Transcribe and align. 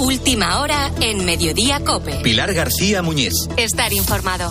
Última 0.00 0.60
hora 0.60 0.90
en 1.02 1.26
Mediodía 1.26 1.84
Cope. 1.84 2.20
Pilar 2.22 2.54
García 2.54 3.02
Muñiz. 3.02 3.34
Estar 3.58 3.92
informado. 3.92 4.50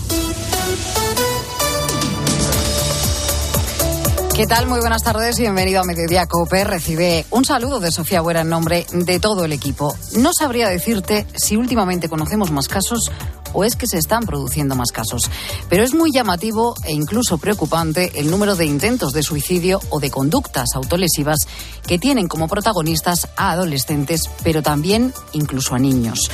¿Qué 4.36 4.46
tal? 4.46 4.68
Muy 4.68 4.80
buenas 4.80 5.02
tardes. 5.02 5.40
Bienvenido 5.40 5.82
a 5.82 5.86
Mediodía 5.86 6.28
Cope. 6.28 6.64
Recibe 6.66 7.26
un 7.32 7.46
saludo 7.46 7.80
de 7.80 7.92
Sofía 7.92 8.22
Buera 8.22 8.42
en 8.42 8.50
nombre 8.50 8.86
de 8.92 9.20
todo 9.20 9.44
el 9.44 9.52
equipo. 9.52 9.98
No 10.16 10.34
sabría 10.34 10.70
decirte 10.70 11.26
si 11.36 11.58
últimamente 11.58 12.10
conocemos 12.10 12.52
más 12.52 12.68
casos 12.68 13.12
o 13.54 13.64
es 13.64 13.76
que 13.76 13.88
se 13.88 13.98
están 13.98 14.26
produciendo 14.26 14.76
más 14.76 14.92
casos. 14.92 15.30
Pero 15.70 15.84
es 15.84 15.94
muy 15.94 16.12
llamativo 16.12 16.76
e 16.84 16.94
incluso 16.94 17.38
preocupante 17.38 18.20
el 18.20 18.30
número 18.30 18.56
de 18.56 18.66
intentos 18.66 19.14
de 19.14 19.24
suicidio 19.24 19.80
o 19.90 20.00
de 20.00 20.12
conductas 20.12 20.70
autolesivas 20.76 21.40
que 21.86 22.00
tienen 22.00 22.28
como 22.28 22.48
protagonistas 22.48 23.30
a 23.36 23.52
adolescentes, 23.52 24.30
pero 24.44 24.62
también 24.62 25.14
incluso 25.34 25.76
a 25.76 25.80
niños. 25.80 26.30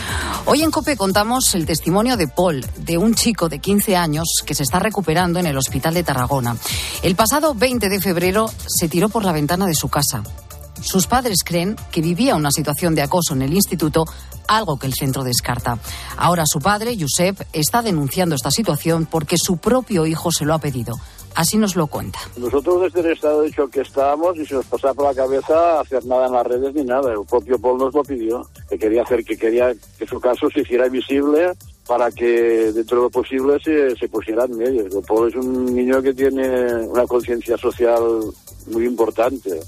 Hoy 0.46 0.64
en 0.64 0.72
COPE 0.72 0.98
contamos 0.98 1.56
el 1.56 1.66
testimonio 1.66 2.18
de 2.18 2.28
Paul, 2.28 2.66
de 2.78 2.98
un 2.98 3.16
chico 3.16 3.50
de 3.50 3.60
15 3.60 3.96
años 3.96 4.28
que 4.46 4.54
se 4.54 4.64
está 4.64 4.80
recuperando 4.80 5.40
en 5.40 5.48
el 5.48 5.58
hospital 5.58 5.94
de 5.94 6.04
Tarragona. 6.04 6.58
El 7.02 7.16
pasado 7.16 7.54
20 7.54 7.90
de 7.90 8.02
febrero 8.02 8.52
se 8.68 8.90
tiró 8.90 9.10
por 9.10 9.24
la 9.24 9.32
ventana 9.32 9.66
de 9.66 9.76
su 9.76 9.90
casa. 9.90 10.24
Sus 10.82 11.08
padres 11.08 11.38
creen 11.44 11.76
que 11.92 12.02
vivía 12.02 12.36
una 12.36 12.52
situación 12.52 12.96
de 12.96 13.02
acoso 13.02 13.34
en 13.34 13.42
el 13.42 13.54
instituto, 13.54 14.06
algo 14.48 14.78
que 14.78 14.88
el 14.88 14.94
centro 14.94 15.24
descarta. 15.24 15.80
Ahora 16.18 16.44
su 16.46 16.60
padre, 16.60 16.98
Josep, 17.00 17.42
está 17.54 17.82
denunciando 17.82 18.36
esta 18.36 18.52
situación 18.52 19.08
porque 19.10 19.38
su 19.38 19.58
propio 19.58 20.06
hijo 20.06 20.32
se 20.32 20.46
lo 20.46 20.54
ha 20.54 20.60
pedido. 20.60 20.96
Así 21.36 21.58
nos 21.58 21.76
lo 21.76 21.88
cuenta. 21.88 22.20
Nosotros 22.38 22.84
desde 22.84 23.02
el 23.02 23.14
estado 23.14 23.42
de 23.42 23.50
hecho 23.50 23.68
que 23.68 23.82
estábamos 23.82 24.38
y 24.38 24.46
se 24.46 24.56
nos 24.56 24.66
pasaba 24.66 24.94
por 24.94 25.06
la 25.06 25.14
cabeza 25.14 25.82
hacer 25.82 26.06
nada 26.06 26.28
en 26.28 26.32
las 26.32 26.48
redes 26.48 26.74
ni 26.74 26.84
nada. 26.86 27.12
El 27.12 27.26
propio 27.30 27.60
Paul 27.60 27.78
nos 27.78 27.94
lo 27.94 28.04
pidió, 28.04 28.48
que 28.70 28.78
quería 28.78 29.04
hacer, 29.04 29.26
que 29.26 29.36
quería 29.36 29.74
que 30.00 30.08
su 30.08 30.20
caso 30.22 30.50
se 30.50 30.62
hiciera 30.62 30.88
visible 30.88 31.52
para 31.86 32.10
que 32.10 32.72
dentro 32.72 32.98
de 32.98 33.04
lo 33.04 33.10
posible 33.10 33.60
se, 33.62 33.96
se 33.98 34.08
pusiera 34.08 34.46
en 34.46 34.58
medio. 34.58 34.86
Paul 35.02 35.28
es 35.28 35.36
un 35.36 35.76
niño 35.76 36.02
que 36.02 36.14
tiene 36.14 36.74
una 36.86 37.06
conciencia 37.06 37.58
social 37.58 38.02
muy 38.68 38.86
importante. 38.86 39.60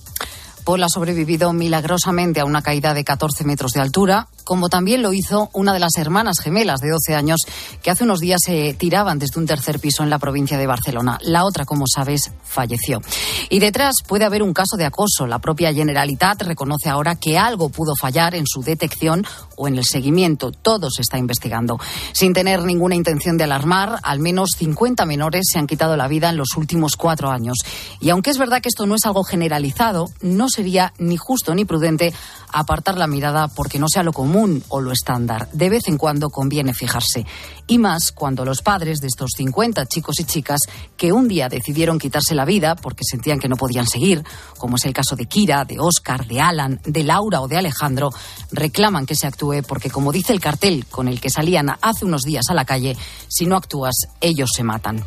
Paul 0.67 0.83
ha 0.83 0.89
sobrevivido 0.89 1.53
milagrosamente 1.53 2.41
a 2.41 2.45
una 2.45 2.61
caída 2.61 2.93
de 2.93 3.05
14 3.05 3.45
metros 3.45 3.71
de 3.71 3.79
altura, 3.79 4.27
como 4.43 4.67
también 4.67 5.01
lo 5.01 5.13
hizo 5.13 5.49
una 5.53 5.73
de 5.73 5.79
las 5.79 5.95
hermanas 5.95 6.39
gemelas 6.41 6.81
de 6.81 6.89
12 6.89 7.15
años 7.15 7.39
que 7.81 7.89
hace 7.89 8.03
unos 8.03 8.19
días 8.19 8.41
se 8.43 8.73
tiraban 8.73 9.17
desde 9.17 9.39
un 9.39 9.45
tercer 9.45 9.79
piso 9.79 10.03
en 10.03 10.09
la 10.09 10.19
provincia 10.19 10.57
de 10.57 10.67
Barcelona. 10.67 11.19
La 11.21 11.45
otra, 11.45 11.63
como 11.63 11.85
sabes, 11.87 12.31
falleció. 12.43 13.01
Y 13.49 13.59
detrás 13.59 13.95
puede 14.05 14.25
haber 14.25 14.43
un 14.43 14.53
caso 14.53 14.75
de 14.75 14.83
acoso. 14.83 15.25
La 15.25 15.39
propia 15.39 15.73
Generalitat 15.73 16.41
reconoce 16.41 16.89
ahora 16.89 17.15
que 17.15 17.37
algo 17.37 17.69
pudo 17.69 17.93
fallar 17.95 18.35
en 18.35 18.45
su 18.45 18.61
detección 18.61 19.25
o 19.55 19.69
en 19.69 19.77
el 19.77 19.85
seguimiento. 19.85 20.51
Todo 20.51 20.89
se 20.91 21.01
está 21.01 21.17
investigando. 21.17 21.79
Sin 22.11 22.33
tener 22.33 22.63
ninguna 22.63 22.95
intención 22.95 23.37
de 23.37 23.45
alarmar, 23.45 23.99
al 24.03 24.19
menos 24.19 24.51
50 24.57 25.05
menores 25.05 25.45
se 25.49 25.59
han 25.59 25.67
quitado 25.67 25.95
la 25.95 26.09
vida 26.09 26.29
en 26.29 26.35
los 26.35 26.57
últimos 26.57 26.97
cuatro 26.97 27.29
años. 27.29 27.55
Y 28.01 28.09
aunque 28.09 28.31
es 28.31 28.37
verdad 28.37 28.61
que 28.61 28.69
esto 28.69 28.85
no 28.85 28.95
es 28.95 29.05
algo 29.05 29.23
generalizado, 29.23 30.09
no 30.21 30.49
sería 30.57 30.91
ni 30.97 31.17
justo 31.17 31.53
ni 31.53 31.65
prudente 31.65 32.13
apartar 32.59 32.97
la 32.97 33.07
mirada 33.07 33.47
porque 33.47 33.79
no 33.79 33.87
sea 33.87 34.03
lo 34.03 34.13
común 34.13 34.63
o 34.69 34.81
lo 34.81 34.91
estándar. 34.91 35.49
De 35.51 35.69
vez 35.69 35.87
en 35.87 35.97
cuando 35.97 36.29
conviene 36.29 36.73
fijarse. 36.73 37.25
Y 37.67 37.77
más 37.77 38.11
cuando 38.11 38.45
los 38.45 38.61
padres 38.61 38.99
de 38.99 39.07
estos 39.07 39.31
50 39.35 39.85
chicos 39.87 40.19
y 40.19 40.23
chicas 40.23 40.61
que 40.95 41.11
un 41.11 41.27
día 41.27 41.49
decidieron 41.49 41.99
quitarse 41.99 42.33
la 42.33 42.45
vida 42.45 42.75
porque 42.75 43.03
sentían 43.03 43.39
que 43.39 43.49
no 43.49 43.57
podían 43.57 43.87
seguir, 43.87 44.23
como 44.57 44.77
es 44.77 44.85
el 44.85 44.93
caso 44.93 45.15
de 45.15 45.25
Kira, 45.25 45.65
de 45.65 45.79
Oscar, 45.79 46.25
de 46.25 46.39
Alan, 46.39 46.79
de 46.85 47.03
Laura 47.03 47.41
o 47.41 47.47
de 47.47 47.57
Alejandro, 47.57 48.09
reclaman 48.51 49.05
que 49.05 49.15
se 49.15 49.27
actúe 49.27 49.63
porque, 49.67 49.89
como 49.89 50.11
dice 50.11 50.33
el 50.33 50.39
cartel 50.39 50.85
con 50.85 51.07
el 51.07 51.19
que 51.19 51.29
salían 51.29 51.75
hace 51.81 52.05
unos 52.05 52.23
días 52.23 52.45
a 52.49 52.53
la 52.53 52.65
calle, 52.65 52.95
si 53.27 53.45
no 53.45 53.55
actúas, 53.57 53.95
ellos 54.21 54.51
se 54.55 54.63
matan. 54.63 55.03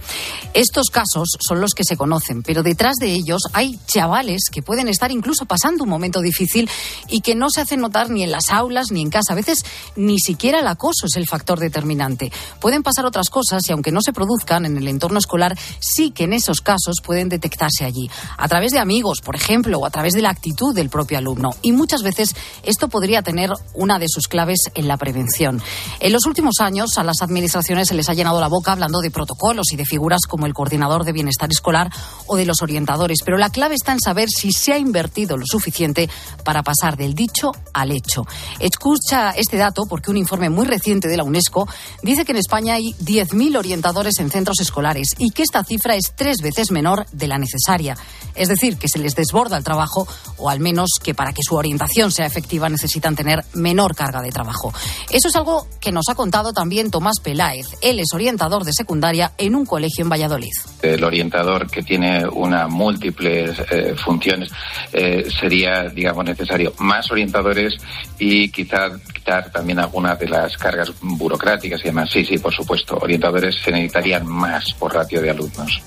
Estos 0.52 0.88
casos 0.90 1.30
son 1.40 1.60
los 1.60 1.72
que 1.72 1.84
se 1.84 1.96
conocen, 1.96 2.42
pero 2.42 2.62
detrás 2.62 2.96
de 2.96 3.12
ellos 3.12 3.42
hay 3.52 3.78
chavales 3.86 4.50
que 4.50 4.62
pueden 4.62 4.88
estar 4.88 5.10
incluso 5.10 5.46
pasando 5.46 5.84
un 5.84 5.90
momento 5.90 6.20
difícil 6.20 6.68
y 7.08 7.20
que 7.20 7.34
no 7.34 7.39
se 7.48 7.62
hacen 7.62 7.80
notar 7.80 8.10
ni 8.10 8.22
en 8.22 8.30
las 8.30 8.50
aulas 8.50 8.90
ni 8.90 9.00
en 9.00 9.08
casa. 9.08 9.32
A 9.32 9.36
veces 9.36 9.64
ni 9.96 10.18
siquiera 10.18 10.60
el 10.60 10.66
acoso 10.66 11.06
es 11.06 11.16
el 11.16 11.26
factor 11.26 11.58
determinante. 11.58 12.30
Pueden 12.60 12.82
pasar 12.82 13.06
otras 13.06 13.30
cosas 13.30 13.62
y 13.68 13.72
aunque 13.72 13.92
no 13.92 14.02
se 14.02 14.12
produzcan 14.12 14.66
en 14.66 14.76
el 14.76 14.88
entorno 14.88 15.18
escolar, 15.18 15.56
sí 15.78 16.10
que 16.10 16.24
en 16.24 16.32
esos 16.32 16.60
casos 16.60 16.96
pueden 17.02 17.28
detectarse 17.28 17.84
allí, 17.84 18.10
a 18.36 18.48
través 18.48 18.72
de 18.72 18.78
amigos, 18.78 19.20
por 19.24 19.36
ejemplo, 19.36 19.78
o 19.78 19.86
a 19.86 19.90
través 19.90 20.12
de 20.12 20.22
la 20.22 20.30
actitud 20.30 20.74
del 20.74 20.90
propio 20.90 21.18
alumno. 21.18 21.50
Y 21.62 21.72
muchas 21.72 22.02
veces 22.02 22.34
esto 22.64 22.88
podría 22.88 23.22
tener 23.22 23.50
una 23.74 23.98
de 23.98 24.06
sus 24.08 24.28
claves 24.28 24.60
en 24.74 24.88
la 24.88 24.96
prevención. 24.96 25.62
En 26.00 26.12
los 26.12 26.26
últimos 26.26 26.56
años 26.60 26.98
a 26.98 27.04
las 27.04 27.22
administraciones 27.22 27.88
se 27.88 27.94
les 27.94 28.08
ha 28.08 28.14
llenado 28.14 28.40
la 28.40 28.48
boca 28.48 28.72
hablando 28.72 29.00
de 29.00 29.10
protocolos 29.10 29.72
y 29.72 29.76
de 29.76 29.84
figuras 29.84 30.22
como 30.28 30.46
el 30.46 30.54
coordinador 30.54 31.04
de 31.04 31.12
bienestar 31.12 31.48
escolar 31.50 31.90
o 32.26 32.36
de 32.36 32.46
los 32.46 32.62
orientadores, 32.62 33.20
pero 33.24 33.38
la 33.38 33.50
clave 33.50 33.74
está 33.74 33.92
en 33.92 34.00
saber 34.00 34.28
si 34.28 34.52
se 34.52 34.72
ha 34.72 34.78
invertido 34.78 35.36
lo 35.36 35.46
suficiente 35.46 36.08
para 36.44 36.62
pasar 36.62 36.96
del 36.96 37.14
dicho 37.20 37.52
al 37.74 37.90
hecho. 37.90 38.26
Escucha 38.58 39.32
este 39.32 39.58
dato 39.58 39.84
porque 39.86 40.10
un 40.10 40.16
informe 40.16 40.48
muy 40.48 40.64
reciente 40.64 41.06
de 41.06 41.18
la 41.18 41.24
UNESCO 41.24 41.68
dice 42.02 42.24
que 42.24 42.32
en 42.32 42.38
España 42.38 42.74
hay 42.74 42.94
10.000 42.94 43.58
orientadores 43.58 44.18
en 44.20 44.30
centros 44.30 44.58
escolares 44.60 45.14
y 45.18 45.30
que 45.30 45.42
esta 45.42 45.62
cifra 45.62 45.96
es 45.96 46.14
tres 46.16 46.38
veces 46.42 46.70
menor 46.70 47.04
de 47.12 47.28
la 47.28 47.36
necesaria. 47.36 47.94
Es 48.34 48.48
decir, 48.48 48.78
que 48.78 48.88
se 48.88 48.98
les 48.98 49.14
desborda 49.14 49.58
el 49.58 49.64
trabajo 49.64 50.08
o 50.38 50.48
al 50.48 50.60
menos 50.60 50.88
que 51.02 51.14
para 51.14 51.34
que 51.34 51.42
su 51.42 51.56
orientación 51.56 52.10
sea 52.10 52.24
efectiva 52.24 52.70
necesitan 52.70 53.14
tener 53.14 53.44
menor 53.52 53.94
carga 53.94 54.22
de 54.22 54.30
trabajo. 54.30 54.72
Eso 55.10 55.28
es 55.28 55.36
algo 55.36 55.66
que 55.78 55.92
nos 55.92 56.08
ha 56.08 56.14
contado 56.14 56.54
también 56.54 56.90
Tomás 56.90 57.20
Peláez. 57.20 57.66
Él 57.82 58.00
es 58.00 58.14
orientador 58.14 58.64
de 58.64 58.72
secundaria 58.72 59.32
en 59.36 59.54
un 59.54 59.66
colegio 59.66 60.04
en 60.04 60.08
Valladolid. 60.08 60.52
El 60.80 61.04
orientador 61.04 61.70
que 61.70 61.82
tiene 61.82 62.26
una 62.26 62.66
múltiples 62.66 63.58
eh, 63.70 63.94
funciones 63.94 64.50
eh, 64.92 65.28
sería, 65.38 65.84
digamos, 65.90 66.24
necesario 66.24 66.72
más 66.78 67.09
orientadores 67.10 67.74
y 68.18 68.50
quizá 68.50 68.90
quitar 69.12 69.50
también 69.50 69.78
algunas 69.78 70.18
de 70.18 70.28
las 70.28 70.56
cargas 70.56 70.92
burocráticas 71.00 71.80
y 71.80 71.84
demás. 71.84 72.10
Sí, 72.10 72.24
sí, 72.24 72.38
por 72.38 72.54
supuesto. 72.54 72.98
Orientadores 73.00 73.56
se 73.62 73.70
necesitarían 73.70 74.26
más 74.26 74.72
por 74.74 74.94
ratio 74.94 75.20
de 75.20 75.30
alumnos. 75.30 75.82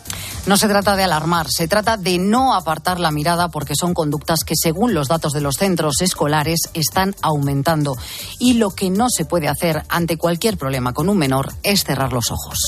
No 0.46 0.58
se 0.58 0.68
trata 0.68 0.98
de 0.98 1.04
alarmar, 1.04 1.48
se 1.50 1.70
trata 1.70 1.96
de 1.96 2.18
no 2.18 2.54
apartar 2.54 3.00
la 3.00 3.12
mirada 3.12 3.48
porque 3.48 3.76
son 3.76 3.94
conductas 3.94 4.44
que, 4.46 4.56
según 4.58 4.94
los 4.94 5.08
datos 5.08 5.32
de 5.32 5.40
los 5.40 5.56
centros 5.56 6.02
escolares, 6.02 6.70
están 6.74 7.16
aumentando. 7.22 7.96
Y 8.40 8.56
lo 8.56 8.72
que 8.72 8.90
no 8.90 9.10
se 9.10 9.24
puede 9.24 9.48
hacer 9.48 9.84
ante 9.88 10.18
cualquier 10.18 10.58
problema 10.58 10.94
con 10.94 11.08
un 11.08 11.18
menor 11.18 11.54
es 11.64 11.86
cerrar 11.86 12.12
los 12.12 12.30
ojos. 12.30 12.60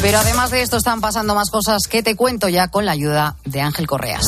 Pero 0.00 0.18
además 0.18 0.52
de 0.52 0.62
esto 0.62 0.76
están 0.76 1.00
pasando 1.00 1.34
más 1.34 1.50
cosas 1.50 1.88
que 1.88 2.02
te 2.04 2.14
cuento 2.14 2.48
ya 2.48 2.68
con 2.68 2.84
la 2.84 2.92
ayuda 2.92 3.36
de 3.44 3.60
Ángel 3.60 3.88
Correas. 3.88 4.24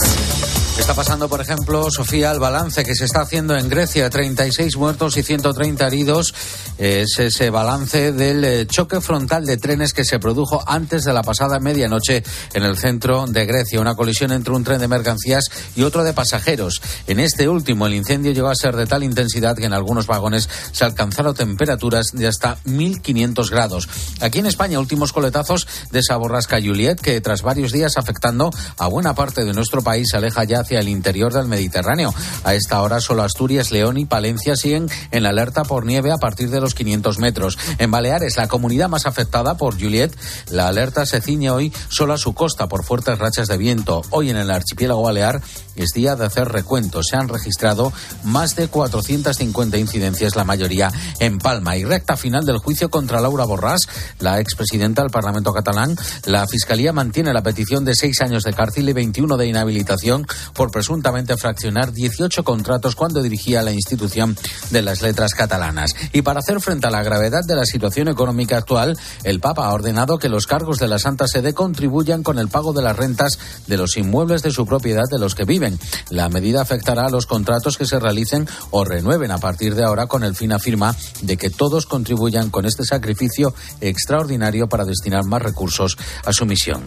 Está 0.79 0.95
pasando, 0.95 1.29
por 1.29 1.41
ejemplo, 1.41 1.91
Sofía, 1.91 2.31
el 2.31 2.39
balance 2.39 2.85
que 2.85 2.95
se 2.95 3.05
está 3.05 3.23
haciendo 3.23 3.57
en 3.57 3.69
Grecia, 3.69 4.09
36 4.09 4.77
muertos 4.77 5.17
y 5.17 5.25
130 5.25 5.87
heridos. 5.87 6.33
Es 6.79 7.19
ese 7.19 7.51
balance 7.51 8.13
del 8.13 8.45
eh, 8.45 8.67
choque 8.67 9.01
frontal 9.01 9.45
de 9.45 9.57
trenes 9.57 9.93
que 9.93 10.05
se 10.05 10.21
produjo 10.21 10.63
antes 10.67 11.05
de 11.05 11.13
la 11.13 11.23
pasada 11.23 11.59
medianoche 11.59 12.23
en 12.55 12.63
el 12.63 12.79
centro 12.79 13.27
de 13.27 13.45
Grecia. 13.45 13.81
Una 13.81 13.97
colisión 13.97 14.31
entre 14.31 14.55
un 14.55 14.63
tren 14.63 14.79
de 14.79 14.87
mercancías 14.87 15.51
y 15.75 15.83
otro 15.83 16.05
de 16.05 16.13
pasajeros. 16.13 16.81
En 17.09 17.19
este 17.19 17.49
último, 17.49 17.89
el 17.89 17.95
incendio 17.95 18.31
llegó 18.31 18.49
a 18.49 18.55
ser 18.55 18.77
de 18.77 18.87
tal 18.87 19.03
intensidad 19.03 19.57
que 19.57 19.67
en 19.67 19.73
algunos 19.73 20.07
vagones 20.07 20.49
se 20.71 20.85
alcanzaron 20.85 21.35
temperaturas 21.35 22.13
de 22.13 22.29
hasta 22.29 22.57
1.500 22.65 23.51
grados. 23.51 23.89
Aquí 24.21 24.39
en 24.39 24.47
España, 24.47 24.79
últimos 24.79 25.13
coletazos 25.13 25.67
de 25.91 25.99
esa 25.99 26.17
borrasca 26.17 26.61
Juliet, 26.63 27.01
que 27.01 27.21
tras 27.21 27.43
varios 27.43 27.73
días 27.73 27.97
afectando 27.97 28.51
a 28.79 28.87
buena 28.87 29.15
parte 29.17 29.45
de 29.45 29.53
nuestro 29.53 29.83
país, 29.83 30.15
aleja 30.15 30.45
ya 30.45 30.63
hacia 30.69 30.81
el 30.81 30.89
interior 30.89 31.33
del 31.33 31.49
Mediterráneo. 31.49 32.15
A 32.45 32.55
esta 32.55 32.83
hora 32.83 33.01
solo 33.01 33.23
Asturias, 33.23 33.71
León 33.71 33.97
y 33.97 34.05
Palencia 34.05 34.55
siguen 34.55 34.91
en 35.11 35.25
alerta 35.25 35.65
por 35.65 35.87
nieve 35.87 36.13
a 36.13 36.19
partir 36.19 36.51
de 36.51 36.61
los 36.61 36.75
500 36.75 37.19
metros. 37.19 37.59
En 37.79 37.91
Baleares, 37.91 38.37
la 38.37 38.49
comunidad 38.49 38.91
más 38.91 39.07
afectada 39.07 39.57
por 39.57 39.81
Juliet, 39.81 40.15
la 40.51 40.69
alerta 40.69 41.07
se 41.07 41.23
ciñe 41.23 41.51
hoy 41.51 41.73
solo 41.89 42.13
a 42.13 42.19
su 42.19 42.35
costa 42.35 42.69
por 42.69 42.85
fuertes 42.85 43.19
rachas 43.19 43.49
de 43.49 43.57
viento. 43.57 44.03
Hoy 44.11 44.29
en 44.29 44.37
el 44.37 44.51
archipiélago 44.51 45.01
balear 45.01 45.41
es 45.83 45.91
día 45.91 46.17
de 46.17 46.27
hacer 46.27 46.49
recuentos. 46.49 47.07
Se 47.11 47.17
han 47.17 47.29
registrado 47.29 47.93
más 48.25 48.57
de 48.57 48.69
450 48.69 49.79
incidencias, 49.79 50.37
la 50.37 50.45
mayoría 50.45 50.91
en 51.21 51.39
Palma. 51.39 51.77
Y 51.77 51.85
recta 51.85 52.17
final 52.17 52.45
del 52.45 52.59
juicio 52.59 52.91
contra 52.91 53.21
Laura 53.21 53.45
Borràs, 53.45 53.89
la 54.21 54.41
expresidenta 54.41 55.03
del 55.03 55.11
Parlamento 55.11 55.53
catalán. 55.53 55.97
La 56.25 56.47
Fiscalía 56.47 56.93
mantiene 56.93 57.33
la 57.33 57.43
petición 57.43 57.85
de 57.85 57.95
seis 57.95 58.21
años 58.21 58.43
de 58.43 58.53
cárcel 58.53 58.89
y 58.89 58.93
21 58.93 59.37
de 59.37 59.47
inhabilitación 59.47 60.27
por 60.55 60.71
presuntamente 60.71 61.37
fraccionar 61.37 61.93
18 61.93 62.45
contratos 62.45 62.95
cuando 62.95 63.23
dirigía 63.23 63.63
la 63.63 63.73
institución 63.73 64.37
de 64.71 64.83
las 64.83 65.03
letras 65.03 65.35
catalanas. 65.35 65.95
Y 66.13 66.23
para 66.23 66.41
hacer 66.41 66.61
frente 66.61 66.87
a 66.87 66.91
la 66.91 67.03
gravedad 67.03 67.43
de 67.47 67.57
la 67.57 67.65
situación 67.65 68.09
económica 68.09 68.57
actual, 68.57 68.99
el 69.25 69.41
Papa 69.41 69.67
ha 69.67 69.73
ordenado 69.73 70.19
que 70.19 70.29
los 70.29 70.47
cargos 70.47 70.79
de 70.79 70.89
la 70.89 70.99
Santa 70.99 71.27
Sede 71.27 71.55
contribuyan 71.55 72.23
con 72.23 72.39
el 72.39 72.49
pago 72.49 72.73
de 72.73 72.83
las 72.83 72.97
rentas 72.97 73.39
de 73.67 73.77
los 73.77 73.97
inmuebles 73.97 74.43
de 74.43 74.51
su 74.51 74.67
propiedad 74.67 75.05
de 75.11 75.19
los 75.19 75.35
que 75.35 75.45
viven 75.45 75.68
La 76.11 76.29
medida 76.29 76.63
afectará 76.63 77.07
a 77.07 77.11
los 77.11 77.27
contratos 77.27 77.77
que 77.77 77.87
se 77.87 77.99
realicen 77.99 78.49
o 78.71 78.85
renueven 78.85 79.31
a 79.31 79.39
partir 79.39 79.75
de 79.75 79.85
ahora 79.85 80.07
con 80.07 80.25
el 80.25 80.35
fin 80.35 80.53
afirma 80.53 80.95
de 81.23 81.37
que 81.37 81.51
todos 81.51 81.87
contribuyan 81.87 82.51
con 82.51 82.67
este 82.67 82.85
sacrificio 82.85 83.55
extraordinario 83.81 84.69
para 84.69 84.85
destinar 84.85 85.25
más 85.25 85.43
recursos 85.43 85.97
a 86.25 86.33
su 86.33 86.47
misión. 86.47 86.83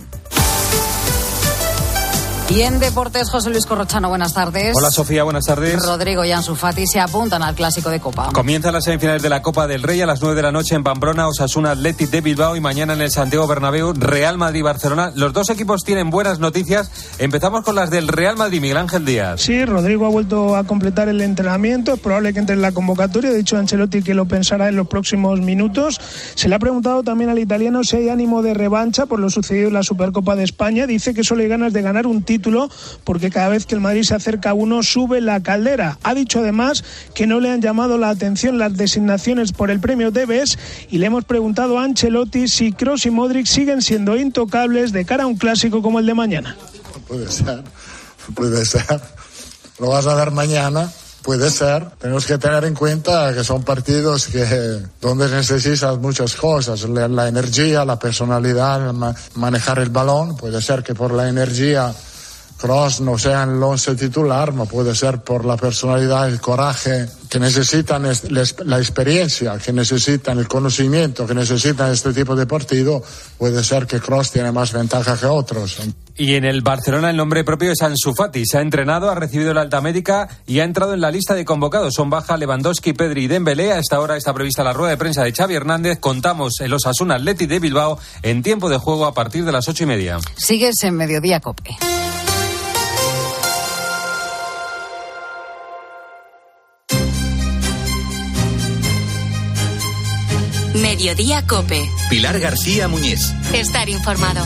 Y 2.54 2.64
en 2.64 2.82
deportes, 2.82 3.30
José 3.30 3.50
Luis 3.50 3.66
Corrochano, 3.66 4.10
buenas 4.10 4.34
tardes. 4.34 4.76
Hola 4.76 4.92
Sofía, 4.92 5.24
buenas 5.24 5.46
tardes. 5.46 5.86
Rodrigo 5.86 6.26
y 6.26 6.34
Ansu 6.34 6.54
Fati 6.54 6.86
se 6.86 7.00
apuntan 7.00 7.42
al 7.44 7.56
clásico 7.56 7.90
de 7.90 8.02
Copa. 8.02 8.30
Comienzan 8.34 8.74
las 8.74 8.84
semifinales 8.84 9.22
de 9.22 9.30
la 9.30 9.42
Copa 9.42 9.68
del 9.68 9.82
Rey 9.82 10.02
a 10.02 10.06
las 10.06 10.22
9 10.22 10.36
de 10.36 10.42
la 10.42 10.52
noche 10.52 10.76
en 10.76 10.84
Pamplona, 10.84 11.30
Osasuna 11.30 11.72
Athletic 11.72 12.10
de 12.10 12.20
Bilbao 12.20 12.58
y 12.58 12.60
mañana 12.60 12.92
en 12.92 13.00
el 13.00 13.10
Santiago 13.10 13.48
Bernabéu, 13.48 13.94
Real 13.94 14.38
Madrid-Barcelona. 14.38 15.14
Los 15.16 15.32
dos 15.32 15.50
equipos 15.50 15.86
tienen 15.86 16.10
buenas 16.10 16.40
noticias. 16.40 16.92
Empezamos 17.20 17.64
con 17.64 17.74
las 17.76 17.90
del 17.90 18.10
Real 18.10 18.36
Madrid, 18.36 18.60
Miguel 18.60 18.76
Ángel 18.76 19.06
Díaz. 19.06 19.40
Sí, 19.40 19.64
Rodrigo 19.64 20.06
ha 20.06 20.10
vuelto 20.10 20.58
a 20.58 20.66
completar 20.66 21.08
el 21.08 21.22
entrenamiento. 21.22 21.94
Es 21.94 22.02
probable 22.02 22.34
que 22.34 22.40
entre 22.40 22.56
en 22.56 22.62
la 22.62 22.74
convocatoria. 22.74 23.30
Ha 23.30 23.34
dicho 23.34 23.56
Ancelotti 23.56 24.02
que 24.04 24.14
lo 24.14 24.26
pensará 24.26 24.68
en 24.68 24.76
los 24.76 24.90
próximos 24.90 25.40
minutos. 25.40 26.02
Se 26.36 26.50
le 26.50 26.56
ha 26.56 26.60
preguntado 26.60 27.02
también 27.02 27.30
al 27.30 27.40
italiano 27.40 27.86
si 27.86 27.96
hay 27.96 28.10
ánimo 28.10 28.42
de 28.42 28.54
revancha 28.54 29.06
por 29.06 29.22
lo 29.22 29.30
sucedido 29.30 29.70
en 29.70 29.76
la 29.76 29.84
Supercopa 29.84 30.36
de 30.36 30.44
España. 30.44 30.86
Dice 30.86 31.14
que 31.14 31.24
solo 31.24 31.44
hay 31.44 31.48
ganas 31.48 31.72
de 31.72 31.82
ganar 31.82 32.06
un 32.06 32.24
título 32.24 32.41
porque 33.04 33.22
que 33.22 33.30
cada 33.30 33.50
vez 33.50 33.66
que 33.66 33.76
el 33.76 33.82
Madrid 33.82 34.04
se 34.04 34.16
acerca 34.16 34.50
a 34.50 34.54
uno 34.54 34.84
sube 34.84 35.22
la 35.22 35.42
caldera. 35.42 36.00
Ha 36.04 36.14
dicho 36.14 36.40
además 36.40 36.84
que 37.14 37.28
no 37.28 37.40
le 37.40 37.52
han 37.52 37.62
llamado 37.62 37.98
la 37.98 38.10
atención 38.10 38.58
las 38.58 38.76
designaciones 38.76 39.54
por 39.54 39.70
el 39.70 39.80
premio 39.80 40.12
Debes 40.12 40.58
y 40.90 40.98
le 40.98 41.06
hemos 41.06 41.24
preguntado 41.24 41.78
a 41.78 41.84
Ancelotti 41.84 42.48
si 42.48 42.74
Kroos 42.74 43.06
y 43.06 43.12
Modric 43.12 43.46
siguen 43.46 43.82
siendo 43.82 44.18
intocables 44.18 44.92
de 44.92 45.06
cara 45.06 45.24
a 45.24 45.28
un 45.28 45.38
clásico 45.38 45.82
como 45.82 46.00
el 46.00 46.08
de 46.08 46.16
mañana. 46.16 46.58
Puede 47.08 47.32
ser, 47.32 47.64
puede 48.34 48.66
ser. 48.66 49.00
Lo 49.80 49.90
vas 49.90 50.08
a 50.08 50.16
ver 50.16 50.32
mañana. 50.32 50.92
Puede 51.22 51.52
ser. 51.52 51.86
Tenemos 52.00 52.26
que 52.26 52.40
tener 52.40 52.66
en 52.66 52.74
cuenta 52.74 53.32
que 53.32 53.44
son 53.44 53.64
partidos 53.64 54.26
que 54.26 54.82
donde 55.00 55.30
necesitas 55.30 56.00
muchas 56.00 56.36
cosas, 56.36 56.82
la, 56.90 57.08
la 57.08 57.28
energía, 57.28 57.86
la 57.86 58.00
personalidad, 58.00 58.92
manejar 59.36 59.78
el 59.78 59.90
balón. 59.90 60.36
Puede 60.36 60.60
ser 60.64 60.82
que 60.82 60.96
por 60.96 61.14
la 61.14 61.30
energía 61.30 61.94
Cross 62.62 63.02
no 63.02 63.18
sea 63.18 63.42
en 63.44 63.56
el 63.56 63.64
once 63.64 63.96
titular, 63.96 64.54
no 64.54 64.68
puede 64.68 64.94
ser 64.94 65.22
por 65.24 65.46
la 65.46 65.58
personalidad, 65.58 66.30
el 66.30 66.40
coraje 66.40 67.08
que 67.28 67.40
necesitan, 67.40 68.04
la 68.04 68.78
experiencia 68.78 69.58
que 69.58 69.74
necesitan, 69.74 70.38
el 70.38 70.48
conocimiento 70.48 71.26
que 71.26 71.34
necesitan 71.34 71.92
este 71.92 72.14
tipo 72.14 72.36
de 72.36 72.46
partido, 72.46 73.02
puede 73.40 73.64
ser 73.64 73.88
que 73.88 74.00
Cross 74.00 74.32
tiene 74.32 74.52
más 74.52 74.74
ventaja 74.74 75.18
que 75.18 75.26
otros. 75.26 75.78
Y 76.16 76.36
en 76.36 76.46
el 76.46 76.62
Barcelona 76.62 77.10
el 77.10 77.18
nombre 77.18 77.44
propio 77.44 77.72
es 77.72 77.82
Ansu 77.82 78.14
Fati. 78.14 78.46
Se 78.46 78.60
ha 78.60 78.62
entrenado, 78.62 79.10
ha 79.10 79.16
recibido 79.16 79.56
la 79.56 79.62
alta 79.62 79.82
médica 79.82 80.30
y 80.46 80.60
ha 80.60 80.64
entrado 80.64 80.94
en 80.94 81.02
la 81.02 81.10
lista 81.10 81.34
de 81.34 81.46
convocados. 81.46 81.96
Son 81.96 82.12
baja 82.12 82.38
Lewandowski, 82.38 82.94
Pedri 82.94 83.24
y 83.24 83.28
Dembélé. 83.28 83.72
A 83.72 83.80
esta 83.80 84.00
hora 84.00 84.18
está 84.18 84.34
prevista 84.34 84.64
la 84.64 84.74
rueda 84.74 84.92
de 84.92 84.98
prensa 84.98 85.24
de 85.24 85.32
Xavi 85.32 85.56
Hernández. 85.56 86.00
Contamos 86.00 86.60
el 86.60 86.74
Osasuna 86.74 87.16
Atleti 87.16 87.48
de 87.48 87.60
Bilbao 87.60 87.98
en 88.22 88.44
tiempo 88.44 88.70
de 88.70 88.78
juego 88.78 89.06
a 89.06 89.14
partir 89.16 89.46
de 89.46 89.52
las 89.52 89.68
ocho 89.68 89.84
y 89.84 89.88
media. 89.88 90.20
Sigues 90.36 90.76
en 90.84 90.96
Mediodía 90.96 91.40
Cope. 91.40 91.78
Mediodía 101.02 101.48
Cope. 101.48 101.90
Pilar 102.12 102.40
García 102.40 102.88
Muñiz. 102.88 103.34
Estar 103.54 103.90
informado. 103.90 104.46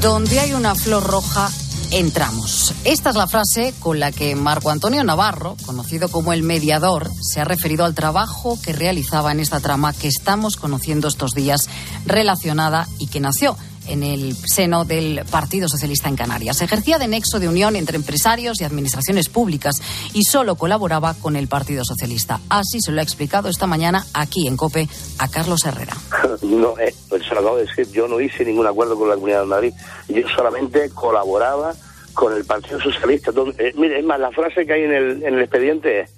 Donde 0.00 0.40
hay 0.40 0.54
una 0.54 0.74
flor 0.74 1.04
roja, 1.04 1.48
entramos. 1.92 2.74
Esta 2.82 3.10
es 3.10 3.14
la 3.14 3.28
frase 3.28 3.72
con 3.78 4.00
la 4.00 4.10
que 4.10 4.34
Marco 4.34 4.70
Antonio 4.70 5.04
Navarro, 5.04 5.56
conocido 5.64 6.08
como 6.08 6.32
el 6.32 6.42
mediador, 6.42 7.12
se 7.20 7.40
ha 7.40 7.44
referido 7.44 7.84
al 7.84 7.94
trabajo 7.94 8.58
que 8.60 8.72
realizaba 8.72 9.30
en 9.30 9.38
esta 9.38 9.60
trama 9.60 9.92
que 9.92 10.08
estamos 10.08 10.56
conociendo 10.56 11.06
estos 11.06 11.30
días 11.30 11.68
relacionada 12.06 12.88
y 12.98 13.06
que 13.06 13.20
nació 13.20 13.56
en 13.88 14.02
el 14.02 14.34
seno 14.34 14.84
del 14.84 15.22
Partido 15.30 15.68
Socialista 15.68 16.08
en 16.08 16.16
Canarias. 16.16 16.60
Ejercía 16.60 16.98
de 16.98 17.08
nexo 17.08 17.40
de 17.40 17.48
unión 17.48 17.76
entre 17.76 17.96
empresarios 17.96 18.60
y 18.60 18.64
administraciones 18.64 19.28
públicas 19.28 19.76
y 20.12 20.24
solo 20.24 20.56
colaboraba 20.56 21.14
con 21.14 21.36
el 21.36 21.48
Partido 21.48 21.84
Socialista. 21.84 22.40
Así 22.48 22.80
se 22.80 22.92
lo 22.92 23.00
ha 23.00 23.02
explicado 23.02 23.48
esta 23.48 23.66
mañana 23.66 24.04
aquí 24.14 24.46
en 24.46 24.56
COPE 24.56 24.88
a 25.18 25.28
Carlos 25.28 25.64
Herrera. 25.64 25.96
No, 26.42 26.78
eh, 26.78 26.94
pues 27.08 27.24
se 27.24 27.34
lo 27.34 27.40
acabo 27.40 27.56
de 27.56 27.66
decir, 27.66 27.90
yo 27.92 28.06
no 28.06 28.20
hice 28.20 28.44
ningún 28.44 28.66
acuerdo 28.66 28.96
con 28.96 29.08
la 29.08 29.14
Comunidad 29.14 29.40
de 29.40 29.46
Madrid, 29.46 29.72
yo 30.08 30.28
solamente 30.28 30.90
colaboraba 30.90 31.72
con 32.14 32.34
el 32.36 32.44
Partido 32.44 32.80
Socialista. 32.80 33.32
Eh, 33.58 33.72
mire, 33.76 33.98
es 33.98 34.04
más, 34.04 34.20
la 34.20 34.30
frase 34.30 34.66
que 34.66 34.72
hay 34.72 34.82
en 34.82 34.92
el, 34.92 35.22
en 35.22 35.34
el 35.34 35.40
expediente 35.40 36.00
es, 36.00 36.10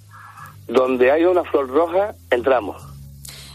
donde 0.66 1.12
hay 1.12 1.24
una 1.24 1.44
flor 1.44 1.68
roja, 1.68 2.14
entramos 2.30 2.93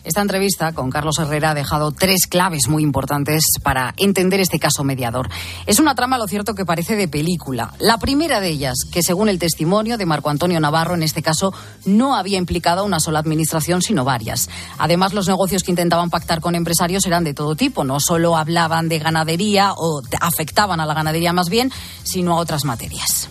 esta 0.10 0.22
entrevista 0.22 0.74
con 0.74 0.90
Carlos 0.90 1.20
Herrera 1.20 1.52
ha 1.52 1.54
dejado 1.54 1.92
tres 1.92 2.26
claves 2.28 2.68
muy 2.68 2.82
importantes 2.82 3.44
para 3.62 3.94
entender 3.98 4.40
este 4.40 4.60
caso 4.60 4.84
mediador. 4.84 5.30
Es 5.68 5.80
una 5.80 5.94
trama, 5.94 6.18
lo 6.18 6.28
cierto, 6.28 6.56
que 6.56 6.66
parece 6.66 6.96
de 6.96 7.08
película. 7.08 7.74
La 7.78 8.00
primera 8.00 8.40
de 8.40 8.50
ellas, 8.50 8.80
que 8.92 9.04
según 9.04 9.30
el 9.30 9.38
testimonio 9.38 9.98
de 9.98 10.08
Marco 10.08 10.32
Antonio 10.32 10.60
Navarro, 10.60 10.96
en 10.96 11.04
este 11.04 11.22
caso, 11.22 11.54
no 11.86 12.16
había 12.16 12.40
implicado 12.40 12.86
una 12.86 13.00
sola 13.00 13.20
administración, 13.20 13.84
sino 13.84 14.04
varias. 14.04 14.50
Además, 14.80 15.14
los 15.14 15.28
negocios 15.28 15.62
que 15.62 15.72
intentaban 15.72 16.10
pactar 16.10 16.42
con 16.42 16.56
empresarios 16.56 17.06
eran 17.06 17.24
de 17.24 17.36
todo 17.36 17.56
tipo. 17.56 17.84
No 17.84 18.00
solo 18.00 18.36
hablaban 18.36 18.90
de 18.90 18.98
ganadería 18.98 19.74
o 19.78 20.02
afectaban 20.22 20.80
a 20.80 20.88
la 20.88 20.96
ganadería 20.96 21.34
más 21.34 21.50
bien, 21.50 21.72
sino 22.02 22.34
a 22.34 22.38
otras 22.38 22.66
materias. 22.66 23.30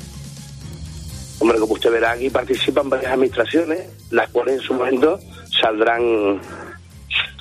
Hombre, 1.40 1.58
como 1.58 1.74
usted 1.74 1.90
verá, 1.90 2.12
aquí 2.12 2.30
participan 2.30 2.88
varias 2.88 3.12
administraciones, 3.12 3.80
las 4.10 4.28
cuales 4.30 4.56
en 4.56 4.60
su 4.60 4.74
momento 4.74 5.18
saldrán, 5.60 6.40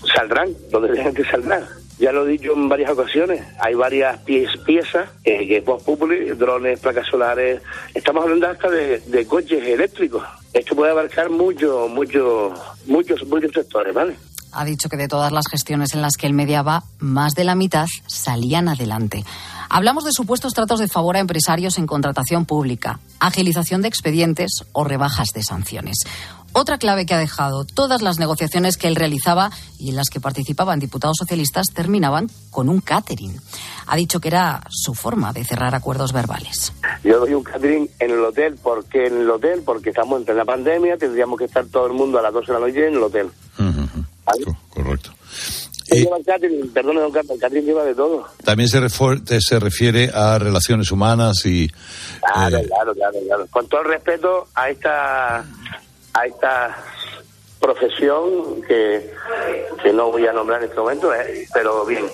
saldrán, 0.06 0.50
donde 0.72 0.94
tengan 0.94 1.14
que 1.14 1.24
saldrán. 1.26 1.66
Ya 2.00 2.12
lo 2.12 2.28
he 2.28 2.32
dicho 2.34 2.54
en 2.54 2.70
varias 2.70 2.92
ocasiones, 2.92 3.42
hay 3.60 3.74
varias 3.74 4.20
piezas, 4.20 5.10
eh, 5.24 5.48
que 5.48 5.64
post 5.64 5.88
drones, 6.38 6.80
placas 6.80 7.08
solares, 7.08 7.62
estamos 7.96 8.24
hablando 8.24 8.48
hasta 8.48 8.70
de, 8.70 9.26
coches 9.28 9.66
eléctricos. 9.66 10.24
Esto 10.54 10.76
puede 10.76 10.92
abarcar 10.92 11.32
muchos, 11.32 11.90
muchos, 11.90 12.54
muchos, 12.86 13.28
muchos 13.28 13.52
sectores, 13.52 13.96
¿vale? 13.96 14.16
Ha 14.52 14.64
dicho 14.64 14.90
que 14.90 14.98
de 14.98 15.08
todas 15.08 15.32
las 15.32 15.48
gestiones 15.50 15.94
en 15.94 16.02
las 16.02 16.18
que 16.18 16.28
él 16.28 16.34
mediaba, 16.34 16.84
más 17.00 17.34
de 17.34 17.44
la 17.44 17.56
mitad 17.56 17.88
salían 18.06 18.70
adelante. 18.70 19.24
Hablamos 19.70 20.06
de 20.06 20.14
supuestos 20.14 20.54
tratos 20.54 20.80
de 20.80 20.88
favor 20.88 21.18
a 21.18 21.20
empresarios 21.20 21.78
en 21.78 21.88
contratación 21.88 22.46
pública, 22.46 23.00
agilización 23.20 23.82
de 23.82 23.90
expedientes 23.90 24.64
o 24.72 24.84
rebajas 24.84 25.30
de 25.34 25.44
sanciones. 25.44 25.98
Otra 26.54 26.78
clave 26.78 27.06
que 27.06 27.14
ha 27.14 27.20
dejado, 27.20 27.66
todas 27.66 28.02
las 28.02 28.20
negociaciones 28.20 28.78
que 28.78 28.88
él 28.88 28.96
realizaba 28.96 29.52
y 29.80 29.90
en 29.90 29.96
las 29.96 30.10
que 30.10 30.20
participaban 30.20 30.80
diputados 30.80 31.18
socialistas 31.18 31.68
terminaban 31.74 32.30
con 32.50 32.70
un 32.70 32.82
catering. 32.82 33.40
Ha 33.86 33.96
dicho 33.96 34.20
que 34.20 34.30
era 34.30 34.64
su 34.70 34.94
forma 34.94 35.34
de 35.34 35.44
cerrar 35.44 35.76
acuerdos 35.76 36.14
verbales. 36.14 36.74
Yo 37.04 37.20
doy 37.20 37.34
un 37.34 37.44
catering 37.44 37.90
en 38.00 38.12
el 38.12 38.24
hotel, 38.24 38.58
porque 38.62 39.08
en 39.08 39.22
el 39.22 39.30
hotel, 39.30 39.62
porque 39.64 39.90
estamos 39.90 40.20
entre 40.20 40.36
la 40.36 40.46
pandemia, 40.46 40.98
tendríamos 40.98 41.38
que 41.38 41.46
estar 41.46 41.66
todo 41.68 41.88
el 41.88 41.94
mundo 41.94 42.20
a 42.20 42.22
las 42.22 42.34
12 42.34 42.48
de 42.48 42.54
la 42.54 42.66
noche 42.66 42.88
en 42.88 42.94
el 42.96 43.04
hotel. 43.04 43.30
Correcto. 44.70 45.12
lleva 45.90 46.18
el 46.18 46.26
catering, 46.26 46.70
perdón, 46.74 46.96
don 46.98 47.12
Carlos, 47.12 47.32
el 47.32 47.40
catering 47.40 47.66
lleva 47.66 47.84
de 47.84 47.96
todo. 47.96 48.26
También 48.44 48.68
se, 48.70 48.80
se 49.40 49.60
refiere 49.60 50.12
a 50.14 50.38
relaciones 50.38 50.92
humanas 50.92 51.46
y... 51.46 51.70
Claro, 52.34 52.58
eh, 52.58 52.68
claro, 52.68 52.94
claro, 52.94 53.18
claro. 53.26 53.48
Con 53.50 53.68
todo 53.68 53.82
el 53.82 53.88
respeto 53.88 54.48
a 54.54 54.70
esta 54.70 55.46
a 56.18 56.26
esta 56.26 56.78
profesión 57.60 58.62
que, 58.68 59.14
que 59.84 59.94
no 59.94 60.12
voy 60.12 60.26
a 60.28 60.34
nombrar 60.34 60.62
en 60.62 60.70
este 60.70 60.80
momento, 60.80 61.14
eh, 61.14 61.48
pero 61.54 61.86
bien. 61.86 62.06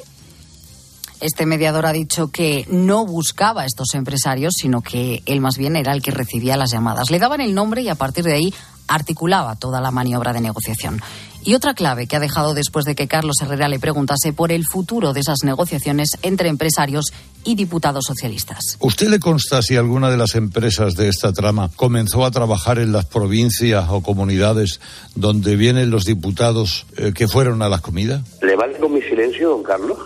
Este 1.22 1.46
mediador 1.46 1.86
ha 1.86 1.94
dicho 1.94 2.32
que 2.32 2.66
no 2.70 3.06
buscaba 3.06 3.62
a 3.62 3.66
estos 3.66 3.94
empresarios, 3.94 4.54
sino 4.58 4.82
que 4.82 5.22
él 5.26 5.40
más 5.40 5.58
bien 5.58 5.78
era 5.78 5.94
el 5.94 6.02
que 6.02 6.12
recibía 6.12 6.58
las 6.58 6.72
llamadas. 6.72 7.12
Le 7.12 7.20
daban 7.20 7.40
el 7.40 7.56
nombre 7.56 7.82
y 7.82 7.88
a 7.88 7.96
partir 7.96 8.26
de 8.26 8.34
ahí 8.34 8.54
articulaba 8.88 9.56
toda 9.56 9.82
la 9.82 9.92
maniobra 9.92 10.34
de 10.34 10.42
negociación. 10.42 11.02
Y 11.46 11.56
otra 11.56 11.74
clave 11.74 12.08
que 12.08 12.16
ha 12.16 12.22
dejado 12.22 12.54
después 12.54 12.86
de 12.86 12.96
que 12.96 13.10
Carlos 13.10 13.36
Herrera 13.42 13.68
le 13.68 13.78
preguntase 13.78 14.32
por 14.32 14.54
el 14.54 14.64
futuro 14.66 15.12
de 15.12 15.20
esas 15.20 15.40
negociaciones 15.44 16.12
entre 16.22 16.48
empresarios 16.48 17.06
y 17.44 17.56
diputados 17.56 18.06
socialistas. 18.08 18.78
¿Usted 18.80 19.10
le 19.10 19.20
consta 19.20 19.62
si 19.62 19.76
alguna 19.76 20.10
de 20.10 20.16
las 20.16 20.36
empresas 20.36 20.96
de 20.96 21.10
esta 21.10 21.34
trama 21.34 21.70
comenzó 21.76 22.24
a 22.24 22.32
trabajar 22.32 22.80
en 22.80 22.94
las 22.94 23.06
provincias 23.06 23.88
o 23.90 24.02
comunidades 24.02 24.80
donde 25.16 25.58
vienen 25.58 25.90
los 25.90 26.06
diputados 26.06 26.86
eh, 26.96 27.12
que 27.14 27.28
fueron 27.28 27.62
a 27.62 27.68
las 27.68 27.82
comidas? 27.82 28.22
¿Le 28.42 28.56
vale 28.56 28.78
con 28.78 28.94
mi 28.94 29.02
silencio, 29.02 29.50
don 29.50 29.64
Carlos? 29.64 29.98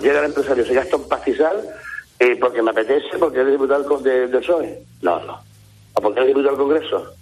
Llega 0.00 0.18
el 0.18 0.26
empresario, 0.26 0.66
se 0.66 0.74
gasta 0.74 0.96
un 0.96 1.08
pastizal 1.08 1.56
eh, 2.18 2.36
porque 2.40 2.60
me 2.62 2.70
apetece, 2.70 3.18
porque 3.20 3.40
es 3.42 3.46
diputado 3.46 3.98
del 3.98 4.30
PSOE. 4.30 4.82
No, 5.02 5.24
no. 5.24 5.38
¿O 5.94 6.00
porque 6.00 6.20
es 6.22 6.26
diputado 6.26 6.56
del 6.56 6.66
Congreso? 6.66 7.14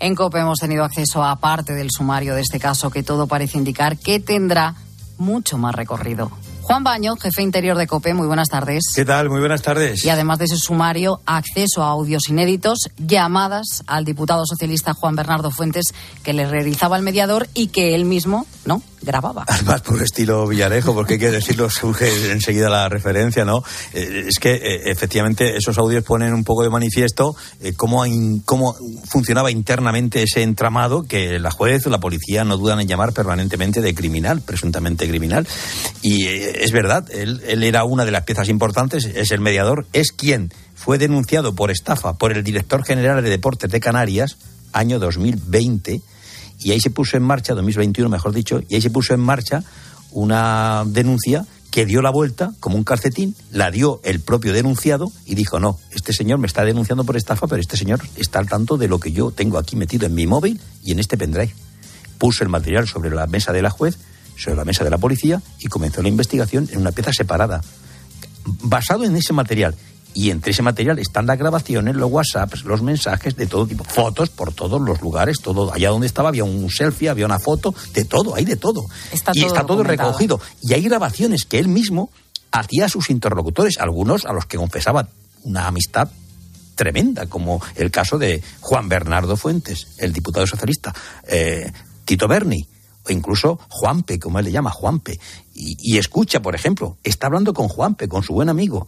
En 0.00 0.14
COPE 0.14 0.38
hemos 0.38 0.58
tenido 0.60 0.84
acceso 0.84 1.24
a 1.24 1.36
parte 1.36 1.74
del 1.74 1.90
sumario 1.90 2.34
de 2.34 2.42
este 2.42 2.60
caso 2.60 2.90
que 2.90 3.02
todo 3.02 3.26
parece 3.26 3.58
indicar 3.58 3.98
que 3.98 4.20
tendrá 4.20 4.74
mucho 5.18 5.58
más 5.58 5.74
recorrido. 5.74 6.30
Juan 6.62 6.84
Baño, 6.84 7.16
jefe 7.16 7.42
interior 7.42 7.76
de 7.76 7.86
COPE, 7.86 8.14
muy 8.14 8.26
buenas 8.26 8.48
tardes. 8.48 8.92
¿Qué 8.94 9.04
tal? 9.04 9.30
Muy 9.30 9.40
buenas 9.40 9.62
tardes. 9.62 10.04
Y 10.04 10.10
además 10.10 10.38
de 10.38 10.44
ese 10.44 10.58
sumario, 10.58 11.20
acceso 11.24 11.82
a 11.82 11.88
audios 11.88 12.28
inéditos, 12.28 12.90
llamadas 12.98 13.82
al 13.86 14.04
diputado 14.04 14.44
socialista 14.46 14.92
Juan 14.92 15.16
Bernardo 15.16 15.50
Fuentes, 15.50 15.86
que 16.22 16.34
le 16.34 16.46
realizaba 16.46 16.96
el 16.96 17.02
mediador 17.02 17.48
y 17.54 17.68
que 17.68 17.94
él 17.94 18.04
mismo, 18.04 18.46
¿no? 18.66 18.82
Grababa. 19.02 19.44
Además, 19.48 19.82
por 19.82 20.02
estilo 20.02 20.46
Villarejo, 20.46 20.94
porque 20.94 21.14
hay 21.14 21.18
que 21.18 21.30
decirlo, 21.30 21.70
surge 21.70 22.32
enseguida 22.32 22.68
la 22.68 22.88
referencia, 22.88 23.44
¿no? 23.44 23.62
Eh, 23.92 24.26
es 24.28 24.38
que 24.38 24.54
eh, 24.54 24.90
efectivamente 24.90 25.56
esos 25.56 25.78
audios 25.78 26.04
ponen 26.04 26.32
un 26.32 26.44
poco 26.44 26.62
de 26.62 26.70
manifiesto 26.70 27.36
eh, 27.60 27.74
cómo, 27.74 28.04
cómo 28.44 28.74
funcionaba 29.04 29.50
internamente 29.50 30.22
ese 30.22 30.42
entramado 30.42 31.04
que 31.04 31.38
la 31.38 31.50
juez 31.50 31.86
o 31.86 31.90
la 31.90 32.00
policía 32.00 32.44
no 32.44 32.56
dudan 32.56 32.80
en 32.80 32.88
llamar 32.88 33.12
permanentemente 33.12 33.80
de 33.80 33.94
criminal, 33.94 34.42
presuntamente 34.42 35.08
criminal. 35.08 35.46
Y 36.02 36.26
es 36.26 36.72
verdad, 36.72 37.10
él, 37.10 37.42
él 37.46 37.62
era 37.62 37.84
una 37.84 38.04
de 38.04 38.10
las 38.10 38.24
piezas 38.24 38.48
importantes, 38.48 39.04
es 39.04 39.30
el 39.30 39.40
mediador, 39.40 39.86
es 39.92 40.12
quien 40.12 40.52
fue 40.74 40.98
denunciado 40.98 41.54
por 41.54 41.70
estafa 41.70 42.14
por 42.14 42.32
el 42.32 42.44
director 42.44 42.84
general 42.84 43.22
de 43.22 43.30
Deportes 43.30 43.70
de 43.70 43.80
Canarias, 43.80 44.36
año 44.72 44.98
2020 44.98 46.02
y 46.60 46.72
ahí 46.72 46.80
se 46.80 46.90
puso 46.90 47.16
en 47.16 47.22
marcha, 47.22 47.54
2021 47.54 48.08
mejor 48.08 48.32
dicho, 48.32 48.60
y 48.68 48.74
ahí 48.74 48.80
se 48.80 48.90
puso 48.90 49.14
en 49.14 49.20
marcha 49.20 49.62
una 50.10 50.84
denuncia 50.86 51.46
que 51.70 51.84
dio 51.84 52.02
la 52.02 52.10
vuelta 52.10 52.52
como 52.60 52.76
un 52.76 52.84
calcetín, 52.84 53.34
la 53.52 53.70
dio 53.70 54.00
el 54.02 54.20
propio 54.20 54.52
denunciado 54.52 55.12
y 55.26 55.34
dijo, 55.34 55.60
no, 55.60 55.78
este 55.92 56.12
señor 56.12 56.38
me 56.38 56.46
está 56.46 56.64
denunciando 56.64 57.04
por 57.04 57.16
estafa, 57.16 57.46
pero 57.46 57.60
este 57.60 57.76
señor 57.76 58.00
está 58.16 58.38
al 58.38 58.48
tanto 58.48 58.78
de 58.78 58.88
lo 58.88 58.98
que 58.98 59.12
yo 59.12 59.30
tengo 59.30 59.58
aquí 59.58 59.76
metido 59.76 60.06
en 60.06 60.14
mi 60.14 60.26
móvil 60.26 60.60
y 60.82 60.92
en 60.92 60.98
este 60.98 61.18
pendrive. 61.18 61.54
Puso 62.16 62.42
el 62.42 62.48
material 62.48 62.88
sobre 62.88 63.10
la 63.10 63.26
mesa 63.26 63.52
de 63.52 63.62
la 63.62 63.70
juez, 63.70 63.98
sobre 64.36 64.56
la 64.56 64.64
mesa 64.64 64.82
de 64.82 64.90
la 64.90 64.98
policía 64.98 65.42
y 65.60 65.66
comenzó 65.66 66.02
la 66.02 66.08
investigación 66.08 66.68
en 66.72 66.80
una 66.80 66.92
pieza 66.92 67.12
separada. 67.12 67.62
Basado 68.44 69.04
en 69.04 69.14
ese 69.14 69.32
material 69.32 69.74
y 70.14 70.30
entre 70.30 70.52
ese 70.52 70.62
material 70.62 70.98
están 70.98 71.26
las 71.26 71.38
grabaciones, 71.38 71.94
los 71.94 72.10
WhatsApps, 72.10 72.64
los 72.64 72.82
mensajes 72.82 73.36
de 73.36 73.46
todo 73.46 73.66
tipo, 73.66 73.84
fotos 73.84 74.30
por 74.30 74.52
todos 74.52 74.80
los 74.80 75.00
lugares, 75.00 75.40
todo 75.40 75.72
allá 75.72 75.90
donde 75.90 76.06
estaba 76.06 76.28
había 76.30 76.44
un 76.44 76.70
selfie, 76.70 77.08
había 77.08 77.26
una 77.26 77.38
foto, 77.38 77.74
de 77.92 78.04
todo, 78.04 78.34
hay 78.34 78.44
de 78.44 78.56
todo. 78.56 78.86
y 79.34 79.44
está 79.44 79.64
todo 79.64 79.82
recogido. 79.82 80.40
Y 80.62 80.74
hay 80.74 80.82
grabaciones 80.82 81.44
que 81.44 81.58
él 81.58 81.68
mismo 81.68 82.10
hacía 82.50 82.86
a 82.86 82.88
sus 82.88 83.10
interlocutores, 83.10 83.78
algunos 83.78 84.24
a 84.24 84.32
los 84.32 84.46
que 84.46 84.56
confesaba 84.56 85.08
una 85.44 85.66
amistad 85.66 86.08
tremenda, 86.74 87.26
como 87.26 87.60
el 87.76 87.90
caso 87.90 88.18
de 88.18 88.42
Juan 88.60 88.88
Bernardo 88.88 89.36
Fuentes, 89.36 89.88
el 89.98 90.12
diputado 90.12 90.46
socialista, 90.46 90.94
eh, 91.26 91.72
Tito 92.04 92.28
Berni, 92.28 92.66
o 93.04 93.12
incluso 93.12 93.58
Juanpe, 93.68 94.18
como 94.18 94.38
él 94.38 94.46
le 94.46 94.52
llama, 94.52 94.70
Juanpe. 94.70 95.18
Y, 95.54 95.76
y, 95.80 95.98
escucha, 95.98 96.40
por 96.40 96.54
ejemplo, 96.54 96.96
está 97.02 97.26
hablando 97.26 97.52
con 97.52 97.68
Juanpe, 97.68 98.08
con 98.08 98.22
su 98.22 98.32
buen 98.32 98.48
amigo, 98.48 98.86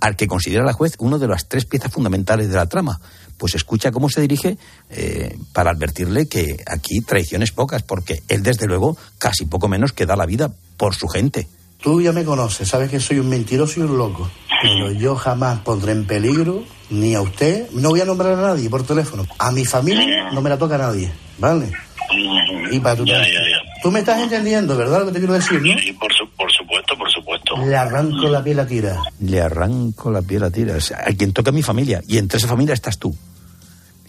al 0.00 0.16
que 0.16 0.26
considera 0.26 0.64
la 0.64 0.72
juez 0.72 0.94
uno 0.98 1.18
de 1.18 1.28
las 1.28 1.48
tres 1.48 1.64
piezas 1.64 1.92
fundamentales 1.92 2.48
de 2.48 2.56
la 2.56 2.66
trama. 2.66 3.00
Pues 3.36 3.54
escucha 3.54 3.90
cómo 3.90 4.08
se 4.10 4.20
dirige 4.20 4.58
eh, 4.90 5.38
para 5.52 5.70
advertirle 5.70 6.28
que 6.28 6.62
aquí 6.66 7.00
traiciones 7.00 7.52
pocas, 7.52 7.82
porque 7.82 8.22
él 8.28 8.42
desde 8.42 8.66
luego 8.66 8.96
casi 9.18 9.46
poco 9.46 9.68
menos 9.68 9.92
que 9.92 10.06
da 10.06 10.16
la 10.16 10.26
vida 10.26 10.50
por 10.76 10.94
su 10.94 11.08
gente. 11.08 11.48
Tú 11.82 12.02
ya 12.02 12.12
me 12.12 12.24
conoces, 12.24 12.68
sabes 12.68 12.90
que 12.90 13.00
soy 13.00 13.18
un 13.18 13.30
mentiroso 13.30 13.80
y 13.80 13.84
un 13.84 13.96
loco, 13.96 14.30
pero 14.62 14.92
yo 14.92 15.16
jamás 15.16 15.60
pondré 15.60 15.92
en 15.92 16.06
peligro 16.06 16.62
ni 16.90 17.14
a 17.14 17.22
usted, 17.22 17.70
no 17.72 17.88
voy 17.88 18.02
a 18.02 18.04
nombrar 18.04 18.34
a 18.34 18.42
nadie 18.42 18.68
por 18.68 18.82
teléfono, 18.82 19.26
a 19.38 19.50
mi 19.50 19.64
familia 19.64 20.30
no 20.30 20.42
me 20.42 20.50
la 20.50 20.58
toca 20.58 20.74
a 20.74 20.78
nadie, 20.78 21.10
¿vale? 21.38 21.72
Y 22.70 22.80
para 22.80 22.96
tu 22.96 23.04
Tú 23.82 23.90
me 23.90 24.00
estás 24.00 24.20
entendiendo, 24.20 24.76
¿verdad? 24.76 25.00
Lo 25.00 25.06
que 25.06 25.12
te 25.12 25.18
quiero 25.18 25.34
decir, 25.34 25.60
¿no? 25.62 25.78
Sí, 25.78 25.92
por, 25.92 26.10
por 26.36 26.52
supuesto, 26.52 26.96
por 26.96 27.10
supuesto. 27.10 27.56
Le 27.64 27.76
arranco 27.76 28.28
la 28.28 28.44
piel 28.44 28.60
a 28.60 28.66
tira. 28.66 29.00
Le 29.20 29.40
arranco 29.40 30.10
la 30.10 30.20
piel 30.20 30.44
a 30.44 30.50
tira. 30.50 30.76
O 30.76 30.80
sea, 30.80 31.04
a 31.06 31.12
quien 31.12 31.32
toca 31.32 31.50
mi 31.50 31.62
familia. 31.62 32.02
Y 32.06 32.18
entre 32.18 32.38
esa 32.38 32.48
familia 32.48 32.74
estás 32.74 32.98
tú. 32.98 33.16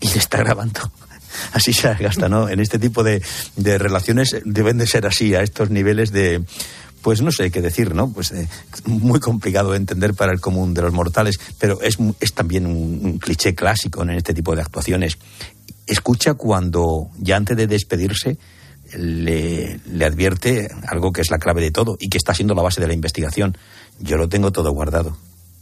Y 0.02 0.08
le 0.08 0.18
está 0.18 0.40
grabando. 0.40 0.82
Así 1.54 1.72
se 1.72 1.94
gasta, 1.96 2.28
¿no? 2.28 2.50
En 2.50 2.60
este 2.60 2.80
tipo 2.80 3.04
de, 3.04 3.22
de 3.56 3.78
relaciones 3.78 4.36
deben 4.44 4.78
de 4.78 4.88
ser 4.88 5.06
así, 5.06 5.34
a 5.34 5.42
estos 5.42 5.70
niveles 5.70 6.12
de, 6.12 6.44
pues 7.02 7.22
no 7.22 7.32
sé 7.32 7.52
qué 7.52 7.62
decir, 7.62 7.96
¿no? 7.96 8.12
Pues 8.12 8.32
eh, 8.32 8.48
muy 8.86 9.20
complicado 9.20 9.72
de 9.72 9.78
entender 9.78 10.14
para 10.14 10.34
el 10.34 10.42
común 10.42 10.74
de 10.74 10.82
los 10.82 10.94
mortales, 10.94 11.40
pero 11.58 11.82
es, 11.82 11.98
es 12.20 12.34
también 12.34 12.66
un, 12.66 13.00
un, 13.04 13.18
cliché 13.18 13.56
clásico 13.56 14.04
en 14.04 14.12
este 14.12 14.34
tipo 14.34 14.56
de 14.56 14.62
actuaciones. 14.62 15.18
Escucha 15.88 16.34
cuando, 16.34 17.10
ya 17.18 17.38
antes 17.38 17.56
de 17.56 17.68
despedirse, 17.68 18.38
le, 18.98 19.80
le, 19.86 20.06
advierte 20.06 20.70
algo 20.88 21.12
que 21.12 21.22
es 21.22 21.32
la 21.32 21.40
clave 21.40 21.62
de 21.62 21.72
todo 21.72 21.98
y 22.00 22.10
que 22.10 22.18
está 22.18 22.34
siendo 22.34 22.54
la 22.54 22.62
base 22.62 22.82
de 22.82 22.88
la 22.88 22.94
investigación. 22.94 23.58
Yo 24.00 24.18
lo 24.18 24.30
tengo 24.30 24.52
todo 24.52 24.72
guardado. 24.72 25.18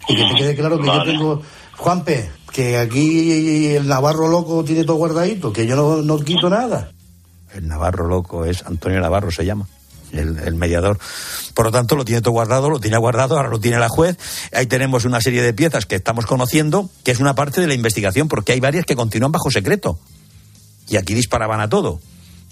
Y 0.08 0.16
que 0.16 0.24
te 0.24 0.36
quede 0.36 0.56
claro 0.56 0.80
que 0.80 0.88
yo 0.88 1.04
tengo, 1.04 1.42
Juanpe, 1.78 2.32
que 2.52 2.78
aquí 2.78 3.68
el 3.68 3.88
Navarro 3.88 4.28
loco 4.28 4.64
tiene 4.64 4.84
todo 4.84 4.98
guardadito, 4.98 5.54
que 5.54 5.68
yo 5.68 5.76
no, 5.76 6.02
no 6.02 6.20
quito 6.20 6.50
nada. 6.50 6.92
El 7.54 7.68
Navarro 7.68 8.08
loco 8.08 8.46
es 8.46 8.66
Antonio 8.66 9.00
Navarro, 9.00 9.32
se 9.32 9.46
llama. 9.46 9.68
El, 10.12 10.40
el, 10.40 10.56
mediador. 10.56 10.98
Por 11.54 11.66
lo 11.66 11.72
tanto, 11.72 11.96
lo 11.96 12.04
tiene 12.04 12.22
todo 12.22 12.32
guardado, 12.32 12.72
lo 12.72 12.80
tiene 12.80 12.98
guardado, 12.98 13.38
ahora 13.38 13.50
lo 13.50 13.60
tiene 13.60 13.78
la 13.78 13.90
juez. 13.90 14.18
Ahí 14.52 14.66
tenemos 14.66 15.06
una 15.06 15.22
serie 15.22 15.44
de 15.44 15.54
piezas 15.54 15.86
que 15.86 15.96
estamos 15.96 16.26
conociendo, 16.26 16.90
que 17.04 17.12
es 17.12 17.20
una 17.20 17.36
parte 17.36 17.62
de 17.62 17.68
la 17.68 17.76
investigación, 17.76 18.28
porque 18.28 18.54
hay 18.54 18.60
varias 18.60 18.86
que 18.86 18.96
continúan 18.96 19.32
bajo 19.32 19.52
secreto. 19.52 20.00
Y 20.88 20.98
aquí 20.98 21.14
disparaban 21.14 21.62
a 21.62 21.70
todo 21.70 22.00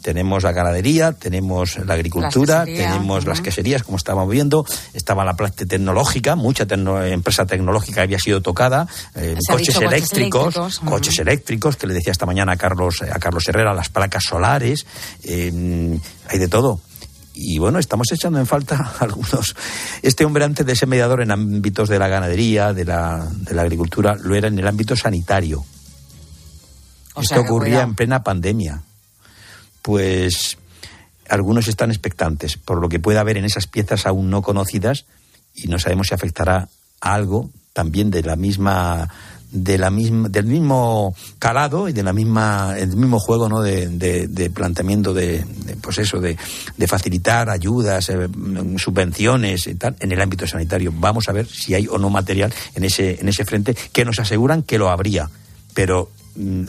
tenemos 0.08 0.44
la 0.44 0.54
ganadería, 0.54 1.12
tenemos 1.12 1.80
la 1.86 1.96
agricultura, 1.96 2.64
tenemos 2.64 3.26
las 3.26 3.42
queserías, 3.42 3.84
como 3.84 3.98
estábamos 3.98 4.32
viendo, 4.32 4.66
estaba 4.94 5.26
la 5.26 5.36
parte 5.36 5.66
tecnológica, 5.66 6.38
mucha 6.38 6.66
empresa 7.08 7.46
tecnológica 7.46 8.04
había 8.04 8.18
sido 8.18 8.42
tocada, 8.42 8.88
eh, 9.16 9.36
coches 9.50 9.76
eléctricos, 9.76 10.56
coches, 10.56 10.80
coches 10.80 11.20
eléctricos, 11.20 11.76
que 11.76 11.88
le 11.88 11.94
decía 11.94 12.14
esta 12.14 12.26
mañana 12.26 12.54
a 12.54 12.56
Carlos, 12.56 13.02
a 13.02 13.20
Carlos 13.20 13.46
Herrera, 13.50 13.74
las 13.74 13.90
placas 13.90 14.24
solares, 14.24 14.86
eh, 15.24 16.00
hay 16.30 16.40
de 16.40 16.48
todo. 16.48 16.80
Y 17.34 17.58
bueno, 17.58 17.78
estamos 17.78 18.08
echando 18.14 18.40
en 18.40 18.48
falta 18.48 18.94
algunos. 19.02 19.58
Este 20.04 20.24
hombre, 20.24 20.46
antes 20.46 20.66
de 20.66 20.74
ser 20.78 20.88
mediador 20.88 21.22
en 21.22 21.32
ámbitos 21.32 21.90
de 21.90 22.00
la 22.00 22.08
ganadería, 22.08 22.72
de 22.72 22.86
la, 22.86 23.28
de 23.30 23.54
la 23.54 23.64
agricultura, 23.64 24.16
lo 24.16 24.36
era 24.36 24.48
en 24.48 24.58
el 24.58 24.68
ámbito 24.68 24.96
sanitario. 24.96 25.66
O 27.14 27.22
Esto 27.22 27.42
ocurría 27.42 27.82
en 27.82 27.94
plena 27.94 28.24
pandemia 28.24 28.84
pues 29.82 30.58
algunos 31.30 31.68
están 31.68 31.92
expectantes 31.92 32.58
por 32.58 32.80
lo 32.80 32.90
que 32.90 33.00
pueda 33.00 33.22
haber 33.22 33.38
en 33.38 33.46
esas 33.46 33.68
piezas 33.68 34.06
aún 34.06 34.30
no 34.30 34.42
conocidas 34.42 35.06
y 35.54 35.68
no 35.68 35.80
sabemos 35.80 36.08
si 36.08 36.14
afectará 36.14 36.70
a 37.02 37.14
algo 37.14 37.50
también 37.74 38.10
de 38.12 38.24
la 38.24 38.36
misma 38.36 39.10
de 39.52 39.78
la 39.78 39.90
misma 39.90 40.28
del 40.28 40.46
mismo 40.46 41.16
calado 41.40 41.88
y 41.88 41.94
de 41.94 42.04
la 42.04 42.12
misma 42.12 42.76
el 42.78 42.96
mismo 42.96 43.20
juego 43.20 43.48
no 43.48 43.62
de, 43.62 43.88
de, 43.88 44.50
planteamiento 44.50 45.14
de, 45.14 45.44
de, 45.44 45.76
pues 45.78 46.00
eso 46.00 46.20
de, 46.20 46.38
facilitar 46.86 47.50
ayudas 47.50 48.10
eh, 48.10 48.28
subvenciones 48.78 49.68
y 49.68 49.76
tal 49.76 49.96
en 50.00 50.12
el 50.12 50.22
ámbito 50.22 50.46
sanitario. 50.46 50.94
Vamos 50.94 51.30
a 51.30 51.32
ver 51.32 51.48
si 51.48 51.74
hay 51.74 51.88
o 51.88 51.98
no 51.98 52.10
material 52.10 52.54
en 52.76 52.84
ese 52.84 53.20
en 53.22 53.30
ese 53.30 53.46
frente 53.46 53.74
que 53.94 54.04
nos 54.04 54.20
aseguran 54.20 54.64
que 54.64 54.78
lo 54.78 54.90
habría 54.90 55.30
pero 55.74 56.10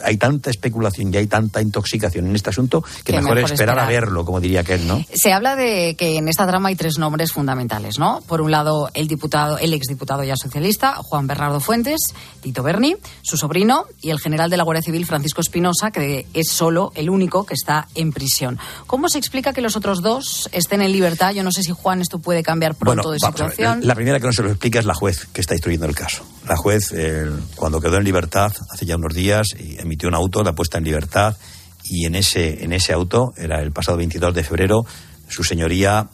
hay 0.05 0.17
tanta 0.17 0.51
especulación 0.51 1.13
y 1.13 1.17
hay 1.17 1.27
tanta 1.27 1.61
intoxicación 1.61 2.27
en 2.27 2.37
este 2.37 2.51
asunto 2.51 2.83
que, 2.83 3.05
que 3.05 3.13
mejor, 3.13 3.37
mejor 3.37 3.53
esperar, 3.53 3.77
esperar, 3.77 3.79
a 3.79 3.89
verlo, 3.89 4.25
como 4.25 4.41
diría 4.41 4.61
aquel, 4.61 4.87
¿no? 4.87 5.05
Se 5.15 5.33
habla 5.33 5.57
de 5.57 5.95
que 5.97 6.17
en 6.17 6.29
esta 6.29 6.47
trama 6.47 6.69
hay 6.69 6.77
tres 6.77 6.99
nombres 6.99 7.33
fundamentales, 7.33 7.99
¿no? 7.99 8.21
Por 8.27 8.41
un 8.41 8.51
lado, 8.51 8.91
el 8.95 9.09
diputado, 9.09 9.59
el 9.59 9.75
exdiputado 9.75 10.25
ya 10.25 10.37
socialista, 10.37 10.95
Juan 10.95 11.27
Bernardo 11.27 11.61
Fuentes, 11.61 12.01
Tito 12.41 12.63
Berni, 12.63 12.97
su 13.23 13.37
sobrino, 13.37 13.85
y 14.01 14.11
el 14.11 14.21
general 14.21 14.51
de 14.51 14.57
la 14.57 14.65
Guardia 14.65 14.83
Civil, 14.83 15.07
Francisco 15.07 15.41
Espinosa, 15.41 15.91
que 15.91 16.27
es 16.35 16.49
solo 16.49 16.93
el 16.95 17.11
único 17.11 17.45
que 17.45 17.55
está 17.55 17.89
en 17.95 18.13
prisión. 18.13 18.59
¿Cómo 18.87 19.09
se 19.09 19.19
explica 19.19 19.53
que 19.53 19.61
los 19.61 19.77
otros 19.77 20.03
dos 20.03 20.49
estén 20.53 20.83
en 20.83 20.93
libertad? 20.93 21.33
Yo 21.33 21.43
no 21.43 21.53
sé 21.53 21.63
si, 21.63 21.73
Juan, 21.73 22.01
esto 22.01 22.19
puede 22.19 22.43
cambiar 22.43 22.75
pronto 22.75 23.09
bueno, 23.09 23.13
de 23.13 23.19
situación. 23.19 23.81
La 23.83 23.95
primera 23.95 24.21
que 24.21 24.27
no 24.27 24.33
se 24.33 24.43
lo 24.43 24.51
explica 24.51 24.79
es 24.79 24.85
la 24.85 24.95
juez 24.95 25.27
que 25.33 25.41
está 25.41 25.55
instruyendo 25.55 25.87
el 25.87 25.95
caso. 25.95 26.25
La 26.49 26.57
juez, 26.57 26.93
eh, 26.93 27.27
cuando 27.57 27.81
quedó 27.81 27.99
en 27.99 28.05
libertad 28.05 28.53
hace 28.71 28.87
ya 28.87 28.97
unos 28.97 29.15
días, 29.15 29.49
emitió 29.79 30.09
un 30.09 30.15
auto, 30.15 30.43
la 30.43 30.55
puesta 30.55 30.79
en 30.79 30.85
libertad, 30.85 31.37
y 31.85 32.07
en 32.07 32.15
ese, 32.15 32.65
en 32.65 32.73
ese 32.73 32.93
auto, 32.93 33.33
era 33.37 33.61
el 33.63 33.73
pasado 33.73 33.97
22 33.99 34.35
de 34.35 34.45
febrero, 34.45 34.85
su 35.29 35.45
señoría 35.45 36.09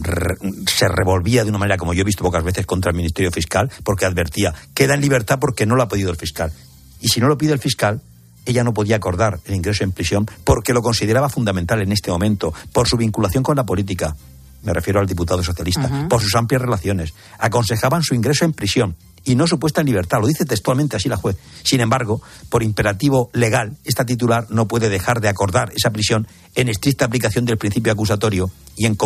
re, 0.00 0.36
se 0.66 0.88
revolvía 0.88 1.42
de 1.42 1.50
una 1.50 1.58
manera 1.58 1.78
como 1.78 1.94
yo 1.94 2.02
he 2.02 2.04
visto 2.04 2.22
pocas 2.22 2.44
veces 2.44 2.66
contra 2.66 2.90
el 2.90 2.96
Ministerio 2.96 3.30
Fiscal, 3.30 3.70
porque 3.82 4.04
advertía, 4.04 4.54
queda 4.74 4.94
en 4.94 5.00
libertad 5.00 5.38
porque 5.40 5.66
no 5.66 5.74
lo 5.74 5.82
ha 5.82 5.88
pedido 5.88 6.10
el 6.10 6.16
fiscal. 6.16 6.52
Y 7.00 7.08
si 7.08 7.20
no 7.20 7.28
lo 7.28 7.38
pide 7.38 7.52
el 7.52 7.58
fiscal, 7.58 8.00
ella 8.44 8.64
no 8.64 8.72
podía 8.72 8.96
acordar 8.96 9.40
el 9.44 9.54
ingreso 9.54 9.84
en 9.84 9.92
prisión 9.92 10.26
porque 10.44 10.72
lo 10.72 10.82
consideraba 10.82 11.28
fundamental 11.28 11.82
en 11.82 11.92
este 11.92 12.10
momento, 12.10 12.52
por 12.72 12.88
su 12.88 12.96
vinculación 12.96 13.42
con 13.42 13.56
la 13.56 13.64
política. 13.64 14.16
Me 14.62 14.72
refiero 14.72 15.00
al 15.00 15.06
diputado 15.06 15.42
socialista, 15.42 15.82
uh 15.82 15.90
-huh. 15.90 16.08
por 16.08 16.20
sus 16.20 16.34
amplias 16.34 16.62
relaciones. 16.62 17.14
Aconsejaban 17.38 18.02
su 18.02 18.14
ingreso 18.14 18.44
en 18.44 18.52
prisión 18.52 18.96
y 19.24 19.34
no 19.34 19.46
su 19.46 19.58
puesta 19.58 19.80
en 19.80 19.86
libertad. 19.86 20.18
Lo 20.20 20.26
dice 20.26 20.44
textualmente 20.44 20.96
así 20.96 21.08
la 21.08 21.16
juez. 21.16 21.36
Sin 21.62 21.80
embargo, 21.80 22.20
por 22.48 22.62
imperativo 22.62 23.30
legal, 23.32 23.76
esta 23.84 24.04
titular 24.04 24.46
no 24.50 24.66
puede 24.66 24.88
dejar 24.88 25.20
de 25.20 25.28
acordar 25.28 25.72
esa 25.76 25.90
prisión 25.90 26.26
en 26.54 26.68
estricta 26.68 27.04
aplicación 27.04 27.44
del 27.44 27.58
principio 27.58 27.92
acusatorio 27.92 28.50
y 28.76 28.86
en, 28.86 28.96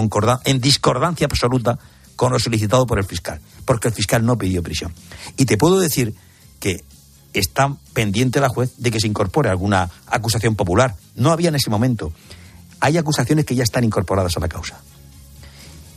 en 0.44 0.60
discordancia 0.60 1.26
absoluta 1.26 1.78
con 2.16 2.32
lo 2.32 2.38
solicitado 2.38 2.86
por 2.86 2.98
el 2.98 3.04
fiscal, 3.04 3.40
porque 3.64 3.88
el 3.88 3.94
fiscal 3.94 4.24
no 4.24 4.38
pidió 4.38 4.62
prisión. 4.62 4.92
Y 5.36 5.44
te 5.44 5.56
puedo 5.56 5.80
decir 5.80 6.14
que 6.60 6.84
está 7.32 7.74
pendiente 7.94 8.40
la 8.40 8.48
juez 8.48 8.72
de 8.76 8.90
que 8.90 9.00
se 9.00 9.06
incorpore 9.06 9.48
alguna 9.48 9.90
acusación 10.06 10.54
popular. 10.54 10.94
No 11.16 11.32
había 11.32 11.48
en 11.48 11.56
ese 11.56 11.70
momento. 11.70 12.12
Hay 12.80 12.98
acusaciones 12.98 13.44
que 13.44 13.54
ya 13.54 13.64
están 13.64 13.84
incorporadas 13.84 14.36
a 14.36 14.40
la 14.40 14.48
causa. 14.48 14.80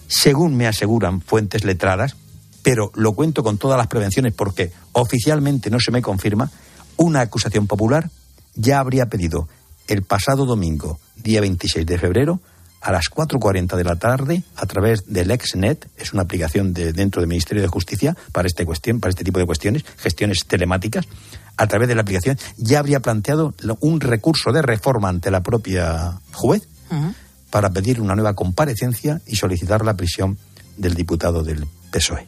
Según 0.08 0.56
me 0.56 0.68
aseguran 0.68 1.22
fuentes 1.22 1.64
letradas, 1.64 2.16
pero 2.64 2.92
lo 2.96 3.14
cuento 3.14 3.44
con 3.44 3.58
todas 3.58 3.78
las 3.78 3.88
prevenciones 3.88 4.34
porque 4.34 4.72
oficialmente 4.92 5.70
no 5.70 5.80
se 5.80 5.92
me 5.92 6.02
confirma, 6.02 6.50
una 6.98 7.22
acusación 7.22 7.68
popular 7.68 8.10
ya 8.56 8.80
habría 8.80 9.08
pedido 9.08 9.48
el 9.88 10.04
pasado 10.04 10.46
domingo, 10.46 11.00
día 11.16 11.42
26 11.42 11.86
de 11.86 11.98
febrero, 12.00 12.40
a 12.82 12.92
las 12.92 13.06
4.40 13.10 13.76
de 13.76 13.84
la 13.84 13.96
tarde, 13.96 14.44
a 14.56 14.66
través 14.68 15.12
del 15.12 15.32
ExNet, 15.32 15.90
es 15.98 16.14
una 16.14 16.22
aplicación 16.22 16.74
de, 16.74 16.94
dentro 16.94 17.20
del 17.20 17.28
Ministerio 17.28 17.64
de 17.64 17.68
Justicia 17.68 18.16
para, 18.32 18.48
este 18.48 18.64
cuestión, 18.66 19.00
para 19.00 19.10
este 19.10 19.24
tipo 19.24 19.40
de 19.40 19.46
cuestiones, 19.46 19.84
gestiones 19.98 20.46
telemáticas, 20.48 21.08
a 21.58 21.68
través 21.68 21.88
de 21.88 21.96
la 21.96 22.02
aplicación, 22.02 22.38
ya 22.58 22.80
habría 22.80 23.00
planteado 23.00 23.56
un 23.80 24.02
recurso 24.02 24.52
de 24.52 24.62
reforma 24.62 25.10
ante 25.10 25.32
la 25.32 25.42
propia 25.42 26.20
juez 26.32 26.68
para 27.50 27.70
pedir 27.70 28.02
una 28.02 28.16
nueva 28.16 28.34
comparecencia 28.34 29.22
y 29.28 29.36
solicitar 29.36 29.86
la 29.86 29.96
prisión 29.96 30.38
del 30.78 30.94
diputado 30.96 31.44
del 31.44 31.66
PSOE. 31.92 32.28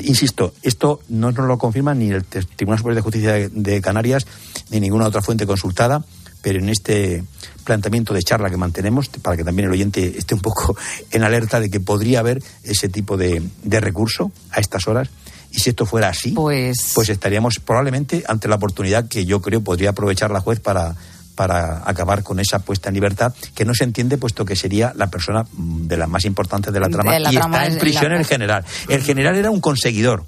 Insisto, 0.00 0.54
esto 0.62 1.00
no 1.08 1.30
nos 1.30 1.46
lo 1.46 1.56
confirma 1.56 1.94
ni 1.94 2.10
el 2.10 2.24
Tribunal 2.24 2.78
Superior 2.78 2.96
de 2.96 3.02
Justicia 3.02 3.48
de 3.48 3.80
Canarias 3.80 4.26
ni 4.70 4.80
ninguna 4.80 5.06
otra 5.06 5.22
fuente 5.22 5.46
consultada, 5.46 6.04
pero 6.42 6.58
en 6.58 6.68
este 6.68 7.24
planteamiento 7.64 8.12
de 8.12 8.22
charla 8.22 8.50
que 8.50 8.56
mantenemos, 8.56 9.08
para 9.08 9.36
que 9.36 9.44
también 9.44 9.66
el 9.66 9.72
oyente 9.72 10.18
esté 10.18 10.34
un 10.34 10.40
poco 10.40 10.76
en 11.10 11.22
alerta 11.22 11.60
de 11.60 11.70
que 11.70 11.80
podría 11.80 12.20
haber 12.20 12.42
ese 12.64 12.88
tipo 12.88 13.16
de, 13.16 13.42
recurso 13.64 14.32
a 14.50 14.60
estas 14.60 14.88
horas. 14.88 15.08
Y 15.52 15.60
si 15.60 15.70
esto 15.70 15.86
fuera 15.86 16.08
así, 16.08 16.32
pues... 16.32 16.90
pues 16.94 17.08
estaríamos 17.08 17.60
probablemente 17.60 18.24
ante 18.26 18.48
la 18.48 18.56
oportunidad 18.56 19.06
que 19.06 19.24
yo 19.24 19.40
creo 19.40 19.60
podría 19.60 19.90
aprovechar 19.90 20.32
la 20.32 20.40
juez 20.40 20.58
para 20.58 20.96
para 21.34 21.82
acabar 21.88 22.22
con 22.22 22.40
esa 22.40 22.60
puesta 22.60 22.88
en 22.88 22.94
libertad 22.94 23.34
que 23.54 23.64
no 23.64 23.74
se 23.74 23.84
entiende 23.84 24.18
puesto 24.18 24.44
que 24.44 24.56
sería 24.56 24.92
la 24.96 25.08
persona 25.08 25.44
mm, 25.52 25.86
de 25.86 25.96
las 25.96 26.08
más 26.08 26.24
importantes 26.24 26.72
de 26.72 26.80
la 26.80 26.88
trama 26.88 27.18
y 27.18 27.36
está 27.36 27.66
en 27.66 27.78
prisión 27.78 28.12
el 28.12 28.24
general. 28.24 28.64
El 28.88 29.02
general 29.02 29.36
era 29.36 29.50
un 29.50 29.60
conseguidor 29.60 30.24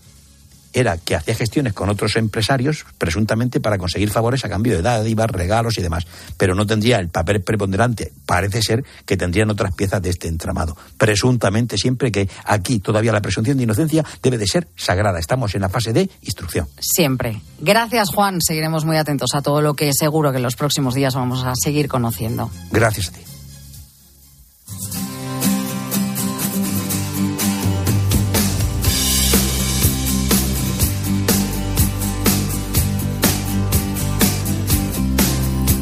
era 0.76 0.99
que 0.99 1.16
hacía 1.16 1.35
gestiones 1.35 1.73
con 1.73 1.88
otros 1.88 2.16
empresarios, 2.16 2.85
presuntamente 2.99 3.61
para 3.61 3.78
conseguir 3.78 4.11
favores 4.11 4.45
a 4.45 4.50
cambio 4.50 4.76
de 4.76 4.83
dádivas, 4.83 5.30
regalos 5.30 5.78
y 5.78 5.83
demás, 5.83 6.06
pero 6.37 6.54
no 6.54 6.66
tendría 6.66 6.99
el 6.99 7.09
papel 7.09 7.40
preponderante. 7.40 8.12
Parece 8.26 8.61
ser 8.61 8.85
que 9.06 9.16
tendrían 9.16 9.49
otras 9.49 9.73
piezas 9.73 10.02
de 10.02 10.11
este 10.11 10.28
entramado. 10.28 10.76
Presuntamente, 10.99 11.78
siempre 11.78 12.12
que 12.12 12.28
aquí 12.45 12.78
todavía 12.78 13.11
la 13.11 13.23
presunción 13.23 13.56
de 13.56 13.62
inocencia 13.62 14.04
debe 14.23 14.37
de 14.37 14.47
ser 14.47 14.68
sagrada. 14.76 15.18
Estamos 15.18 15.54
en 15.54 15.62
la 15.62 15.71
fase 15.71 15.95
de 15.95 16.11
instrucción. 16.21 16.68
Siempre. 16.78 17.40
Gracias, 17.59 18.11
Juan. 18.11 18.42
Seguiremos 18.42 18.85
muy 18.85 18.99
atentos 18.99 19.30
a 19.33 19.40
todo 19.40 19.62
lo 19.62 19.73
que 19.73 19.92
seguro 19.95 20.30
que 20.30 20.37
en 20.37 20.42
los 20.42 20.56
próximos 20.56 20.95
días 20.95 21.14
vamos 21.14 21.42
a 21.42 21.54
seguir 21.56 21.88
conociendo. 21.88 22.50
Gracias 22.71 23.09
a 23.09 23.12
ti. 23.12 23.21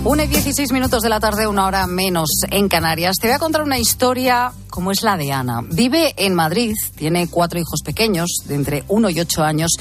Una 0.06 0.24
y 0.24 0.26
16 0.26 0.70
minutos 0.72 1.02
de 1.02 1.08
la 1.08 1.18
tarde, 1.18 1.46
una 1.46 1.64
hora 1.64 1.86
menos 1.86 2.28
en 2.50 2.68
Canarias. 2.68 3.16
Te 3.18 3.26
voy 3.26 3.36
a 3.36 3.38
contar 3.38 3.62
una 3.62 3.78
historia 3.78 4.52
como 4.68 4.90
es 4.90 5.02
la 5.02 5.16
de 5.16 5.32
Ana. 5.32 5.62
Vive 5.66 6.12
en 6.18 6.34
Madrid, 6.34 6.74
tiene 6.94 7.26
cuatro 7.28 7.58
hijos 7.58 7.80
pequeños, 7.82 8.28
de 8.44 8.54
entre 8.54 8.84
uno 8.88 9.08
y 9.08 9.18
ocho 9.18 9.42
años, 9.42 9.72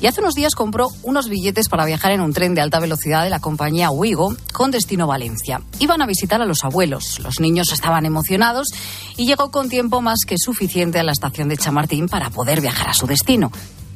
y 0.00 0.06
hace 0.06 0.20
unos 0.20 0.34
días 0.34 0.54
compró 0.54 0.86
unos 1.02 1.28
billetes 1.28 1.68
para 1.68 1.84
viajar 1.84 2.12
en 2.12 2.20
un 2.20 2.32
tren 2.32 2.54
de 2.54 2.60
alta 2.60 2.78
velocidad 2.78 3.24
de 3.24 3.30
la 3.30 3.40
compañía 3.40 3.90
Wigo 3.90 4.36
con 4.52 4.70
destino 4.70 5.08
Valencia. 5.08 5.60
Iban 5.80 6.00
a 6.00 6.06
visitar 6.06 6.40
a 6.40 6.46
los 6.46 6.62
abuelos. 6.62 7.18
Los 7.18 7.40
niños 7.40 7.72
estaban 7.72 8.06
emocionados 8.06 8.68
y 9.16 9.26
llegó 9.26 9.50
con 9.50 9.68
tiempo 9.68 10.00
más 10.00 10.20
que 10.24 10.36
suficiente 10.38 11.00
a 11.00 11.02
la 11.02 11.10
estación 11.10 11.48
de 11.48 11.56
Chamartín 11.56 12.06
para 12.06 12.30
poder 12.30 12.60
viajar 12.60 12.90
a 12.90 12.94
su 12.94 13.08
destino. 13.08 13.50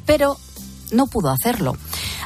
Pero 0.05 0.37
no 0.91 1.07
pudo 1.07 1.29
hacerlo. 1.29 1.75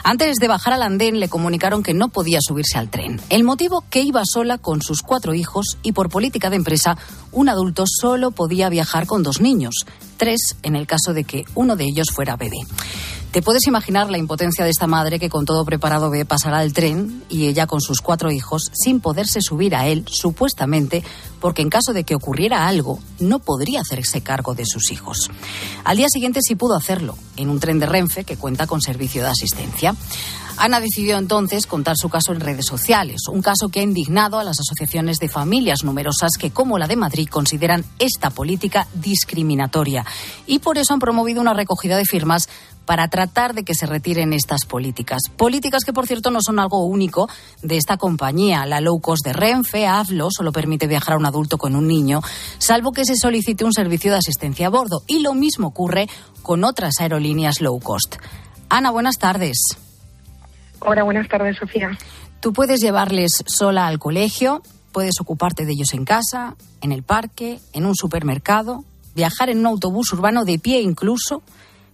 Antes 0.03 0.37
de 0.37 0.47
bajar 0.47 0.73
al 0.73 0.83
andén 0.83 1.19
le 1.19 1.29
comunicaron 1.29 1.83
que 1.83 1.93
no 1.93 2.09
podía 2.09 2.39
subirse 2.41 2.77
al 2.77 2.89
tren. 2.89 3.21
El 3.29 3.43
motivo 3.43 3.83
que 3.89 4.01
iba 4.01 4.23
sola 4.25 4.57
con 4.57 4.81
sus 4.81 5.01
cuatro 5.01 5.33
hijos 5.33 5.77
y 5.83 5.91
por 5.91 6.09
política 6.09 6.49
de 6.49 6.55
empresa 6.55 6.97
un 7.31 7.49
adulto 7.49 7.85
solo 7.87 8.31
podía 8.31 8.69
viajar 8.69 9.05
con 9.05 9.23
dos 9.23 9.41
niños, 9.41 9.85
tres 10.17 10.55
en 10.63 10.75
el 10.75 10.87
caso 10.87 11.13
de 11.13 11.23
que 11.23 11.45
uno 11.55 11.75
de 11.75 11.85
ellos 11.85 12.09
fuera 12.11 12.35
bebé. 12.35 12.59
Te 13.31 13.41
puedes 13.41 13.65
imaginar 13.65 14.09
la 14.09 14.17
impotencia 14.17 14.65
de 14.65 14.71
esta 14.71 14.87
madre 14.87 15.17
que 15.17 15.29
con 15.29 15.45
todo 15.45 15.63
preparado 15.63 16.09
ve 16.09 16.25
pasar 16.25 16.53
al 16.53 16.73
tren 16.73 17.23
y 17.29 17.47
ella 17.47 17.65
con 17.65 17.79
sus 17.79 18.01
cuatro 18.01 18.29
hijos 18.29 18.69
sin 18.73 18.99
poderse 18.99 19.39
subir 19.39 19.73
a 19.73 19.87
él, 19.87 20.03
supuestamente, 20.05 21.01
porque 21.39 21.61
en 21.61 21.69
caso 21.69 21.93
de 21.93 22.03
que 22.03 22.13
ocurriera 22.13 22.67
algo, 22.67 22.99
no 23.19 23.39
podría 23.39 23.79
hacerse 23.79 24.19
cargo 24.19 24.53
de 24.53 24.65
sus 24.65 24.91
hijos. 24.91 25.31
Al 25.85 25.95
día 25.95 26.09
siguiente 26.09 26.41
sí 26.41 26.55
pudo 26.55 26.75
hacerlo, 26.75 27.15
en 27.37 27.49
un 27.49 27.61
tren 27.61 27.79
de 27.79 27.85
Renfe 27.85 28.25
que 28.25 28.35
cuenta 28.35 28.67
con 28.67 28.81
servicio 28.81 29.21
de 29.21 29.29
asistencia. 29.29 29.95
Ana 30.61 30.79
decidió 30.79 31.17
entonces 31.17 31.65
contar 31.65 31.97
su 31.97 32.07
caso 32.07 32.33
en 32.33 32.39
redes 32.39 32.67
sociales, 32.67 33.21
un 33.31 33.41
caso 33.41 33.69
que 33.69 33.79
ha 33.79 33.83
indignado 33.83 34.37
a 34.37 34.43
las 34.43 34.59
asociaciones 34.59 35.17
de 35.17 35.27
familias 35.27 35.83
numerosas 35.83 36.33
que, 36.37 36.51
como 36.51 36.77
la 36.77 36.85
de 36.85 36.95
Madrid, 36.95 37.27
consideran 37.27 37.83
esta 37.97 38.29
política 38.29 38.87
discriminatoria 38.93 40.05
y 40.45 40.59
por 40.59 40.77
eso 40.77 40.93
han 40.93 40.99
promovido 40.99 41.41
una 41.41 41.55
recogida 41.55 41.97
de 41.97 42.05
firmas 42.05 42.47
para 42.85 43.07
tratar 43.07 43.55
de 43.55 43.63
que 43.63 43.73
se 43.73 43.87
retiren 43.87 44.33
estas 44.33 44.65
políticas. 44.65 45.23
Políticas 45.35 45.83
que, 45.83 45.93
por 45.93 46.05
cierto, 46.05 46.29
no 46.29 46.41
son 46.45 46.59
algo 46.59 46.85
único 46.85 47.27
de 47.63 47.77
esta 47.77 47.97
compañía. 47.97 48.63
La 48.67 48.81
low 48.81 49.01
cost 49.01 49.25
de 49.25 49.33
Renfe, 49.33 49.87
AFLO, 49.87 50.29
solo 50.29 50.51
permite 50.51 50.85
viajar 50.85 51.15
a 51.15 51.17
un 51.17 51.25
adulto 51.25 51.57
con 51.57 51.75
un 51.75 51.87
niño, 51.87 52.21
salvo 52.59 52.91
que 52.91 53.05
se 53.05 53.15
solicite 53.15 53.65
un 53.65 53.73
servicio 53.73 54.11
de 54.11 54.19
asistencia 54.19 54.67
a 54.67 54.69
bordo. 54.69 55.01
Y 55.07 55.23
lo 55.23 55.33
mismo 55.33 55.69
ocurre 55.69 56.07
con 56.43 56.63
otras 56.63 56.99
aerolíneas 56.99 57.61
low 57.61 57.79
cost. 57.79 58.17
Ana, 58.69 58.91
buenas 58.91 59.17
tardes. 59.17 59.57
Hola, 60.81 61.03
buenas 61.03 61.27
tardes, 61.27 61.57
Sofía. 61.57 61.91
Tú 62.39 62.53
puedes 62.53 62.81
llevarles 62.81 63.43
sola 63.45 63.87
al 63.87 63.99
colegio, 63.99 64.61
puedes 64.91 65.19
ocuparte 65.21 65.65
de 65.65 65.73
ellos 65.73 65.93
en 65.93 66.05
casa, 66.05 66.55
en 66.81 66.91
el 66.91 67.03
parque, 67.03 67.59
en 67.73 67.85
un 67.85 67.95
supermercado, 67.95 68.83
viajar 69.15 69.49
en 69.49 69.59
un 69.59 69.67
autobús 69.67 70.11
urbano 70.13 70.43
de 70.43 70.59
pie 70.59 70.81
incluso 70.81 71.43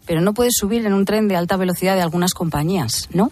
pero 0.08 0.22
no 0.22 0.34
puedes 0.34 0.54
subir 0.56 0.86
en 0.86 0.94
un 0.94 1.06
tren 1.06 1.28
de 1.28 1.36
alta 1.36 1.58
velocidad 1.58 1.96
de 1.96 2.02
algunas 2.02 2.34
compañías, 2.34 3.10
¿no? 3.14 3.30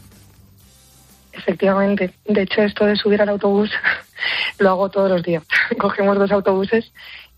Efectivamente. 1.31 2.13
De 2.25 2.43
hecho, 2.43 2.61
esto 2.61 2.85
de 2.85 2.97
subir 2.97 3.21
al 3.21 3.29
autobús 3.29 3.71
lo 4.59 4.69
hago 4.69 4.89
todos 4.89 5.09
los 5.09 5.23
días. 5.23 5.43
Cogemos 5.79 6.19
dos 6.19 6.31
autobuses 6.31 6.91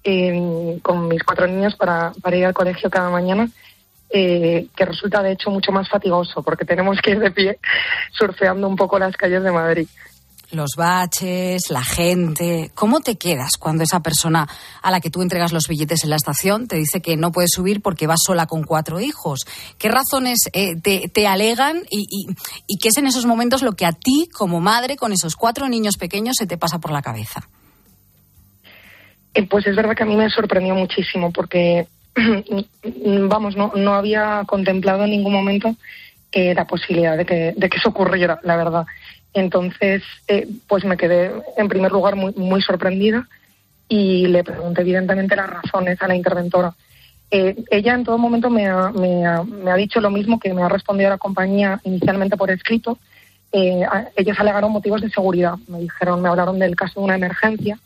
eh, 0.03 0.79
con 0.81 1.07
mis 1.07 1.23
cuatro 1.23 1.47
niños 1.47 1.75
para, 1.75 2.11
ir 2.33 2.45
al 2.45 2.53
colegio 2.53 2.89
cada 2.89 3.09
mañana, 3.09 3.49
eh, 4.09 4.67
que 4.75 4.85
resulta 4.85 5.21
de 5.21 5.33
hecho 5.33 5.49
mucho 5.49 5.71
más 5.71 5.89
fatigoso 5.89 6.41
porque 6.43 6.65
tenemos 6.65 6.99
que 7.01 7.11
ir 7.11 7.19
de 7.19 7.31
pie 7.31 7.59
surfeando 8.11 8.67
un 8.67 8.75
poco 8.75 8.97
las 8.97 9.15
calles 9.17 9.43
de 9.43 9.51
Madrid 9.51 9.87
los 10.51 10.71
baches, 10.77 11.69
la 11.69 11.83
gente. 11.83 12.71
¿Cómo 12.73 13.01
te 13.01 13.17
quedas 13.17 13.57
cuando 13.59 13.83
esa 13.83 14.01
persona 14.01 14.47
a 14.81 14.91
la 14.91 14.99
que 14.99 15.09
tú 15.09 15.21
entregas 15.21 15.51
los 15.51 15.67
billetes 15.67 16.03
en 16.03 16.09
la 16.09 16.15
estación 16.15 16.67
te 16.67 16.77
dice 16.77 17.01
que 17.01 17.17
no 17.17 17.31
puedes 17.31 17.51
subir 17.53 17.81
porque 17.81 18.07
vas 18.07 18.21
sola 18.25 18.45
con 18.45 18.63
cuatro 18.63 18.99
hijos? 18.99 19.41
¿Qué 19.77 19.89
razones 19.89 20.49
eh, 20.53 20.79
te, 20.79 21.27
alegan 21.27 21.83
y, 21.89 22.27
qué 22.81 22.87
es 22.87 22.97
en 22.97 23.07
esos 23.07 23.25
momentos 23.25 23.61
lo 23.61 23.73
que 23.73 23.85
a 23.85 23.91
ti, 23.91 24.29
como 24.31 24.61
madre, 24.61 24.95
con 24.95 25.11
esos 25.11 25.35
cuatro 25.35 25.67
niños 25.67 25.97
pequeños, 25.97 26.35
se 26.37 26.47
te 26.47 26.57
pasa 26.57 26.79
por 26.79 26.91
la 26.91 27.01
cabeza? 27.01 27.41
Eh, 29.33 29.45
pues 29.47 29.67
es 29.67 29.75
verdad 29.75 29.95
que 29.95 30.03
a 30.03 30.07
mí 30.07 30.15
me 30.15 30.29
sorprendió 30.29 30.75
muchísimo 30.75 31.31
porque, 31.31 31.87
vamos, 33.29 33.55
no, 33.55 33.71
no 33.75 33.93
había 33.93 34.43
contemplado 34.45 35.03
en 35.05 35.11
ningún 35.11 35.33
momento 35.33 35.75
la 36.33 36.65
posibilidad 36.65 37.17
de 37.17 37.25
que, 37.25 37.53
de 37.57 37.67
que 37.69 37.77
eso 37.77 37.89
ocurriera, 37.89 38.39
la 38.43 38.57
verdad. 38.57 38.85
Entonces, 39.33 40.03
eh, 40.27 40.47
pues 40.67 40.83
me 40.83 40.97
quedé 40.97 41.31
en 41.57 41.67
primer 41.67 41.91
lugar 41.91 42.15
muy, 42.15 42.33
muy 42.33 42.61
sorprendida 42.61 43.27
y 43.87 44.27
le 44.27 44.43
pregunté 44.43 44.81
evidentemente 44.81 45.35
las 45.35 45.49
razones 45.49 46.01
a 46.01 46.07
la 46.07 46.15
interventora. 46.15 46.73
Eh, 47.29 47.55
ella 47.69 47.93
en 47.93 48.03
todo 48.03 48.17
momento 48.17 48.49
me 48.49 48.67
ha, 48.67 48.89
me, 48.89 49.25
ha, 49.25 49.43
me 49.43 49.69
ha, 49.69 49.75
dicho 49.75 49.99
lo 49.99 50.09
mismo 50.09 50.39
que 50.39 50.53
me 50.53 50.63
ha 50.63 50.69
respondido 50.69 51.09
la 51.09 51.17
compañía 51.17 51.79
inicialmente 51.83 52.37
por 52.37 52.49
escrito. 52.49 52.97
Eh, 53.51 53.85
ellos 54.15 54.39
alegaron 54.39 54.71
motivos 54.71 55.01
de 55.01 55.09
seguridad. 55.09 55.55
Me 55.67 55.79
dijeron, 55.79 56.21
me 56.21 56.29
hablaron 56.29 56.57
del 56.59 56.75
caso 56.75 56.99
de 56.99 57.05
una 57.05 57.15
emergencia 57.15 57.77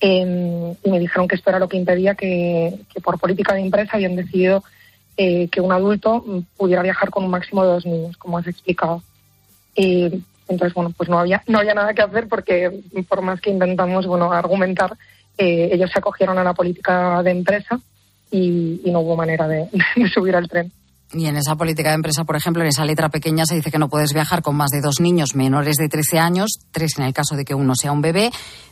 em, 0.00 0.74
y 0.82 0.90
me 0.90 0.98
dijeron 0.98 1.28
que 1.28 1.36
esto 1.36 1.50
era 1.50 1.58
lo 1.58 1.68
que 1.68 1.76
impedía 1.76 2.14
que, 2.14 2.78
por 3.02 3.18
política 3.18 3.54
de 3.54 3.60
empresa 3.60 3.92
habían 3.94 4.16
decidido 4.16 4.64
que 5.16 5.60
un 5.60 5.70
adulto 5.70 6.24
pudiera 6.56 6.82
viajar 6.82 7.10
con 7.10 7.24
un 7.24 7.30
máximo 7.30 7.62
de 7.62 7.68
dos 7.68 7.84
niños, 7.84 8.16
como 8.16 8.38
has 8.38 8.46
explicado. 8.46 9.02
Entonces, 10.50 10.74
bueno, 10.74 10.92
pues 10.96 11.08
no 11.08 11.18
había, 11.18 11.42
no 11.46 11.60
había 11.60 11.74
nada 11.74 11.94
que 11.94 12.02
hacer 12.02 12.28
porque 12.28 12.82
por 13.08 13.22
más 13.22 13.40
que 13.40 13.50
intentamos, 13.50 14.06
bueno, 14.06 14.32
argumentar, 14.32 14.96
eh, 15.38 15.70
ellos 15.72 15.90
se 15.92 16.00
acogieron 16.00 16.38
a 16.38 16.44
la 16.44 16.54
política 16.54 17.22
de 17.22 17.30
empresa 17.30 17.80
y, 18.32 18.82
no 18.86 19.00
hubo 19.00 19.16
manera 19.16 19.46
de, 19.46 19.68
de 19.96 20.08
subir 20.08 20.34
al 20.34 20.48
tren. 20.48 20.72
Y 21.12 21.26
en 21.26 21.36
esa 21.36 21.56
política 21.56 21.90
de 21.90 21.96
empresa, 21.96 22.24
por 22.24 22.36
ejemplo, 22.36 22.62
en 22.62 22.68
esa 22.68 22.84
letra 22.84 23.08
pequeña 23.08 23.44
se 23.44 23.54
dice 23.54 23.70
que 23.70 23.78
no 23.78 23.88
puedes 23.88 24.12
viajar 24.12 24.42
con 24.42 24.56
más 24.56 24.70
de 24.70 24.80
dos 24.80 25.00
niños 25.00 25.34
menores 25.34 25.76
de 25.76 25.88
13 25.88 26.18
años, 26.18 26.50
tres 26.72 26.98
en 26.98 27.04
el 27.04 27.12
caso 27.12 27.36
de 27.36 27.44
que 27.44 27.54
uno 27.54 27.74
sea 27.74 27.92
un 27.92 28.00
bebé, 28.00 28.30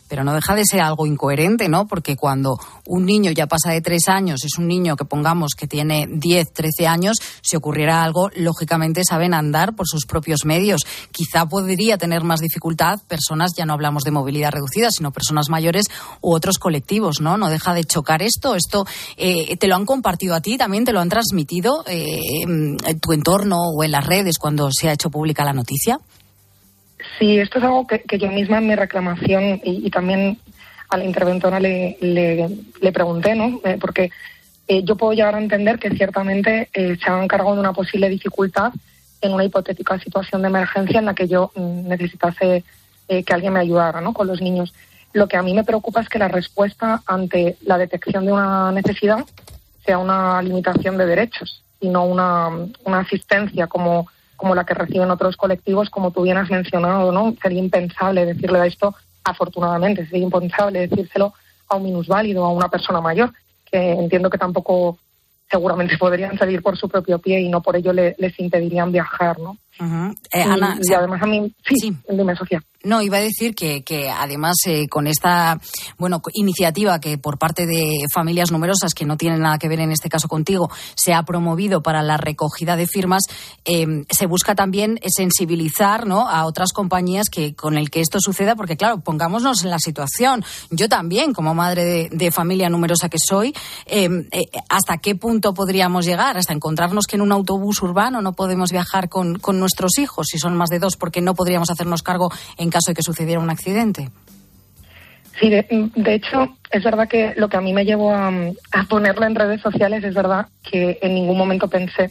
pero 0.09 0.25
no 0.25 0.35
deja 0.35 0.55
de 0.55 0.65
ser 0.65 0.81
algo 0.81 1.07
incoherente, 1.07 1.69
¿no? 1.69 1.87
Porque 1.87 2.17
cuando 2.17 2.59
un 2.87 3.05
niño 3.05 3.31
ya 3.31 3.47
pasa 3.47 3.71
de 3.71 3.81
tres 3.81 4.09
años, 4.09 4.45
es 4.45 4.59
un 4.59 4.67
niño 4.67 4.97
que 4.97 5.05
pongamos 5.05 5.53
que 5.57 5.67
tiene 5.67 6.07
10, 6.11 6.53
13 6.53 6.87
años, 6.87 7.19
si 7.43 7.57
ocurriera 7.57 8.03
algo, 8.03 8.31
lógicamente 8.35 9.05
saben 9.05 9.35
andar 9.35 9.75
por 9.75 9.87
sus 9.87 10.07
propios 10.07 10.45
medios. 10.45 10.87
Quizá 11.13 11.47
podría 11.47 11.99
tener 11.99 12.25
más 12.25 12.41
dificultad 12.41 13.01
personas, 13.07 13.53
ya 13.57 13.67
no 13.67 13.75
hablamos 13.75 14.05
de 14.05 14.11
movilidad 14.11 14.53
reducida, 14.53 14.91
sino 14.91 15.13
personas 15.13 15.49
mayores 15.49 15.87
u 16.21 16.33
otros 16.33 16.59
colectivos, 16.59 17.21
¿no? 17.21 17.37
No 17.37 17.49
deja 17.51 17.75
de 17.75 17.85
chocar 17.85 18.23
esto. 18.23 18.55
Esto 18.55 18.87
eh, 19.17 19.57
te 19.57 19.69
lo 19.69 19.77
han 19.77 19.87
compartido 19.87 20.35
a 20.35 20.41
ti, 20.41 20.57
también 20.57 20.85
te 20.85 20.93
lo 20.93 21.01
han 21.01 21.09
transmitido 21.09 21.85
eh, 21.87 22.21
en 22.43 22.77
tu 23.01 23.13
entorno 23.13 23.59
o 23.77 23.85
en 23.85 23.93
las 23.93 24.07
redes 24.07 24.39
cuando 24.39 24.71
se 24.73 24.89
ha 24.89 24.93
hecho 24.93 25.11
pública 25.11 25.45
la 25.45 25.53
noticia. 25.53 25.99
Sí, 27.19 27.39
esto 27.39 27.59
es 27.59 27.65
algo 27.65 27.87
que, 27.87 28.03
yo 28.19 28.31
misma 28.31 28.59
en 28.59 28.69
mi 28.69 28.75
reclamación 28.77 29.61
y, 29.65 29.91
también 29.91 30.39
a 30.89 30.97
la 30.97 31.05
interventora 31.05 31.59
le, 31.59 31.97
le, 32.01 32.93
pregunté, 32.93 33.35
¿no? 33.35 33.61
Eh, 33.65 33.77
porque 33.81 34.11
eh, 34.69 34.83
yo 34.85 34.97
puedo 34.97 35.13
llegar 35.13 35.35
a 35.35 35.41
entender 35.41 35.79
que 35.79 35.91
ciertamente 35.91 36.69
eh, 36.73 36.97
se 37.03 37.11
han 37.11 37.25
encargado 37.25 37.55
de 37.55 37.61
una 37.61 37.73
posible 37.73 38.09
dificultad 38.09 38.73
en 39.21 39.33
una 39.33 39.45
hipotética 39.45 39.99
situación 39.99 40.43
de 40.43 40.49
emergencia 40.49 41.01
en 41.01 41.07
la 41.07 41.15
que 41.15 41.27
yo 41.27 41.51
mm, 41.55 41.89
necesitase 41.89 42.65
que 43.09 43.33
alguien 43.33 43.55
me 43.55 43.61
ayudara, 43.61 44.03
¿no? 44.03 44.13
Con 44.13 44.27
los 44.27 44.43
niños. 44.43 44.75
Lo 45.15 45.29
que 45.29 45.39
a 45.39 45.43
mí 45.43 45.55
me 45.55 45.65
preocupa 45.65 46.03
es 46.03 46.11
que 46.11 46.19
la 46.19 46.29
respuesta 46.29 47.03
ante 47.07 47.57
la 47.63 47.79
detección 47.79 48.27
de 48.27 48.33
una 48.33 48.71
necesidad 48.71 49.25
sea 49.83 49.97
una 49.97 50.43
limitación 50.43 50.99
de 50.99 51.07
derechos 51.07 51.65
y 51.81 51.89
no 51.89 52.05
una, 52.05 52.51
una 52.85 52.99
asistencia 52.99 53.67
como 53.67 54.09
como 54.39 54.55
la 54.55 54.65
que 54.65 54.73
reciben 54.73 55.11
otros 55.11 55.37
colectivos, 55.37 55.91
como 55.91 56.13
tú 56.13 56.23
bien 56.23 56.37
has 56.37 56.49
mencionado, 56.49 57.11
¿no? 57.11 57.35
Sería 57.43 57.59
impensable 57.59 58.25
decirle 58.25 58.61
a 58.61 58.67
esto, 58.67 58.95
afortunadamente, 59.25 60.07
sería 60.07 60.23
impensable 60.23 60.87
decírselo 60.87 61.35
a 61.69 61.75
un 61.75 61.83
minusválido, 61.83 62.45
a 62.45 62.53
una 62.53 62.69
persona 62.69 63.01
mayor, 63.01 63.33
que 63.69 63.93
entiendo 63.93 64.31
que 64.31 64.39
tampoco 64.39 64.97
seguramente 65.51 65.99
podrían 65.99 66.39
salir 66.39 66.63
por 66.63 66.79
su 66.79 66.89
propio 66.89 67.19
pie 67.19 67.41
y 67.41 67.49
no 67.49 67.61
por 67.61 67.75
ello 67.75 67.93
le, 67.93 68.15
les 68.19 68.39
impedirían 68.39 68.93
viajar, 68.93 69.41
¿no? 69.41 69.59
Uh 69.81 69.85
-huh. 69.85 70.15
eh, 70.33 70.39
y, 70.39 70.51
Ana, 70.51 70.79
y 70.83 70.93
además 70.93 71.23
a 71.23 71.27
mí, 71.27 71.55
sí, 71.67 71.75
sí. 71.81 71.97
dime, 72.09 72.35
Sofía. 72.37 72.61
No, 72.85 73.03
iba 73.03 73.17
a 73.17 73.21
decir 73.21 73.57
que, 73.57 73.83
que 73.83 74.09
además 74.09 74.55
eh, 74.67 74.87
con 74.89 75.09
esta 75.09 75.61
bueno 75.99 76.23
iniciativa 76.33 77.01
que 77.01 77.19
por 77.19 77.37
parte 77.37 77.67
de 77.67 78.05
familias 78.15 78.53
numerosas 78.53 78.95
que 78.95 79.05
no 79.05 79.17
tienen 79.17 79.41
nada 79.41 79.59
que 79.59 79.69
ver 79.69 79.81
en 79.81 79.91
este 79.91 80.09
caso 80.09 80.29
contigo 80.29 80.71
se 80.95 81.13
ha 81.13 81.25
promovido 81.25 81.83
para 81.83 82.05
la 82.05 82.17
recogida 82.19 82.77
de 82.77 82.87
firmas 82.87 83.25
eh, 83.65 84.05
se 84.09 84.27
busca 84.27 84.55
también 84.55 85.01
sensibilizar 85.09 86.07
¿no? 86.07 86.29
a 86.29 86.47
otras 86.47 86.73
compañías 86.73 87.27
que 87.31 87.57
con 87.57 87.77
el 87.77 87.91
que 87.91 88.01
esto 88.01 88.21
suceda 88.21 88.55
porque 88.55 88.77
claro 88.77 89.01
pongámonos 89.01 89.65
en 89.65 89.71
la 89.71 89.81
situación 89.81 90.45
yo 90.71 90.89
también 90.89 91.33
como 91.33 91.55
madre 91.55 91.85
de, 91.85 92.09
de 92.13 92.31
familia 92.31 92.71
numerosa 92.71 93.09
que 93.09 93.19
soy 93.19 93.53
eh, 93.87 94.09
hasta 94.69 94.99
qué 94.99 95.17
punto 95.17 95.53
podríamos 95.53 96.07
llegar 96.07 96.39
hasta 96.39 96.53
encontrarnos 96.53 97.07
que 97.07 97.17
en 97.17 97.23
un 97.23 97.33
autobús 97.33 97.83
urbano 97.83 98.23
no 98.23 98.35
podemos 98.35 98.71
viajar 98.71 99.09
con, 99.09 99.41
con 99.41 99.59
nuestros 99.69 99.99
hijos 99.99 100.29
si 100.29 100.39
son 100.39 100.57
más 100.57 100.71
de 100.71 100.79
dos 100.79 100.97
porque 100.97 101.21
no 101.21 101.35
podríamos 101.35 101.71
hacernos 101.71 102.03
cargo 102.03 102.31
en 102.57 102.71
caso 102.71 102.91
de 102.91 102.95
que 102.95 103.03
sucediera 103.03 103.39
un 103.39 103.51
accidente. 103.51 104.11
Sí, 105.39 105.51
de, 105.51 105.91
de, 105.95 106.15
hecho, 106.15 106.57
es 106.71 106.83
verdad 106.83 107.07
que 107.07 107.35
lo 107.37 107.49
que 107.49 107.59
a 107.59 107.61
mí 107.61 107.73
me 107.75 107.85
llevó 107.85 108.13
a, 108.13 108.29
a, 108.29 108.85
ponerlo 108.89 109.27
en 109.27 109.35
redes 109.35 109.61
sociales 109.61 110.03
es 110.03 110.15
verdad 110.15 110.49
que 110.69 110.99
en 111.03 111.15
ningún 111.15 111.37
momento 111.37 111.69
pensé 111.69 112.11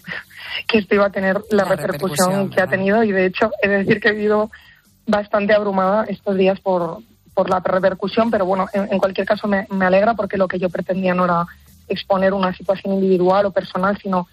que 0.67 0.77
esto 0.77 0.95
iba 0.95 1.07
a 1.07 1.09
tener 1.09 1.41
la, 1.49 1.63
la 1.63 1.75
repercusión, 1.75 2.29
repercusión, 2.29 2.49
que 2.51 2.61
ha 2.61 2.67
tenido 2.67 3.03
y 3.03 3.11
de 3.11 3.25
hecho 3.25 3.51
he 3.61 3.67
de 3.67 3.79
decir 3.79 3.99
que 3.99 4.09
he 4.09 4.13
vivido 4.13 4.49
bastante 5.07 5.53
abrumada 5.53 6.05
estos 6.05 6.37
días 6.37 6.59
por, 6.61 6.99
por 7.33 7.49
la 7.49 7.59
repercusión, 7.59 8.29
pero 8.29 8.45
bueno, 8.45 8.67
en, 8.71 8.87
en 8.93 8.99
cualquier 8.99 9.27
caso 9.27 9.47
me, 9.47 9.67
me, 9.71 9.85
alegra 9.85 10.13
porque 10.13 10.37
lo 10.37 10.47
que 10.47 10.59
yo 10.59 10.69
pretendía 10.69 11.13
no 11.13 11.25
era 11.25 11.47
exponer 11.89 12.33
una 12.33 12.53
situación 12.53 12.93
individual 12.93 13.47
o 13.47 13.51
personal, 13.51 13.97
sino 14.01 14.27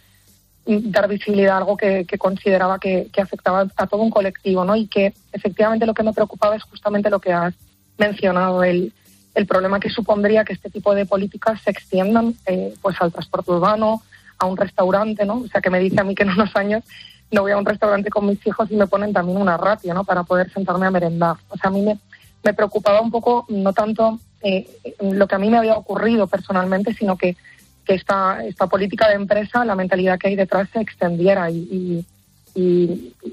dar 0.66 1.08
visibilidad 1.08 1.54
a 1.54 1.58
algo 1.58 1.76
que, 1.76 2.04
que 2.04 2.18
consideraba 2.18 2.78
que, 2.78 3.10
afectaba 3.20 3.66
a 3.76 3.86
todo 3.86 4.02
un 4.02 4.10
colectivo, 4.10 4.64
¿no? 4.64 4.76
Y 4.76 4.86
que 4.86 5.14
efectivamente 5.32 5.86
lo 5.86 5.94
que 5.94 6.02
me 6.02 6.12
preocupaba 6.12 6.56
es 6.56 6.62
justamente 6.62 7.10
lo 7.10 7.20
que 7.20 7.32
has 7.32 7.54
mencionado, 7.98 8.64
el, 8.64 8.92
el 9.34 9.46
problema 9.46 9.80
que 9.80 9.90
supondría 9.90 10.44
que 10.44 10.52
este 10.52 10.70
tipo 10.70 10.94
de 10.94 11.06
políticas 11.06 11.60
se 11.62 11.70
extiendan 11.70 12.34
eh, 12.46 12.74
pues 12.80 12.96
al 13.00 13.12
transporte 13.12 13.50
urbano, 13.50 14.02
a 14.38 14.46
un 14.46 14.56
restaurante, 14.56 15.24
¿no? 15.24 15.40
O 15.40 15.48
sea, 15.48 15.60
que 15.60 15.70
me 15.70 15.78
dice 15.78 16.00
a 16.00 16.04
mí 16.04 16.14
que 16.14 16.22
en 16.22 16.30
unos 16.30 16.54
años 16.56 16.82
no 17.30 17.42
voy 17.42 17.52
a 17.52 17.58
un 17.58 17.66
restaurante 17.66 18.10
con 18.10 18.26
mis 18.26 18.44
hijos 18.46 18.70
y 18.70 18.76
me 18.76 18.86
ponen 18.86 19.12
también 19.12 19.38
una 19.38 19.56
ratio, 19.56 19.92
¿no? 19.94 20.04
Para 20.04 20.22
poder 20.22 20.50
sentarme 20.52 20.86
a 20.86 20.90
merendar. 20.90 21.36
O 21.48 21.56
sea, 21.56 21.68
a 21.68 21.72
mí 21.72 21.82
me, 21.82 21.98
me 22.42 22.54
preocupaba 22.54 23.00
un 23.00 23.10
poco, 23.10 23.44
no 23.48 23.72
tanto 23.72 24.18
eh, 24.42 24.66
lo 25.00 25.26
que 25.26 25.34
a 25.34 25.38
mí 25.38 25.50
me 25.50 25.58
había 25.58 25.74
ocurrido 25.74 26.26
personalmente, 26.26 26.94
sino 26.94 27.16
que 27.16 27.36
que 27.84 27.94
esta, 27.94 28.44
esta 28.44 28.66
política 28.66 29.08
de 29.08 29.14
empresa, 29.14 29.64
la 29.64 29.74
mentalidad 29.74 30.18
que 30.18 30.28
hay 30.28 30.36
detrás 30.36 30.68
se 30.72 30.80
extendiera 30.80 31.50
y, 31.50 32.04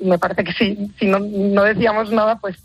me 0.04 0.18
parece 0.18 0.44
que 0.44 0.54
si, 0.54 0.92
si 0.98 1.06
no, 1.06 1.20
no, 1.20 1.64
decíamos 1.64 2.12
nada, 2.12 2.38
pues 2.38 2.58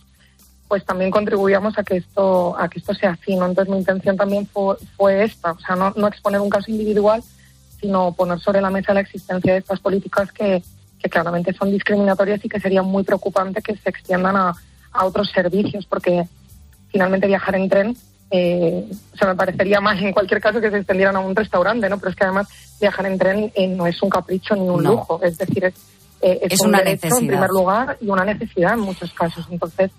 pues 0.69 0.85
también 0.85 1.11
contribuíamos 1.11 1.79
a 1.79 1.85
que 1.85 1.99
esto 1.99 2.59
a 2.59 2.69
que 2.69 2.79
esto 2.79 2.95
sea 2.95 3.11
así, 3.11 3.37
¿no? 3.37 3.47
Entonces 3.47 3.71
mi 3.71 3.79
intención 3.79 4.17
también 4.17 4.47
fue, 4.47 4.77
fue 4.97 5.23
esta, 5.23 5.53
o 5.53 5.61
sea, 5.61 5.77
no, 5.77 5.93
no 5.95 6.09
exponer 6.09 6.41
un 6.41 6.49
caso 6.49 6.71
individual, 6.71 7.23
sino 7.79 8.13
poner 8.13 8.41
sobre 8.41 8.63
la 8.63 8.71
mesa 8.71 8.95
la 8.95 9.01
existencia 9.01 9.53
de 9.53 9.59
estas 9.59 9.81
políticas 9.81 10.33
que, 10.33 10.63
que 10.99 11.11
claramente 11.11 11.53
son 11.53 11.71
discriminatorias 11.71 12.43
y 12.45 12.49
que 12.49 12.59
sería 12.59 12.83
muy 12.83 13.05
preocupante 13.05 13.63
que 13.63 13.77
se 13.77 13.91
extiendan 13.91 14.35
a, 14.37 14.55
a 14.93 15.05
otros 15.05 15.31
servicios, 15.31 15.87
porque 15.87 16.27
finalmente 16.89 17.27
viajar 17.27 17.55
en 17.55 17.69
tren 17.69 17.97
eh, 18.31 18.85
o 19.13 19.17
sea, 19.17 19.29
me 19.29 19.35
parecería 19.37 19.81
más 19.81 20.01
en 20.01 20.13
cualquier 20.13 20.41
caso 20.41 20.61
que 20.61 20.71
se 20.71 20.79
extendieran 20.79 21.17
a 21.17 21.21
un 21.21 21.37
restaurante, 21.37 21.89
¿no? 21.89 21.99
Pero 21.99 22.11
es 22.11 22.17
que 22.17 22.25
además 22.25 22.49
viajar 22.81 23.07
en 23.07 23.19
tren 23.19 23.53
eh, 23.55 23.69
no 23.69 23.87
es 23.87 24.03
un 24.03 24.11
capricho 24.11 24.55
ni 24.57 24.69
un 24.69 24.83
no. 24.83 24.91
lujo, 24.91 25.21
es 25.23 25.39
decir, 25.39 25.65
es, 25.65 25.75
eh, 26.23 26.41
es, 26.43 26.53
es 26.55 26.61
un 26.61 26.69
una 26.69 26.79
derecho 26.79 27.07
necesidad. 27.07 27.21
en 27.21 27.29
primer 27.29 27.51
lugar 27.51 27.99
y 28.01 28.09
una 28.09 28.25
necesidad 28.25 28.75
en 28.75 28.81
muchos 28.81 29.13
casos. 29.13 29.47
Entonces, 29.51 29.91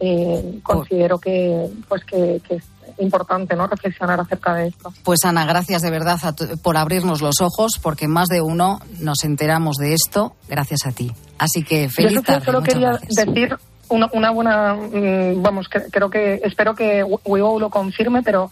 eh, 0.00 0.60
considero 0.62 1.18
que, 1.18 1.68
pues 1.88 2.04
que, 2.04 2.40
que, 2.46 2.56
es 2.56 2.64
importante 2.98 3.54
no 3.56 3.66
reflexionar 3.66 4.20
acerca 4.20 4.54
de 4.54 4.68
esto. 4.68 4.92
Pues 5.04 5.24
Ana, 5.24 5.46
gracias 5.46 5.80
de 5.80 5.90
verdad 5.90 6.18
por 6.62 6.76
abrirnos 6.76 7.22
los 7.22 7.40
ojos, 7.40 7.78
porque 7.80 8.08
más 8.08 8.28
de 8.28 8.42
uno 8.42 8.80
nos 8.98 9.24
enteramos 9.24 9.76
de 9.76 9.94
esto 9.94 10.34
gracias 10.48 10.86
a 10.86 10.92
ti. 10.92 11.12
Así 11.38 11.62
que 11.62 11.88
feliz 11.88 12.14
Yo 12.14 12.22
tarde. 12.22 12.44
solo 12.44 12.62
quería 12.62 12.90
gracias. 12.90 13.26
decir 13.26 13.56
una, 13.90 14.08
una 14.12 14.30
buena, 14.30 14.74
mmm, 14.74 15.42
vamos, 15.42 15.68
que, 15.68 15.82
creo 15.90 16.10
que, 16.10 16.40
espero 16.44 16.74
que 16.74 17.02
Weibo 17.02 17.58
lo 17.58 17.70
confirme, 17.70 18.22
pero 18.22 18.50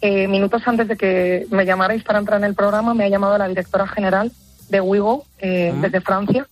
eh, 0.00 0.28
minutos 0.28 0.62
antes 0.66 0.88
de 0.88 0.96
que 0.96 1.46
me 1.50 1.64
llamarais 1.64 2.02
para 2.02 2.18
entrar 2.18 2.38
en 2.38 2.44
el 2.44 2.54
programa, 2.54 2.94
me 2.94 3.04
ha 3.04 3.08
llamado 3.08 3.36
la 3.38 3.48
directora 3.48 3.86
general 3.86 4.32
de 4.68 4.80
Wigo 4.80 5.24
eh, 5.38 5.72
-huh. 5.74 5.80
desde 5.80 6.00
Francia 6.00 6.46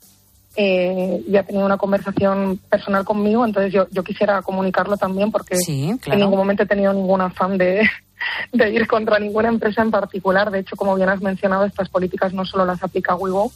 eh, 0.56 1.22
y 1.26 1.36
ha 1.36 1.44
tenido 1.44 1.64
una 1.64 1.76
conversación 1.76 2.58
personal 2.68 3.04
conmigo, 3.04 3.44
entonces 3.44 3.72
yo, 3.72 3.86
yo 3.90 4.02
quisiera 4.02 4.42
comunicarlo 4.42 4.96
también 4.96 5.30
porque 5.30 5.56
sí, 5.56 5.96
claro. 6.00 6.14
en 6.14 6.24
ningún 6.24 6.38
momento 6.38 6.64
he 6.64 6.66
tenido 6.66 6.92
ningún 6.92 7.20
afán 7.20 7.56
de, 7.56 7.88
de, 8.52 8.70
ir 8.70 8.88
contra 8.88 9.20
ninguna 9.20 9.48
empresa 9.48 9.82
en 9.82 9.92
particular. 9.92 10.50
De 10.50 10.58
hecho, 10.58 10.74
como 10.74 10.96
bien 10.96 11.08
has 11.10 11.20
mencionado, 11.20 11.64
estas 11.64 11.88
políticas 11.88 12.32
no 12.34 12.44
solo 12.44 12.66
las 12.66 12.82
aplica 12.82 13.14
Wigo 13.14 13.52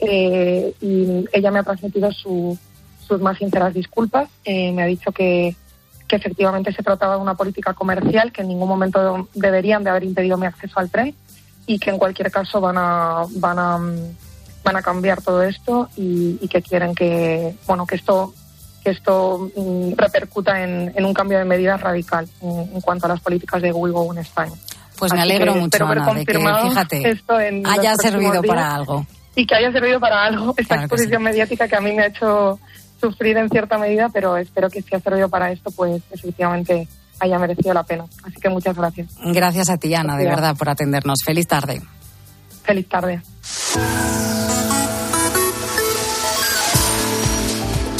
eh, 0.00 0.72
y 0.80 1.26
ella 1.32 1.50
me 1.50 1.58
ha 1.58 1.64
transmitido 1.64 2.10
su 2.12 2.56
sus 3.08 3.20
más 3.20 3.38
sinceras 3.38 3.74
disculpas. 3.74 4.28
Eh, 4.44 4.70
me 4.72 4.82
ha 4.82 4.86
dicho 4.86 5.10
que, 5.10 5.56
que, 6.06 6.16
efectivamente 6.16 6.72
se 6.72 6.82
trataba 6.82 7.16
de 7.16 7.22
una 7.22 7.34
política 7.34 7.74
comercial, 7.74 8.30
que 8.30 8.42
en 8.42 8.48
ningún 8.48 8.68
momento 8.68 9.28
deberían 9.34 9.82
de 9.82 9.90
haber 9.90 10.04
impedido 10.04 10.36
mi 10.36 10.46
acceso 10.46 10.78
al 10.78 10.90
tren 10.90 11.14
y 11.66 11.78
que 11.78 11.90
en 11.90 11.98
cualquier 11.98 12.30
caso 12.30 12.60
van 12.60 12.76
a, 12.78 13.24
van 13.36 13.58
a, 13.58 13.78
van 14.62 14.76
a 14.76 14.82
cambiar 14.82 15.22
todo 15.22 15.42
esto 15.42 15.88
y, 15.96 16.38
y 16.40 16.48
que 16.48 16.62
quieren 16.62 16.94
que, 16.94 17.54
bueno, 17.66 17.86
que 17.86 17.96
esto 17.96 18.34
que 18.84 18.90
esto 18.90 19.50
mm, 19.56 19.94
repercuta 19.96 20.62
en, 20.62 20.92
en, 20.94 21.04
un 21.04 21.12
cambio 21.12 21.38
de 21.38 21.44
medidas 21.44 21.80
radical 21.80 22.28
en, 22.40 22.50
en, 22.74 22.80
cuanto 22.80 23.06
a 23.06 23.08
las 23.08 23.20
políticas 23.20 23.60
de 23.60 23.72
Wigo 23.72 24.12
en 24.12 24.18
España. 24.18 24.54
Pues 24.98 25.12
me 25.12 25.20
alegro 25.20 25.54
que, 25.54 25.60
mucho, 25.60 25.86
Ana, 25.86 26.12
de 26.14 26.26
que, 26.26 26.38
fíjate, 26.38 27.10
esto 27.10 27.36
haya 27.36 27.94
servido 27.96 28.32
días 28.32 28.46
para 28.46 28.74
algo. 28.74 29.06
Y 29.36 29.46
que 29.46 29.54
haya 29.54 29.70
servido 29.70 30.00
para 30.00 30.24
algo 30.24 30.54
esta 30.56 30.74
claro 30.74 30.82
exposición 30.82 31.20
sí. 31.20 31.24
mediática 31.24 31.68
que 31.68 31.76
a 31.76 31.80
mí 31.80 31.92
me 31.92 32.02
ha 32.02 32.06
hecho 32.06 32.58
sufrir 33.00 33.36
en 33.36 33.48
cierta 33.48 33.78
medida, 33.78 34.08
pero 34.08 34.36
espero 34.36 34.70
que 34.70 34.82
si 34.82 34.94
ha 34.94 35.00
servido 35.00 35.28
para 35.28 35.50
esto, 35.52 35.70
pues 35.70 36.02
efectivamente 36.10 36.88
haya 37.20 37.38
merecido 37.38 37.74
la 37.74 37.82
pena. 37.82 38.04
Así 38.24 38.36
que 38.40 38.48
muchas 38.48 38.76
gracias. 38.76 39.08
Gracias 39.24 39.70
a 39.70 39.76
ti, 39.76 39.94
Ana, 39.94 40.16
de 40.16 40.24
verdad, 40.24 40.56
por 40.56 40.68
atendernos. 40.68 41.18
Feliz 41.24 41.46
tarde. 41.46 41.82
Feliz 42.64 42.88
tarde. 42.88 43.22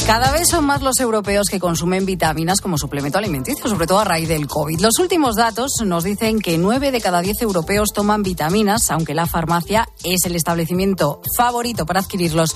Cada 0.09 0.31
vez 0.31 0.47
son 0.49 0.65
más 0.65 0.81
los 0.81 0.99
europeos 0.99 1.49
que 1.51 1.59
consumen 1.59 2.03
vitaminas 2.03 2.61
como 2.61 2.79
suplemento 2.79 3.19
alimenticio, 3.19 3.69
sobre 3.69 3.85
todo 3.85 3.99
a 3.99 4.05
raíz 4.05 4.27
del 4.27 4.47
COVID. 4.47 4.79
Los 4.79 4.97
últimos 4.97 5.35
datos 5.35 5.73
nos 5.85 6.03
dicen 6.03 6.39
que 6.39 6.57
9 6.57 6.89
de 6.89 6.99
cada 6.99 7.21
10 7.21 7.43
europeos 7.43 7.89
toman 7.93 8.23
vitaminas, 8.23 8.89
aunque 8.89 9.13
la 9.13 9.27
farmacia 9.27 9.87
es 10.03 10.25
el 10.25 10.35
establecimiento 10.35 11.21
favorito 11.37 11.85
para 11.85 11.99
adquirirlos. 11.99 12.55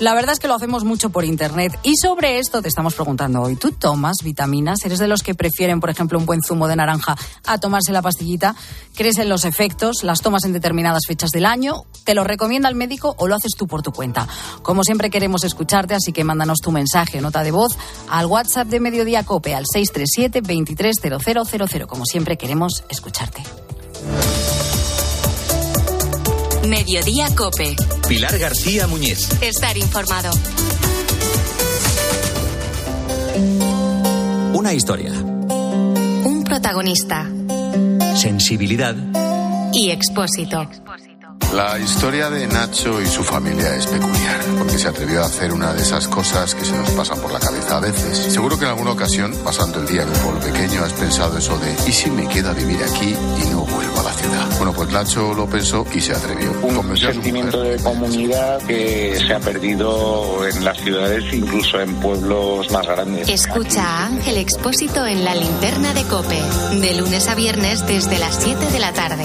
La 0.00 0.14
verdad 0.14 0.32
es 0.32 0.40
que 0.40 0.48
lo 0.48 0.54
hacemos 0.54 0.84
mucho 0.84 1.10
por 1.10 1.26
Internet. 1.26 1.78
Y 1.82 1.94
sobre 1.98 2.38
esto 2.38 2.62
te 2.62 2.68
estamos 2.68 2.94
preguntando 2.94 3.42
hoy. 3.42 3.56
¿Tú 3.56 3.72
tomas 3.72 4.16
vitaminas? 4.24 4.78
¿Eres 4.86 4.98
de 4.98 5.06
los 5.06 5.22
que 5.22 5.34
prefieren, 5.34 5.80
por 5.80 5.90
ejemplo, 5.90 6.18
un 6.18 6.24
buen 6.24 6.40
zumo 6.42 6.68
de 6.68 6.76
naranja 6.76 7.16
a 7.44 7.58
tomarse 7.58 7.92
la 7.92 8.00
pastillita? 8.00 8.56
¿Crees 8.94 9.18
en 9.18 9.28
los 9.28 9.44
efectos? 9.44 10.04
¿Las 10.04 10.22
tomas 10.22 10.46
en 10.46 10.54
determinadas 10.54 11.02
fechas 11.06 11.32
del 11.32 11.44
año? 11.44 11.84
¿Te 12.04 12.14
lo 12.14 12.24
recomienda 12.24 12.70
el 12.70 12.76
médico 12.76 13.14
o 13.18 13.28
lo 13.28 13.34
haces 13.34 13.52
tú 13.58 13.66
por 13.66 13.82
tu 13.82 13.92
cuenta? 13.92 14.26
Como 14.62 14.84
siempre 14.84 15.10
queremos 15.10 15.44
escucharte, 15.44 15.94
así 15.94 16.10
que 16.10 16.24
mándanos 16.24 16.60
tu 16.60 16.72
mensaje 16.72 16.93
mensaje, 16.94 17.20
nota 17.20 17.42
de 17.42 17.50
voz 17.50 17.76
al 18.08 18.26
WhatsApp 18.26 18.68
de 18.68 18.78
Mediodía 18.78 19.24
Cope 19.24 19.54
al 19.54 19.64
637 19.66 20.42
230000. 20.42 21.86
Como 21.88 22.04
siempre 22.04 22.36
queremos 22.36 22.84
escucharte. 22.88 23.42
Mediodía 26.68 27.34
Cope. 27.34 27.74
Pilar 28.08 28.38
García 28.38 28.86
Muñiz. 28.86 29.28
Estar 29.42 29.76
informado. 29.76 30.30
Una 34.54 34.72
historia. 34.72 35.12
Un 35.12 36.44
protagonista. 36.44 37.28
Sensibilidad. 38.14 38.94
Y 39.72 39.90
expósito. 39.90 40.68
La 41.54 41.78
historia 41.78 42.30
de 42.30 42.48
Nacho 42.48 43.00
y 43.00 43.06
su 43.06 43.22
familia 43.22 43.76
es 43.76 43.86
peculiar, 43.86 44.40
porque 44.58 44.76
se 44.76 44.88
atrevió 44.88 45.22
a 45.22 45.26
hacer 45.26 45.52
una 45.52 45.72
de 45.72 45.82
esas 45.82 46.08
cosas 46.08 46.52
que 46.52 46.64
se 46.64 46.76
nos 46.76 46.90
pasan 46.90 47.20
por 47.20 47.32
la 47.32 47.38
cabeza 47.38 47.76
a 47.76 47.80
veces. 47.80 48.32
Seguro 48.32 48.58
que 48.58 48.64
en 48.64 48.70
alguna 48.70 48.90
ocasión, 48.90 49.32
pasando 49.44 49.78
el 49.78 49.86
día 49.86 50.02
en 50.02 50.08
un 50.08 50.14
pueblo 50.14 50.40
pequeño, 50.40 50.82
has 50.82 50.92
pensado 50.94 51.38
eso 51.38 51.56
de 51.58 51.72
¿y 51.88 51.92
si 51.92 52.10
me 52.10 52.26
queda 52.26 52.50
a 52.50 52.54
vivir 52.54 52.82
aquí 52.82 53.14
y 53.14 53.50
no 53.50 53.60
vuelvo 53.66 54.00
a 54.00 54.02
la 54.02 54.12
ciudad? 54.14 54.48
Bueno, 54.56 54.72
pues 54.72 54.90
Nacho 54.90 55.32
lo 55.32 55.46
pensó 55.46 55.86
y 55.94 56.00
se 56.00 56.12
atrevió. 56.12 56.50
Un 56.60 56.96
sentimiento 56.96 57.62
de 57.62 57.76
comunidad 57.78 58.60
que 58.62 59.16
se 59.24 59.32
ha 59.32 59.38
perdido 59.38 60.44
en 60.48 60.64
las 60.64 60.76
ciudades, 60.78 61.32
incluso 61.32 61.80
en 61.80 61.94
pueblos 62.00 62.68
más 62.72 62.84
grandes. 62.84 63.28
Escucha 63.28 63.84
a 63.84 64.06
Ángel 64.06 64.38
Expósito 64.38 65.06
en 65.06 65.24
la 65.24 65.36
linterna 65.36 65.94
de 65.94 66.02
Cope, 66.02 66.42
de 66.80 66.94
lunes 66.94 67.28
a 67.28 67.36
viernes 67.36 67.86
desde 67.86 68.18
las 68.18 68.42
7 68.42 68.72
de 68.72 68.78
la 68.80 68.92
tarde. 68.92 69.24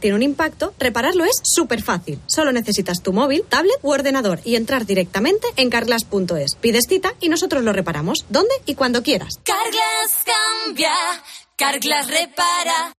tiene 0.00 0.16
un 0.16 0.22
impacto, 0.22 0.74
repararlo 0.78 1.24
es 1.24 1.40
súper 1.42 1.82
fácil. 1.82 2.18
Solo 2.26 2.52
necesitas 2.52 3.02
tu 3.02 3.12
móvil, 3.12 3.44
tablet 3.48 3.78
u 3.82 3.90
ordenador 3.90 4.40
y 4.44 4.56
entrar 4.56 4.86
directamente 4.86 5.46
en 5.56 5.70
carglass.es. 5.70 6.54
Pides 6.60 6.86
cita 6.88 7.14
y 7.20 7.28
nosotros 7.28 7.62
lo 7.62 7.72
reparamos 7.72 8.24
donde 8.28 8.54
y 8.66 8.74
cuando 8.74 9.02
quieras. 9.02 9.40
Carglass 9.44 10.24
cambia, 10.24 10.92
Carglass 11.56 12.08
repara. 12.08 12.92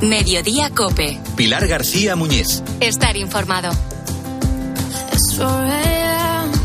Mediodía 0.00 0.70
Cope. 0.70 1.20
Pilar 1.36 1.66
García 1.66 2.14
Muñiz. 2.14 2.62
Estar 2.80 3.16
informado. 3.16 3.70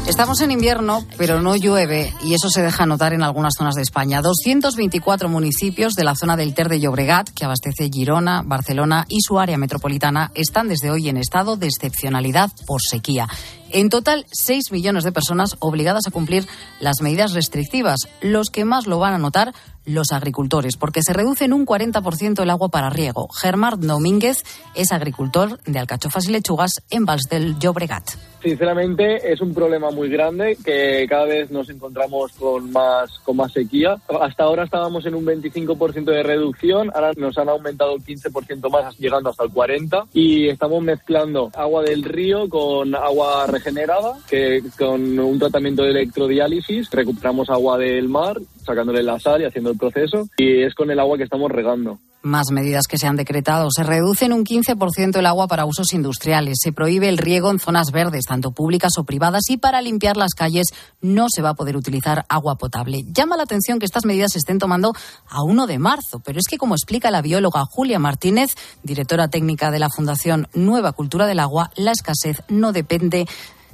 Estamos 0.07 0.41
en 0.41 0.51
invierno, 0.51 1.05
pero 1.17 1.41
no 1.41 1.55
llueve 1.55 2.13
y 2.25 2.33
eso 2.33 2.49
se 2.49 2.61
deja 2.61 2.85
notar 2.85 3.13
en 3.13 3.23
algunas 3.23 3.53
zonas 3.57 3.75
de 3.75 3.83
España. 3.83 4.21
224 4.21 5.29
municipios 5.29 5.93
de 5.93 6.03
la 6.03 6.13
zona 6.13 6.35
del 6.35 6.53
Ter 6.53 6.67
de 6.67 6.81
Llobregat, 6.81 7.29
que 7.29 7.45
abastece 7.45 7.89
Girona, 7.89 8.41
Barcelona 8.45 9.05
y 9.07 9.21
su 9.21 9.39
área 9.39 9.57
metropolitana, 9.57 10.29
están 10.35 10.67
desde 10.67 10.91
hoy 10.91 11.07
en 11.07 11.15
estado 11.15 11.55
de 11.55 11.67
excepcionalidad 11.67 12.51
por 12.67 12.81
sequía. 12.81 13.29
En 13.75 13.89
total, 13.89 14.27
6 14.31 14.71
millones 14.71 15.03
de 15.03 15.11
personas 15.11 15.55
obligadas 15.57 16.05
a 16.05 16.11
cumplir 16.11 16.45
las 16.79 17.01
medidas 17.01 17.33
restrictivas. 17.33 18.07
Los 18.21 18.51
que 18.51 18.65
más 18.65 18.85
lo 18.85 18.99
van 18.99 19.15
a 19.15 19.17
notar, 19.17 19.51
los 19.85 20.11
agricultores, 20.11 20.77
porque 20.77 21.01
se 21.01 21.11
reduce 21.11 21.45
en 21.45 21.53
un 21.53 21.65
40% 21.65 22.41
el 22.41 22.49
agua 22.51 22.69
para 22.69 22.91
riego. 22.91 23.27
Germán 23.29 23.81
Domínguez 23.81 24.43
es 24.75 24.91
agricultor 24.91 25.59
de 25.63 25.79
alcachofas 25.79 26.27
y 26.27 26.31
lechugas 26.31 26.83
en 26.91 27.05
Vals 27.05 27.23
del 27.29 27.57
Llobregat. 27.57 28.11
Sinceramente 28.43 29.31
es 29.31 29.39
un 29.39 29.53
problema 29.53 29.89
muy 29.89 30.09
grande 30.09 30.57
que 30.65 31.05
cada 31.07 31.23
vez 31.23 31.49
nos 31.49 31.69
encontramos 31.69 32.33
con 32.33 32.73
más 32.73 33.19
con 33.19 33.37
más 33.37 33.53
sequía. 33.53 33.95
Hasta 34.19 34.43
ahora 34.43 34.65
estábamos 34.65 35.05
en 35.05 35.15
un 35.15 35.25
25% 35.25 36.03
de 36.03 36.23
reducción, 36.23 36.91
ahora 36.93 37.13
nos 37.15 37.37
han 37.37 37.47
aumentado 37.47 37.93
un 37.93 38.03
15% 38.03 38.69
más 38.69 38.97
llegando 38.99 39.29
hasta 39.29 39.45
el 39.45 39.51
40 39.51 40.07
y 40.13 40.49
estamos 40.49 40.83
mezclando 40.83 41.51
agua 41.55 41.83
del 41.83 42.03
río 42.03 42.49
con 42.49 42.93
agua 42.95 43.47
regenerada, 43.63 44.17
que 44.29 44.61
con 44.77 45.17
un 45.19 45.39
tratamiento 45.39 45.83
de 45.83 45.91
electrodiálisis 45.91 46.89
recuperamos 46.91 47.49
agua 47.49 47.77
del 47.77 48.09
mar, 48.09 48.39
sacándole 48.65 49.03
la 49.03 49.19
sal 49.19 49.41
y 49.41 49.45
haciendo 49.45 49.71
el 49.71 49.77
proceso 49.77 50.27
y 50.37 50.63
es 50.63 50.75
con 50.75 50.91
el 50.91 50.99
agua 50.99 51.17
que 51.17 51.23
estamos 51.23 51.51
regando. 51.51 51.99
Más 52.25 52.51
medidas 52.51 52.87
que 52.87 52.97
se 52.97 53.05
han 53.05 53.17
decretado. 53.17 53.67
Se 53.69 53.83
reduce 53.83 54.23
en 54.23 54.31
un 54.31 54.45
15% 54.45 55.17
el 55.17 55.25
agua 55.25 55.47
para 55.49 55.65
usos 55.65 55.91
industriales. 55.91 56.55
Se 56.61 56.71
prohíbe 56.71 57.09
el 57.09 57.17
riego 57.17 57.51
en 57.51 57.59
zonas 57.59 57.91
verdes, 57.91 58.23
tanto 58.25 58.51
públicas 58.51 58.93
o 58.97 59.03
privadas, 59.03 59.41
y 59.49 59.57
para 59.57 59.81
limpiar 59.81 60.15
las 60.15 60.33
calles 60.33 60.67
no 61.01 61.25
se 61.29 61.41
va 61.41 61.49
a 61.49 61.53
poder 61.53 61.75
utilizar 61.75 62.25
agua 62.29 62.55
potable. 62.55 63.03
Llama 63.11 63.35
la 63.35 63.43
atención 63.43 63.77
que 63.77 63.85
estas 63.85 64.05
medidas 64.05 64.31
se 64.31 64.37
estén 64.37 64.57
tomando 64.57 64.93
a 65.27 65.43
1 65.43 65.67
de 65.67 65.79
marzo, 65.79 66.21
pero 66.23 66.39
es 66.39 66.47
que, 66.49 66.57
como 66.57 66.75
explica 66.75 67.11
la 67.11 67.21
bióloga 67.21 67.65
Julia 67.65 67.99
Martínez, 67.99 68.55
directora 68.83 69.27
técnica 69.27 69.69
de 69.69 69.79
la 69.79 69.89
Fundación 69.89 70.47
Nueva 70.53 70.93
Cultura 70.93 71.27
del 71.27 71.41
Agua, 71.41 71.71
la 71.75 71.91
escasez 71.91 72.41
no 72.47 72.71
depende 72.71 73.27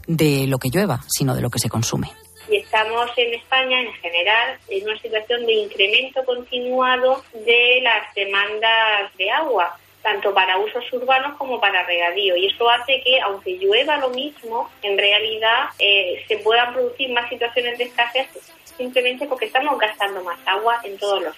de 0.07 0.47
lo 0.47 0.57
que 0.57 0.71
llueva, 0.71 1.03
sino 1.07 1.35
de 1.35 1.41
lo 1.41 1.51
que 1.51 1.59
se 1.59 1.69
consume 1.69 2.11
y 2.49 2.57
estamos 2.57 3.09
en 3.17 3.33
España 3.33 3.81
en 3.81 3.93
general 3.93 4.57
en 4.69 4.83
una 4.87 4.99
situación 4.99 5.45
de 5.45 5.53
incremento 5.53 6.23
continuado 6.25 7.23
de 7.33 7.81
las 7.83 8.13
demandas 8.15 9.15
de 9.17 9.29
agua, 9.31 9.77
tanto 10.01 10.33
para 10.33 10.57
usos 10.57 10.83
urbanos 10.93 11.37
como 11.37 11.59
para 11.59 11.83
regadío. 11.83 12.35
Y 12.35 12.47
eso 12.47 12.69
hace 12.69 13.01
que, 13.03 13.19
aunque 13.21 13.57
llueva 13.57 13.97
lo 13.97 14.09
mismo, 14.09 14.69
en 14.81 14.97
realidad 14.97 15.69
eh, 15.77 16.23
se 16.27 16.37
puedan 16.37 16.73
producir 16.73 17.11
más 17.11 17.29
situaciones 17.29 17.77
de 17.77 17.85
escasez 17.85 18.27
simplemente 18.77 19.27
porque 19.27 19.45
estamos 19.45 19.77
gastando 19.77 20.23
más 20.23 20.39
agua 20.45 20.79
en 20.83 20.97
todos 20.97 21.21
los 21.21 21.35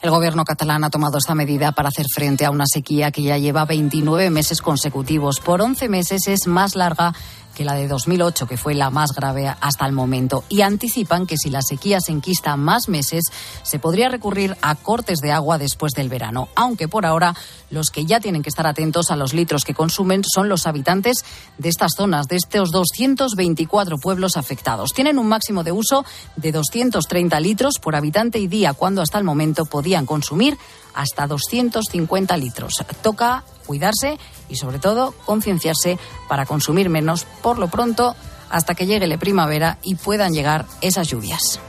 el 0.00 0.10
gobierno 0.10 0.44
catalán 0.44 0.84
ha 0.84 0.90
tomado 0.90 1.18
esta 1.18 1.34
medida 1.34 1.72
para 1.72 1.88
hacer 1.88 2.06
frente 2.14 2.44
a 2.44 2.50
una 2.50 2.66
sequía 2.66 3.10
que 3.10 3.22
ya 3.22 3.36
lleva 3.36 3.64
29 3.64 4.30
meses 4.30 4.62
consecutivos. 4.62 5.40
Por 5.40 5.60
11 5.60 5.88
meses 5.88 6.28
es 6.28 6.46
más 6.46 6.76
larga 6.76 7.12
que 7.58 7.64
la 7.64 7.74
de 7.74 7.88
2008, 7.88 8.46
que 8.46 8.56
fue 8.56 8.76
la 8.76 8.88
más 8.88 9.10
grave 9.12 9.48
hasta 9.48 9.84
el 9.84 9.90
momento, 9.90 10.44
y 10.48 10.60
anticipan 10.60 11.26
que 11.26 11.36
si 11.36 11.50
la 11.50 11.60
sequía 11.60 12.00
se 12.00 12.12
enquista 12.12 12.56
más 12.56 12.88
meses, 12.88 13.24
se 13.64 13.80
podría 13.80 14.08
recurrir 14.08 14.56
a 14.62 14.76
cortes 14.76 15.18
de 15.18 15.32
agua 15.32 15.58
después 15.58 15.92
del 15.92 16.08
verano, 16.08 16.50
aunque 16.54 16.86
por 16.86 17.04
ahora 17.04 17.34
los 17.70 17.90
que 17.90 18.06
ya 18.06 18.20
tienen 18.20 18.44
que 18.44 18.48
estar 18.48 18.68
atentos 18.68 19.10
a 19.10 19.16
los 19.16 19.34
litros 19.34 19.64
que 19.64 19.74
consumen 19.74 20.22
son 20.22 20.48
los 20.48 20.68
habitantes 20.68 21.24
de 21.58 21.68
estas 21.68 21.94
zonas, 21.96 22.28
de 22.28 22.36
estos 22.36 22.70
224 22.70 23.96
pueblos 23.98 24.36
afectados. 24.36 24.92
Tienen 24.92 25.18
un 25.18 25.26
máximo 25.26 25.64
de 25.64 25.72
uso 25.72 26.04
de 26.36 26.52
230 26.52 27.40
litros 27.40 27.80
por 27.82 27.96
habitante 27.96 28.38
y 28.38 28.46
día, 28.46 28.72
cuando 28.72 29.02
hasta 29.02 29.18
el 29.18 29.24
momento 29.24 29.64
podían 29.64 30.06
consumir 30.06 30.56
hasta 30.94 31.26
250 31.26 32.36
litros. 32.36 32.74
Toca 33.02 33.44
cuidarse 33.66 34.18
y 34.48 34.56
sobre 34.56 34.78
todo 34.78 35.12
concienciarse 35.24 35.98
para 36.28 36.46
consumir 36.46 36.88
menos 36.88 37.26
por 37.42 37.58
lo 37.58 37.68
pronto 37.68 38.16
hasta 38.50 38.74
que 38.74 38.86
llegue 38.86 39.06
la 39.06 39.18
primavera 39.18 39.78
y 39.82 39.94
puedan 39.94 40.32
llegar 40.32 40.66
esas 40.80 41.08
lluvias. 41.08 41.60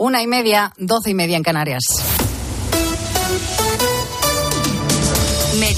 Una 0.00 0.22
y 0.22 0.28
media, 0.28 0.72
doce 0.78 1.10
y 1.10 1.14
media 1.14 1.36
en 1.36 1.42
Canarias. 1.42 2.17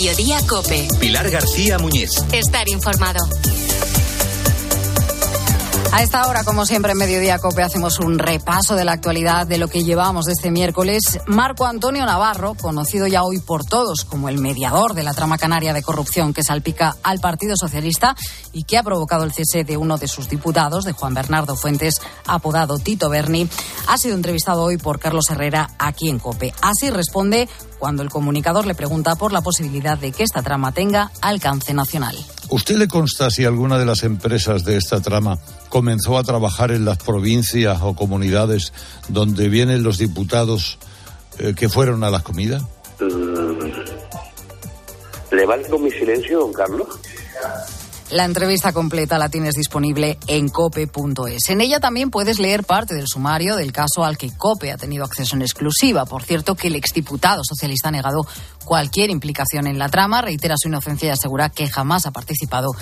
Mediodía 0.00 0.38
Cope. 0.48 0.88
Pilar 0.98 1.28
García 1.28 1.78
Muñiz. 1.78 2.08
Estar 2.32 2.66
informado. 2.70 3.18
A 5.92 6.05
esta 6.05 6.29
hora, 6.29 6.44
como 6.44 6.66
siempre, 6.66 6.92
en 6.92 6.98
Mediodía 6.98 7.40
Cope 7.40 7.64
hacemos 7.64 7.98
un 7.98 8.20
repaso 8.20 8.76
de 8.76 8.85
la 8.85 8.92
actualidad 8.92 9.48
de 9.48 9.59
lo 9.59 9.66
que 9.66 9.83
llevamos 9.83 10.29
este 10.29 10.53
miércoles. 10.53 11.18
Marco 11.26 11.66
Antonio 11.66 12.07
Navarro, 12.07 12.55
conocido 12.55 13.09
ya 13.09 13.24
hoy 13.24 13.40
por 13.40 13.64
todos 13.64 14.05
como 14.05 14.29
el 14.29 14.38
mediador 14.38 14.94
de 14.94 15.03
la 15.03 15.14
trama 15.14 15.37
canaria 15.37 15.72
de 15.72 15.83
corrupción 15.83 16.33
que 16.33 16.44
salpica 16.44 16.96
al 17.03 17.18
Partido 17.18 17.57
Socialista 17.57 18.14
y 18.53 18.62
que 18.62 18.79
ha 18.79 18.85
provocado 18.85 19.24
el 19.24 19.33
cese 19.33 19.64
de 19.64 19.76
uno 19.76 19.98
de 19.98 20.07
sus 20.07 20.29
diputados, 20.29 20.85
de 20.85 20.92
Juan 20.92 21.12
Bernardo 21.12 21.57
Fuentes, 21.57 22.00
apodado 22.24 22.79
Tito 22.79 23.11
Berni, 23.11 23.48
ha 23.88 23.98
sido 23.98 24.14
entrevistado 24.14 24.62
hoy 24.62 24.76
por 24.76 25.00
Carlos 25.00 25.29
Herrera 25.29 25.70
aquí 25.76 26.09
en 26.09 26.20
Cope. 26.20 26.55
Así 26.62 26.90
responde 26.90 27.48
cuando 27.81 28.05
el 28.05 28.11
comunicador 28.11 28.64
le 28.64 28.76
pregunta 28.76 29.16
por 29.16 29.33
la 29.33 29.40
posibilidad 29.40 29.98
de 29.98 30.12
que 30.12 30.22
esta 30.22 30.40
trama 30.40 30.70
tenga 30.70 31.11
alcance 31.20 31.74
nacional. 31.74 32.16
¿Usted 32.48 32.76
le 32.76 32.88
consta 32.88 33.31
si 33.31 33.44
alguna 33.44 33.79
de 33.79 33.87
las 33.87 34.05
empresas 34.05 34.64
de 34.64 34.76
esta 34.76 35.00
trama 35.00 35.38
comenzó 35.70 36.18
a 36.18 36.24
trabajar 36.24 36.70
en 36.72 36.85
las 36.85 36.98
provincias 36.98 37.80
o 37.80 37.94
comunidades 37.94 38.74
donde 39.09 39.48
vienen 39.48 39.83
los 39.83 39.96
diputados 39.96 40.78
eh, 41.38 41.54
que 41.56 41.70
fueron 41.70 42.04
a 42.04 42.11
las 42.11 42.22
comidas? 42.22 42.62
Mm. 43.00 43.70
¿Le 45.30 45.46
vale 45.46 45.66
con 45.68 45.83
mi 45.83 45.90
silencio, 45.90 46.40
don 46.40 46.52
Carlos? 46.52 46.88
La 48.11 48.24
entrevista 48.24 48.72
completa 48.72 49.18
la 49.18 49.28
tienes 49.28 49.54
disponible 49.54 50.18
en 50.26 50.48
cope.es. 50.48 51.48
En 51.48 51.61
ella 51.61 51.78
también 51.78 52.11
puedes 52.11 52.40
leer 52.40 52.64
parte 52.64 52.96
del 52.96 53.06
sumario 53.06 53.54
del 53.54 53.70
caso 53.70 54.04
al 54.04 54.18
que 54.18 54.37
Cope 54.37 54.72
ha 54.72 54.76
tenido 54.76 55.04
acceso 55.04 55.37
en 55.37 55.42
exclusiva. 55.42 56.04
Por 56.06 56.24
cierto, 56.24 56.56
que 56.56 56.66
el 56.66 56.74
exdiputado 56.74 57.42
socialista 57.44 57.88
ha 57.88 57.92
negado 57.92 58.26
cualquier 58.64 59.11
implicación 59.11 59.68
en 59.68 59.78
la 59.78 59.88
trama, 59.88 60.22
reitera 60.22 60.56
su 60.59 60.66
inocencia 60.66 61.06
y 61.06 61.12
asegura 61.12 61.50
que 61.50 61.68
jamás 61.68 62.04
ha 62.06 62.11
participado 62.11 62.72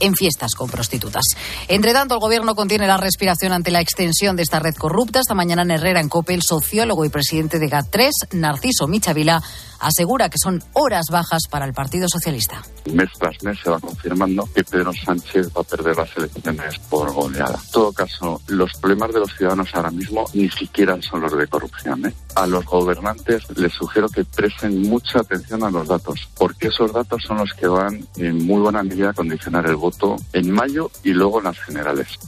en 0.00 0.14
fiestas 0.14 0.54
con 0.54 0.68
prostitutas. 0.68 1.24
Entre 1.68 1.92
tanto, 1.92 2.14
el 2.14 2.20
gobierno 2.20 2.54
contiene 2.54 2.86
la 2.86 2.96
respiración 2.96 3.52
ante 3.52 3.70
la 3.70 3.80
extensión 3.80 4.36
de 4.36 4.42
esta 4.42 4.60
red 4.60 4.74
corrupta. 4.74 5.20
Esta 5.20 5.34
mañana 5.34 5.62
en 5.62 5.70
Herrera, 5.70 6.00
en 6.00 6.08
COPE, 6.08 6.34
el 6.34 6.42
sociólogo 6.42 7.04
y 7.04 7.08
presidente 7.08 7.58
de 7.58 7.70
GAT3, 7.70 8.10
Narciso 8.32 8.86
Michavila, 8.86 9.42
asegura 9.84 10.28
que 10.28 10.38
son 10.42 10.62
horas 10.72 11.06
bajas 11.10 11.42
para 11.50 11.66
el 11.66 11.74
Partido 11.74 12.08
Socialista. 12.08 12.62
Mes 12.92 13.10
tras 13.18 13.42
mes 13.42 13.58
se 13.62 13.70
va 13.70 13.78
confirmando 13.78 14.48
que 14.54 14.64
Pedro 14.64 14.92
Sánchez 14.92 15.48
va 15.56 15.60
a 15.60 15.64
perder 15.64 15.96
las 15.96 16.16
elecciones 16.16 16.78
por 16.90 17.12
goleada. 17.12 17.58
En 17.62 17.70
todo 17.70 17.92
caso, 17.92 18.40
los 18.48 18.72
problemas 18.74 19.12
de 19.12 19.20
los 19.20 19.34
ciudadanos 19.36 19.74
ahora 19.74 19.90
mismo 19.90 20.24
ni 20.32 20.50
siquiera 20.50 21.00
son 21.02 21.20
los 21.20 21.36
de 21.36 21.46
corrupción. 21.46 22.06
¿eh? 22.06 22.14
A 22.36 22.46
los 22.46 22.64
gobernantes 22.64 23.44
les 23.56 23.72
sugiero 23.72 24.08
que 24.08 24.24
presten 24.24 24.82
mucha 24.82 25.20
atención 25.20 25.62
a 25.62 25.70
los 25.70 25.86
datos, 25.86 26.28
porque 26.36 26.68
esos 26.68 26.92
datos 26.92 27.22
son 27.26 27.38
los 27.38 27.52
que 27.54 27.66
van 27.66 28.06
en 28.16 28.46
muy 28.46 28.60
buena 28.60 28.82
medida 28.82 29.10
a 29.10 29.14
condicionar 29.14 29.66
el 29.66 29.76
voto 29.76 30.16
en 30.32 30.50
mayo 30.50 30.90
y 31.02 31.10
luego 31.10 31.38
en 31.38 31.44
las 31.44 31.58
generales. 31.60 32.18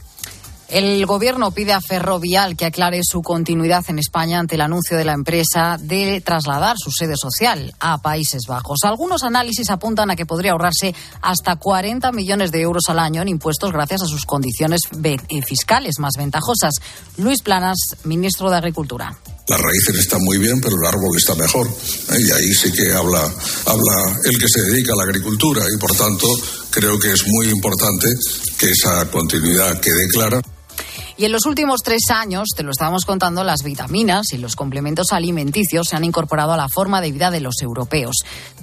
El 0.68 1.06
gobierno 1.06 1.52
pide 1.52 1.72
a 1.72 1.80
Ferrovial 1.80 2.56
que 2.56 2.64
aclare 2.64 3.00
su 3.04 3.22
continuidad 3.22 3.84
en 3.88 4.00
España 4.00 4.40
ante 4.40 4.56
el 4.56 4.60
anuncio 4.60 4.96
de 4.96 5.04
la 5.04 5.12
empresa 5.12 5.78
de 5.80 6.20
trasladar 6.20 6.76
su 6.76 6.90
sede 6.90 7.14
social 7.16 7.72
a 7.78 7.98
Países 7.98 8.42
Bajos. 8.48 8.80
Algunos 8.82 9.22
análisis 9.22 9.70
apuntan 9.70 10.10
a 10.10 10.16
que 10.16 10.26
podría 10.26 10.52
ahorrarse 10.52 10.92
hasta 11.22 11.54
40 11.54 12.10
millones 12.10 12.50
de 12.50 12.62
euros 12.62 12.82
al 12.88 12.98
año 12.98 13.22
en 13.22 13.28
impuestos 13.28 13.72
gracias 13.72 14.02
a 14.02 14.06
sus 14.06 14.26
condiciones 14.26 14.80
eh, 15.04 15.42
fiscales 15.42 16.00
más 16.00 16.14
ventajosas. 16.18 16.74
Luis 17.18 17.42
Planas, 17.42 17.76
ministro 18.02 18.50
de 18.50 18.56
Agricultura. 18.56 19.16
Las 19.48 19.60
raíces 19.60 20.00
están 20.00 20.20
muy 20.24 20.38
bien, 20.38 20.60
pero 20.60 20.74
el 20.74 20.86
árbol 20.88 21.16
está 21.16 21.36
mejor. 21.36 21.68
¿eh? 21.68 22.18
Y 22.18 22.30
ahí 22.32 22.52
sí 22.52 22.72
que 22.72 22.92
habla, 22.92 23.22
habla 23.66 24.18
el 24.24 24.36
que 24.36 24.48
se 24.48 24.62
dedica 24.62 24.92
a 24.92 24.96
la 24.96 25.04
agricultura 25.04 25.62
y, 25.72 25.78
por 25.78 25.92
tanto, 25.92 26.26
creo 26.70 26.98
que 26.98 27.12
es 27.12 27.24
muy 27.28 27.50
importante 27.50 28.08
que 28.58 28.70
esa 28.70 29.08
continuidad 29.08 29.78
quede 29.80 30.08
clara. 30.12 30.40
Y 31.18 31.24
en 31.24 31.32
los 31.32 31.46
últimos 31.46 31.80
tres 31.82 32.10
años, 32.10 32.48
te 32.54 32.62
lo 32.62 32.70
estábamos 32.70 33.06
contando, 33.06 33.42
las 33.42 33.62
vitaminas 33.62 34.34
y 34.34 34.38
los 34.38 34.54
complementos 34.54 35.12
alimenticios 35.12 35.88
se 35.88 35.96
han 35.96 36.04
incorporado 36.04 36.52
a 36.52 36.58
la 36.58 36.68
forma 36.68 37.00
de 37.00 37.10
vida 37.10 37.30
de 37.30 37.40
los 37.40 37.62
europeos. 37.62 38.16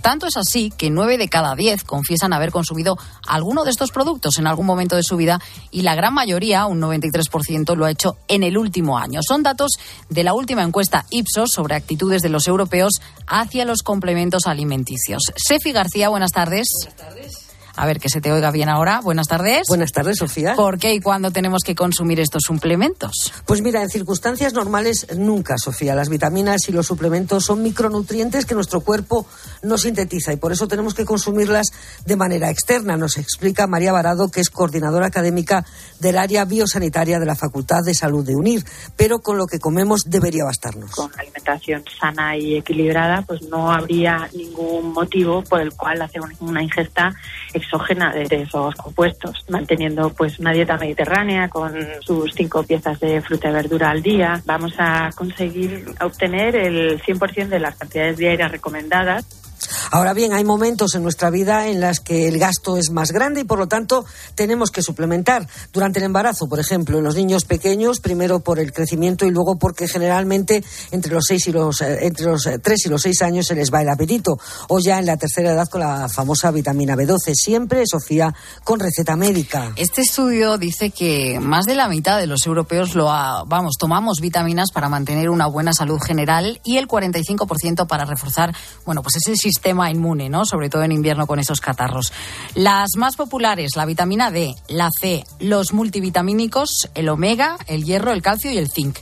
Tanto 0.04 0.28
es 0.28 0.38
así 0.38 0.72
que 0.78 0.92
nueve 0.92 1.18
de 1.18 1.30
cada 1.30 1.56
diez 1.56 1.84
confiesan 1.84 2.32
haber 2.32 2.52
consumido 2.52 2.96
alguno 3.28 3.64
de 3.64 3.72
estos 3.72 3.92
productos 3.92 4.38
en 4.38 4.46
algún 4.46 4.68
momento 4.68 4.96
de 4.96 5.02
su 5.02 5.18
vida 5.18 5.42
y 5.72 5.82
la 5.82 5.96
gran 5.96 6.14
mayoría, 6.14 6.68
un 6.68 6.80
93%, 6.80 7.76
lo 7.76 7.86
ha 7.86 7.92
hecho 7.92 8.18
en 8.28 8.44
el 8.44 8.56
último 8.56 9.00
año. 9.00 9.22
Son 9.28 9.42
datos 9.42 9.72
de 10.10 10.24
la 10.24 10.34
última 10.34 10.62
encuesta 10.62 11.06
Ipsos 11.10 11.50
sobre 11.52 11.74
actitudes 11.74 12.22
de 12.22 12.30
los 12.30 12.48
europeos 12.48 12.94
hacia 13.26 13.66
los 13.66 13.82
complementos 13.82 14.46
alimenticios. 14.46 15.24
Sefi 15.36 15.72
García, 15.72 16.10
buenas 16.10 16.32
tardes. 16.32 16.68
Buenas 16.84 16.98
tardes. 16.98 17.43
A 17.76 17.88
ver, 17.88 18.00
que 18.00 18.10
se 18.10 18.22
te 18.22 18.32
oiga 18.32 18.52
bien 18.52 18.70
ahora. 18.70 19.02
Buenas 19.02 19.28
tardes. 19.28 19.64
Buenas 19.68 19.92
tardes, 19.92 20.18
Sofía. 20.20 20.54
¿Por 20.56 20.78
qué 20.78 20.94
y 20.94 21.00
cuándo 21.00 21.32
tenemos 21.32 21.64
que 21.66 21.74
consumir 21.74 22.20
estos 22.20 22.44
suplementos? 22.46 23.34
Pues 23.48 23.64
mira, 23.64 23.82
en 23.82 23.90
circunstancias 23.90 24.54
normales 24.54 25.08
nunca, 25.18 25.58
Sofía. 25.58 25.96
Las 25.96 26.10
vitaminas 26.10 26.70
y 26.70 26.72
los 26.72 26.86
suplementos 26.86 27.46
son 27.46 27.64
micronutrientes 27.64 28.46
que 28.46 28.54
nuestro 28.54 28.82
cuerpo 28.82 29.26
no 29.64 29.80
sintetiza 29.80 30.34
y 30.34 30.36
por 30.36 30.52
eso 30.52 30.68
tenemos 30.68 30.94
que 30.94 31.04
consumirlas 31.04 31.68
de 32.06 32.16
manera 32.16 32.52
externa. 32.52 32.96
Nos 32.96 33.18
explica 33.18 33.66
María 33.66 33.92
Varado, 33.92 34.30
que 34.30 34.42
es 34.42 34.52
coordinadora 34.52 35.08
académica 35.08 35.66
del 36.00 36.20
área 36.20 36.46
biosanitaria 36.46 37.20
de 37.20 37.26
la 37.26 37.36
Facultad 37.36 37.82
de 37.84 37.96
Salud 37.96 38.24
de 38.24 38.36
UNIR. 38.36 38.64
Pero 38.96 39.20
con 39.20 39.38
lo 39.38 39.48
que 39.48 39.58
comemos 39.58 40.02
debería 40.06 40.46
bastarnos. 40.46 40.92
Con 40.92 41.12
alimentación 41.18 41.84
sana 42.00 42.38
y 42.38 42.56
equilibrada, 42.56 43.24
pues 43.24 43.42
no 43.44 43.72
habría 43.72 44.30
ningún 44.36 44.94
motivo 44.94 45.44
por 45.44 45.60
el 45.60 45.74
cual 45.74 46.04
hacer 46.04 46.22
una 46.40 46.62
ingesta 46.62 47.16
exógena 47.64 48.14
de 48.14 48.42
esos 48.42 48.76
compuestos, 48.76 49.46
manteniendo 49.50 50.10
pues 50.12 50.40
una 50.40 50.52
dieta 50.52 50.78
mediterránea 50.78 51.50
con 51.50 51.74
sus 52.02 52.34
cinco 52.34 52.64
piezas 52.64 53.00
de 53.00 53.22
fruta 53.22 53.50
y 53.50 53.54
verdura 53.54 53.90
al 53.92 54.02
día. 54.02 54.42
Vamos 54.46 54.74
a 54.78 55.10
conseguir 55.16 55.86
obtener 56.02 56.56
el 56.56 57.02
100% 57.02 57.48
de 57.48 57.60
las 57.60 57.76
cantidades 57.76 58.18
diarias 58.18 58.52
recomendadas 58.52 59.43
Ahora 59.92 60.14
bien, 60.14 60.34
hay 60.34 60.44
momentos 60.44 60.96
en 60.96 61.04
nuestra 61.04 61.30
vida 61.30 61.68
en 61.68 61.80
las 61.80 62.00
que 62.00 62.28
el 62.28 62.40
gasto 62.40 62.78
es 62.78 62.92
más 62.92 63.12
grande 63.12 63.42
y 63.42 63.44
por 63.44 63.60
lo 63.60 63.68
tanto 63.68 64.06
tenemos 64.36 64.72
que 64.72 64.82
suplementar. 64.82 65.48
Durante 65.72 66.00
el 66.00 66.06
embarazo, 66.06 66.48
por 66.48 66.60
ejemplo, 66.60 66.98
en 66.98 67.04
los 67.04 67.16
niños 67.16 67.46
pequeños, 67.46 68.00
primero 68.00 68.40
por 68.40 68.60
el 68.60 68.74
crecimiento 68.74 69.26
y 69.26 69.32
luego 69.32 69.58
porque 69.58 69.88
generalmente 69.88 70.64
entre 70.92 71.14
los 71.14 71.26
seis 71.28 71.48
y 71.48 71.52
los 71.52 71.82
eh, 71.82 72.06
entre 72.06 72.26
los 72.26 72.46
eh, 72.46 72.60
tres 72.60 72.86
y 72.86 72.90
los 72.90 73.02
seis 73.02 73.22
años 73.22 73.48
se 73.48 73.56
les 73.56 73.74
va 73.74 73.82
el 73.82 73.90
apetito. 73.90 74.38
O 74.68 74.80
ya 74.80 75.00
en 75.00 75.06
la 75.06 75.18
tercera 75.18 75.54
edad 75.54 75.70
con 75.70 75.82
la 75.82 76.10
famosa 76.10 76.52
vitamina 76.52 76.96
B12. 76.96 77.34
Siempre, 77.34 77.84
Sofía, 77.86 78.34
con 78.64 78.80
receta 78.80 79.16
médica. 79.16 79.72
Este 79.76 80.02
estudio 80.02 80.58
dice 80.58 80.92
que 80.92 81.40
más 81.40 81.66
de 81.66 81.76
la 81.76 81.88
mitad 81.88 82.20
de 82.20 82.28
los 82.28 82.46
europeos 82.46 82.96
lo 82.96 83.06
vamos, 83.06 83.76
tomamos 83.80 84.20
vitaminas 84.22 84.72
para 84.72 84.90
mantener 84.90 85.30
una 85.30 85.48
buena 85.48 85.74
salud 85.74 86.00
general 86.02 86.60
y 86.64 86.78
el 86.78 86.88
45% 86.88 87.88
para 87.88 88.06
reforzar, 88.06 88.56
bueno, 88.86 89.02
pues 89.02 89.16
ese 89.16 89.36
sistema 89.36 89.53
inmune, 89.92 90.30
¿no? 90.30 90.46
Sobre 90.46 90.70
todo 90.70 90.84
en 90.84 90.92
invierno 90.92 91.28
con 91.28 91.40
esos 91.40 91.60
catarros. 91.60 92.14
Las 92.56 92.92
más 92.98 93.16
populares, 93.16 93.72
la 93.76 93.86
vitamina 93.86 94.32
D, 94.32 94.56
la 94.68 94.90
C, 94.92 95.24
los 95.40 95.74
multivitamínicos, 95.74 96.90
el 96.96 97.10
omega, 97.10 97.58
el 97.68 97.84
hierro, 97.84 98.12
el 98.12 98.22
calcio 98.22 98.52
y 98.52 98.58
el 98.58 98.70
zinc. 98.70 98.98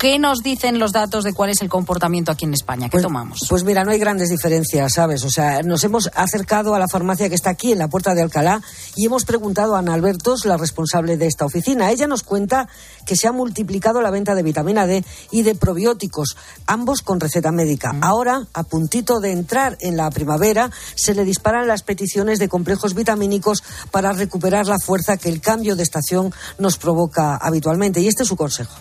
¿Qué 0.00 0.18
nos 0.18 0.42
dicen 0.42 0.78
los 0.78 0.92
datos 0.92 1.24
de 1.24 1.34
cuál 1.34 1.50
es 1.50 1.60
el 1.60 1.68
comportamiento 1.68 2.32
aquí 2.32 2.46
en 2.46 2.54
España? 2.54 2.86
¿Qué 2.86 2.92
pues, 2.92 3.02
tomamos? 3.02 3.40
Pues 3.50 3.64
mira, 3.64 3.84
no 3.84 3.90
hay 3.90 3.98
grandes 3.98 4.30
diferencias, 4.30 4.94
¿sabes? 4.94 5.22
O 5.24 5.28
sea, 5.28 5.62
nos 5.62 5.84
hemos 5.84 6.08
acercado 6.14 6.74
a 6.74 6.78
la 6.78 6.88
farmacia 6.88 7.28
que 7.28 7.34
está 7.34 7.50
aquí 7.50 7.70
en 7.72 7.78
la 7.78 7.88
puerta 7.88 8.14
de 8.14 8.22
Alcalá 8.22 8.62
y 8.96 9.04
hemos 9.04 9.26
preguntado 9.26 9.76
a 9.76 9.80
Ana 9.80 9.92
Albertos, 9.92 10.46
la 10.46 10.56
responsable 10.56 11.18
de 11.18 11.26
esta 11.26 11.44
oficina. 11.44 11.90
Ella 11.90 12.06
nos 12.06 12.22
cuenta 12.22 12.66
que 13.04 13.14
se 13.14 13.28
ha 13.28 13.32
multiplicado 13.32 14.00
la 14.00 14.10
venta 14.10 14.34
de 14.34 14.42
vitamina 14.42 14.86
D 14.86 15.04
y 15.30 15.42
de 15.42 15.54
probióticos, 15.54 16.34
ambos 16.66 17.02
con 17.02 17.20
receta 17.20 17.52
médica. 17.52 17.92
Mm. 17.92 18.02
Ahora, 18.02 18.46
a 18.54 18.62
puntito 18.62 19.20
de 19.20 19.32
entrar 19.32 19.76
en 19.80 19.98
la 19.98 20.10
primavera, 20.10 20.70
se 20.94 21.12
le 21.12 21.26
disparan 21.26 21.68
las 21.68 21.82
peticiones 21.82 22.38
de 22.38 22.48
complejos 22.48 22.94
vitamínicos 22.94 23.62
para 23.90 24.12
recuperar 24.12 24.66
la 24.66 24.78
fuerza 24.78 25.18
que 25.18 25.28
el 25.28 25.42
cambio 25.42 25.76
de 25.76 25.82
estación 25.82 26.32
nos 26.56 26.78
provoca 26.78 27.36
habitualmente. 27.36 28.00
Y 28.00 28.08
este 28.08 28.22
es 28.22 28.30
su 28.30 28.36
consejo. 28.36 28.80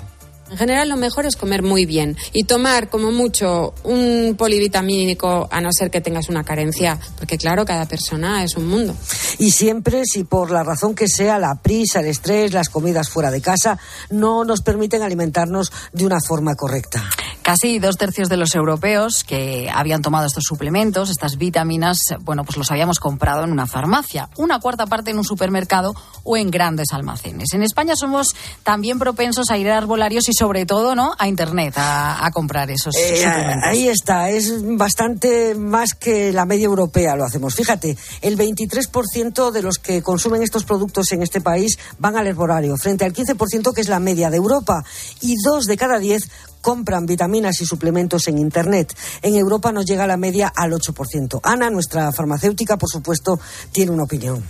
En 0.52 0.58
general 0.58 0.90
lo 0.90 0.98
mejor 0.98 1.26
es 1.26 1.36
comer 1.36 1.62
muy 1.62 1.86
bien 1.86 2.18
y 2.34 2.44
tomar 2.44 2.90
como 2.90 3.12
mucho 3.12 3.74
un 3.84 4.36
polivitamínico 4.38 5.48
a 5.52 5.62
no 5.62 5.70
ser 5.72 5.92
que 5.92 6.02
tengas 6.02 6.30
una 6.30 6.44
carencia, 6.44 7.00
porque 7.18 7.38
claro, 7.38 7.66
cada 7.66 7.86
persona 7.86 8.44
es 8.44 8.56
un 8.58 8.68
mundo. 8.68 8.96
Y 9.38 9.52
siempre, 9.52 10.02
si 10.06 10.24
por 10.24 10.50
la 10.52 10.64
razón 10.64 10.96
que 10.96 11.08
sea, 11.08 11.38
la 11.38 11.56
prisa, 11.56 12.00
el 12.00 12.08
estrés, 12.08 12.54
las 12.54 12.70
comidas 12.70 13.10
fuera 13.10 13.32
de 13.32 13.42
casa, 13.42 13.78
no 14.10 14.44
nos 14.44 14.62
permiten 14.62 15.04
alimentarnos 15.04 15.72
de 15.94 16.06
una 16.06 16.20
forma 16.20 16.56
correcta. 16.56 17.04
Casi 17.42 17.80
dos 17.80 17.98
tercios 17.98 18.30
de 18.30 18.38
los 18.38 18.54
europeos 18.54 19.24
que 19.24 19.70
habían 19.74 20.02
tomado 20.02 20.28
estos 20.28 20.44
suplementos, 20.44 21.10
estas 21.10 21.38
vitaminas, 21.38 21.98
bueno, 22.22 22.44
pues 22.44 22.58
los 22.58 22.70
habíamos 22.70 23.00
comprado 23.00 23.44
en 23.44 23.52
una 23.52 23.66
farmacia, 23.66 24.30
una 24.38 24.60
cuarta 24.60 24.86
parte 24.86 25.12
en 25.12 25.18
un 25.18 25.24
supermercado 25.24 25.96
o 26.24 26.38
en 26.38 26.52
grandes 26.52 26.90
almacenes. 26.92 27.54
En 27.54 27.64
España 27.64 27.96
somos 27.96 28.36
también 28.64 29.00
propensos 29.00 29.50
a 29.50 29.58
ir 29.58 29.70
a 29.70 29.78
arbolarios 29.78 30.28
y 30.30 30.34
sobre 30.40 30.66
todo, 30.66 30.96
¿no?, 30.96 31.14
a 31.18 31.28
internet 31.28 31.74
a, 31.76 32.30
comprar 32.34 32.72
esos 32.72 32.96
eh, 32.96 33.18
suplementos. 33.18 33.68
Ahí 33.68 33.90
está, 33.90 34.30
es 34.30 34.54
bastante 34.78 35.54
más 35.54 35.94
que 35.94 36.32
la 36.32 36.46
media 36.46 36.66
europea 36.66 37.18
lo 37.18 37.26
hacemos. 37.26 37.56
Fíjate, 37.56 37.98
el 38.22 38.38
23% 38.38 39.52
de 39.52 39.62
los 39.62 39.80
que 39.80 40.02
consumen 40.02 40.42
estos 40.42 40.64
productos 40.64 41.12
en 41.12 41.24
este 41.24 41.42
país 41.42 41.78
van 41.98 42.16
al 42.16 42.26
herbolario, 42.26 42.78
frente 42.78 43.04
al 43.04 43.12
15% 43.12 43.74
que 43.74 43.82
es 43.82 43.90
la 43.90 44.00
media 44.00 44.30
de 44.30 44.38
Europa, 44.38 44.82
y 45.20 45.36
dos 45.44 45.66
de 45.66 45.76
cada 45.76 46.00
diez 46.00 46.30
compran 46.62 47.06
vitaminas 47.06 47.60
y 47.60 47.66
suplementos 47.66 48.30
en 48.30 48.38
Internet. 48.38 48.96
En 49.22 49.36
Europa 49.36 49.74
nos 49.74 49.86
llega 49.86 50.08
la 50.08 50.16
media 50.16 50.54
al 50.56 50.72
8%. 50.72 51.42
Ana, 51.44 51.70
nuestra 51.70 52.14
farmacéutica, 52.14 52.78
por 52.78 52.90
supuesto, 52.90 53.38
tiene 53.74 53.92
una 53.92 54.04
opinión. 54.04 54.42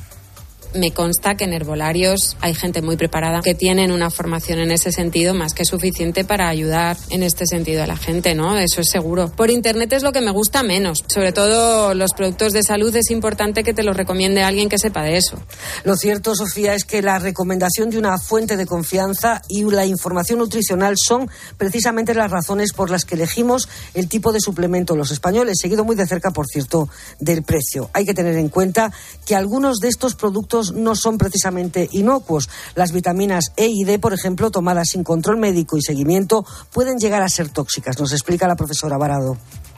Me 0.75 0.91
consta 0.93 1.35
que 1.35 1.45
en 1.45 1.53
herbolarios 1.53 2.37
hay 2.41 2.53
gente 2.53 2.83
muy 2.83 2.95
preparada 2.95 3.41
que 3.41 3.55
tienen 3.55 3.91
una 3.91 4.11
formación 4.11 4.59
en 4.59 4.69
ese 4.71 4.91
sentido 4.91 5.33
más 5.33 5.53
que 5.53 5.65
suficiente 5.65 6.23
para 6.23 6.47
ayudar 6.47 6.95
en 7.09 7.23
este 7.23 7.47
sentido 7.47 7.81
a 7.81 7.87
la 7.87 7.97
gente, 7.97 8.35
¿no? 8.35 8.55
Eso 8.57 8.81
es 8.81 8.89
seguro. 8.91 9.31
Por 9.35 9.49
internet 9.49 9.93
es 9.93 10.03
lo 10.03 10.11
que 10.11 10.21
me 10.21 10.29
gusta 10.29 10.61
menos. 10.61 11.03
Sobre 11.07 11.31
todo 11.31 11.95
los 11.95 12.11
productos 12.15 12.53
de 12.53 12.61
salud 12.61 12.95
es 12.95 13.09
importante 13.09 13.63
que 13.63 13.73
te 13.73 13.81
los 13.81 13.97
recomiende 13.97 14.43
alguien 14.43 14.69
que 14.69 14.77
sepa 14.77 15.01
de 15.01 15.17
eso. 15.17 15.41
Lo 15.85 15.95
cierto, 15.95 16.35
Sofía, 16.35 16.75
es 16.75 16.83
que 16.83 17.01
la 17.01 17.17
recomendación 17.17 17.89
de 17.89 17.97
una 17.97 18.19
fuente 18.19 18.55
de 18.55 18.67
confianza 18.67 19.41
y 19.47 19.63
la 19.63 19.87
información 19.87 20.37
nutricional 20.37 20.95
son 20.97 21.31
precisamente 21.57 22.13
las 22.13 22.29
razones 22.29 22.73
por 22.73 22.91
las 22.91 23.05
que 23.05 23.15
elegimos 23.15 23.67
el 23.95 24.07
tipo 24.07 24.31
de 24.31 24.39
suplemento 24.39 24.95
los 24.95 25.09
españoles, 25.09 25.57
seguido 25.59 25.83
muy 25.83 25.95
de 25.95 26.05
cerca, 26.05 26.29
por 26.29 26.45
cierto, 26.45 26.89
del 27.19 27.41
precio. 27.41 27.89
Hay 27.93 28.05
que 28.05 28.13
tener 28.13 28.35
en 28.35 28.49
cuenta 28.49 28.91
que 29.25 29.35
algunos 29.35 29.79
de 29.79 29.87
estos 29.87 30.13
productos 30.13 30.58
no 30.73 30.95
son 30.95 31.17
precisamente 31.17 31.89
inocuos. 31.91 32.49
Las 32.75 32.91
vitaminas 32.91 33.51
E 33.57 33.67
y 33.67 33.83
D, 33.83 33.99
por 33.99 34.13
ejemplo, 34.13 34.51
tomadas 34.51 34.89
sin 34.89 35.03
control 35.03 35.37
médico 35.37 35.77
y 35.77 35.81
seguimiento, 35.81 36.45
pueden 36.71 36.97
llegar 36.99 37.21
a 37.21 37.29
ser 37.29 37.49
tóxicas. 37.49 37.99
Nos 37.99 38.13
explica 38.13 38.47
la 38.47 38.55
profesora 38.55 38.97
Varado 38.97 39.37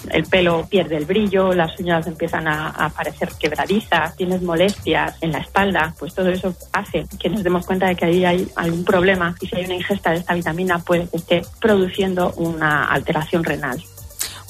el 0.10 0.24
pelo 0.24 0.66
pierde 0.68 0.98
el 0.98 1.06
brillo, 1.06 1.54
las 1.54 1.80
uñas 1.80 2.08
empiezan 2.08 2.48
a, 2.48 2.70
a, 2.70 2.90
parecer 2.90 3.30
quebradizas, 3.40 4.16
tienes 4.16 4.42
molestias 4.42 5.16
en 5.22 5.32
la 5.32 5.40
espalda, 5.40 5.94
pues 6.00 6.14
todo 6.14 6.30
eso 6.30 6.56
hace 6.74 7.06
que 7.20 7.30
nos 7.30 7.44
demos 7.44 7.66
cuenta 7.66 7.88
de 7.88 7.96
que 7.96 8.06
ahí 8.06 8.26
hay 8.26 8.48
algún 8.56 8.84
problema 8.84 9.36
y 9.40 9.48
si 9.48 9.56
hay 9.56 9.66
una 9.66 9.76
ingesta 9.76 10.12
de 10.12 10.18
esta 10.18 10.34
vitamina 10.34 10.80
puede 10.80 11.08
que 11.08 11.18
esté 11.18 11.42
produciendo 11.60 12.34
una 12.38 12.86
alteración 12.86 13.44
renal. 13.44 13.82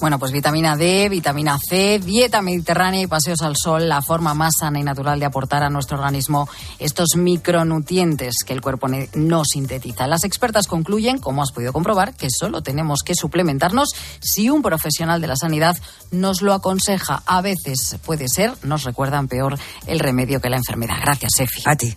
Bueno, 0.01 0.17
pues 0.17 0.31
vitamina 0.31 0.75
D, 0.75 1.09
vitamina 1.09 1.59
C, 1.59 1.99
dieta 1.99 2.41
mediterránea 2.41 3.03
y 3.03 3.07
paseos 3.07 3.43
al 3.43 3.55
sol, 3.55 3.87
la 3.87 4.01
forma 4.01 4.33
más 4.33 4.55
sana 4.59 4.79
y 4.79 4.83
natural 4.83 5.19
de 5.19 5.27
aportar 5.27 5.61
a 5.61 5.69
nuestro 5.69 5.95
organismo 5.95 6.49
estos 6.79 7.09
micronutrientes 7.15 8.37
que 8.43 8.53
el 8.53 8.61
cuerpo 8.61 8.87
no 9.13 9.45
sintetiza. 9.45 10.07
Las 10.07 10.23
expertas 10.23 10.65
concluyen, 10.65 11.19
como 11.19 11.43
has 11.43 11.51
podido 11.51 11.71
comprobar, 11.71 12.15
que 12.15 12.29
solo 12.31 12.63
tenemos 12.63 13.03
que 13.05 13.13
suplementarnos 13.13 13.89
si 14.19 14.49
un 14.49 14.63
profesional 14.63 15.21
de 15.21 15.27
la 15.27 15.35
sanidad 15.35 15.77
nos 16.09 16.41
lo 16.41 16.53
aconseja. 16.53 17.21
A 17.27 17.41
veces 17.41 17.97
puede 18.03 18.27
ser, 18.27 18.53
nos 18.63 18.83
recuerdan 18.83 19.27
peor 19.27 19.59
el 19.85 19.99
remedio 19.99 20.41
que 20.41 20.49
la 20.49 20.57
enfermedad. 20.57 20.95
Gracias, 20.99 21.31
Efi. 21.39 21.61
A 21.65 21.75
ti. 21.75 21.95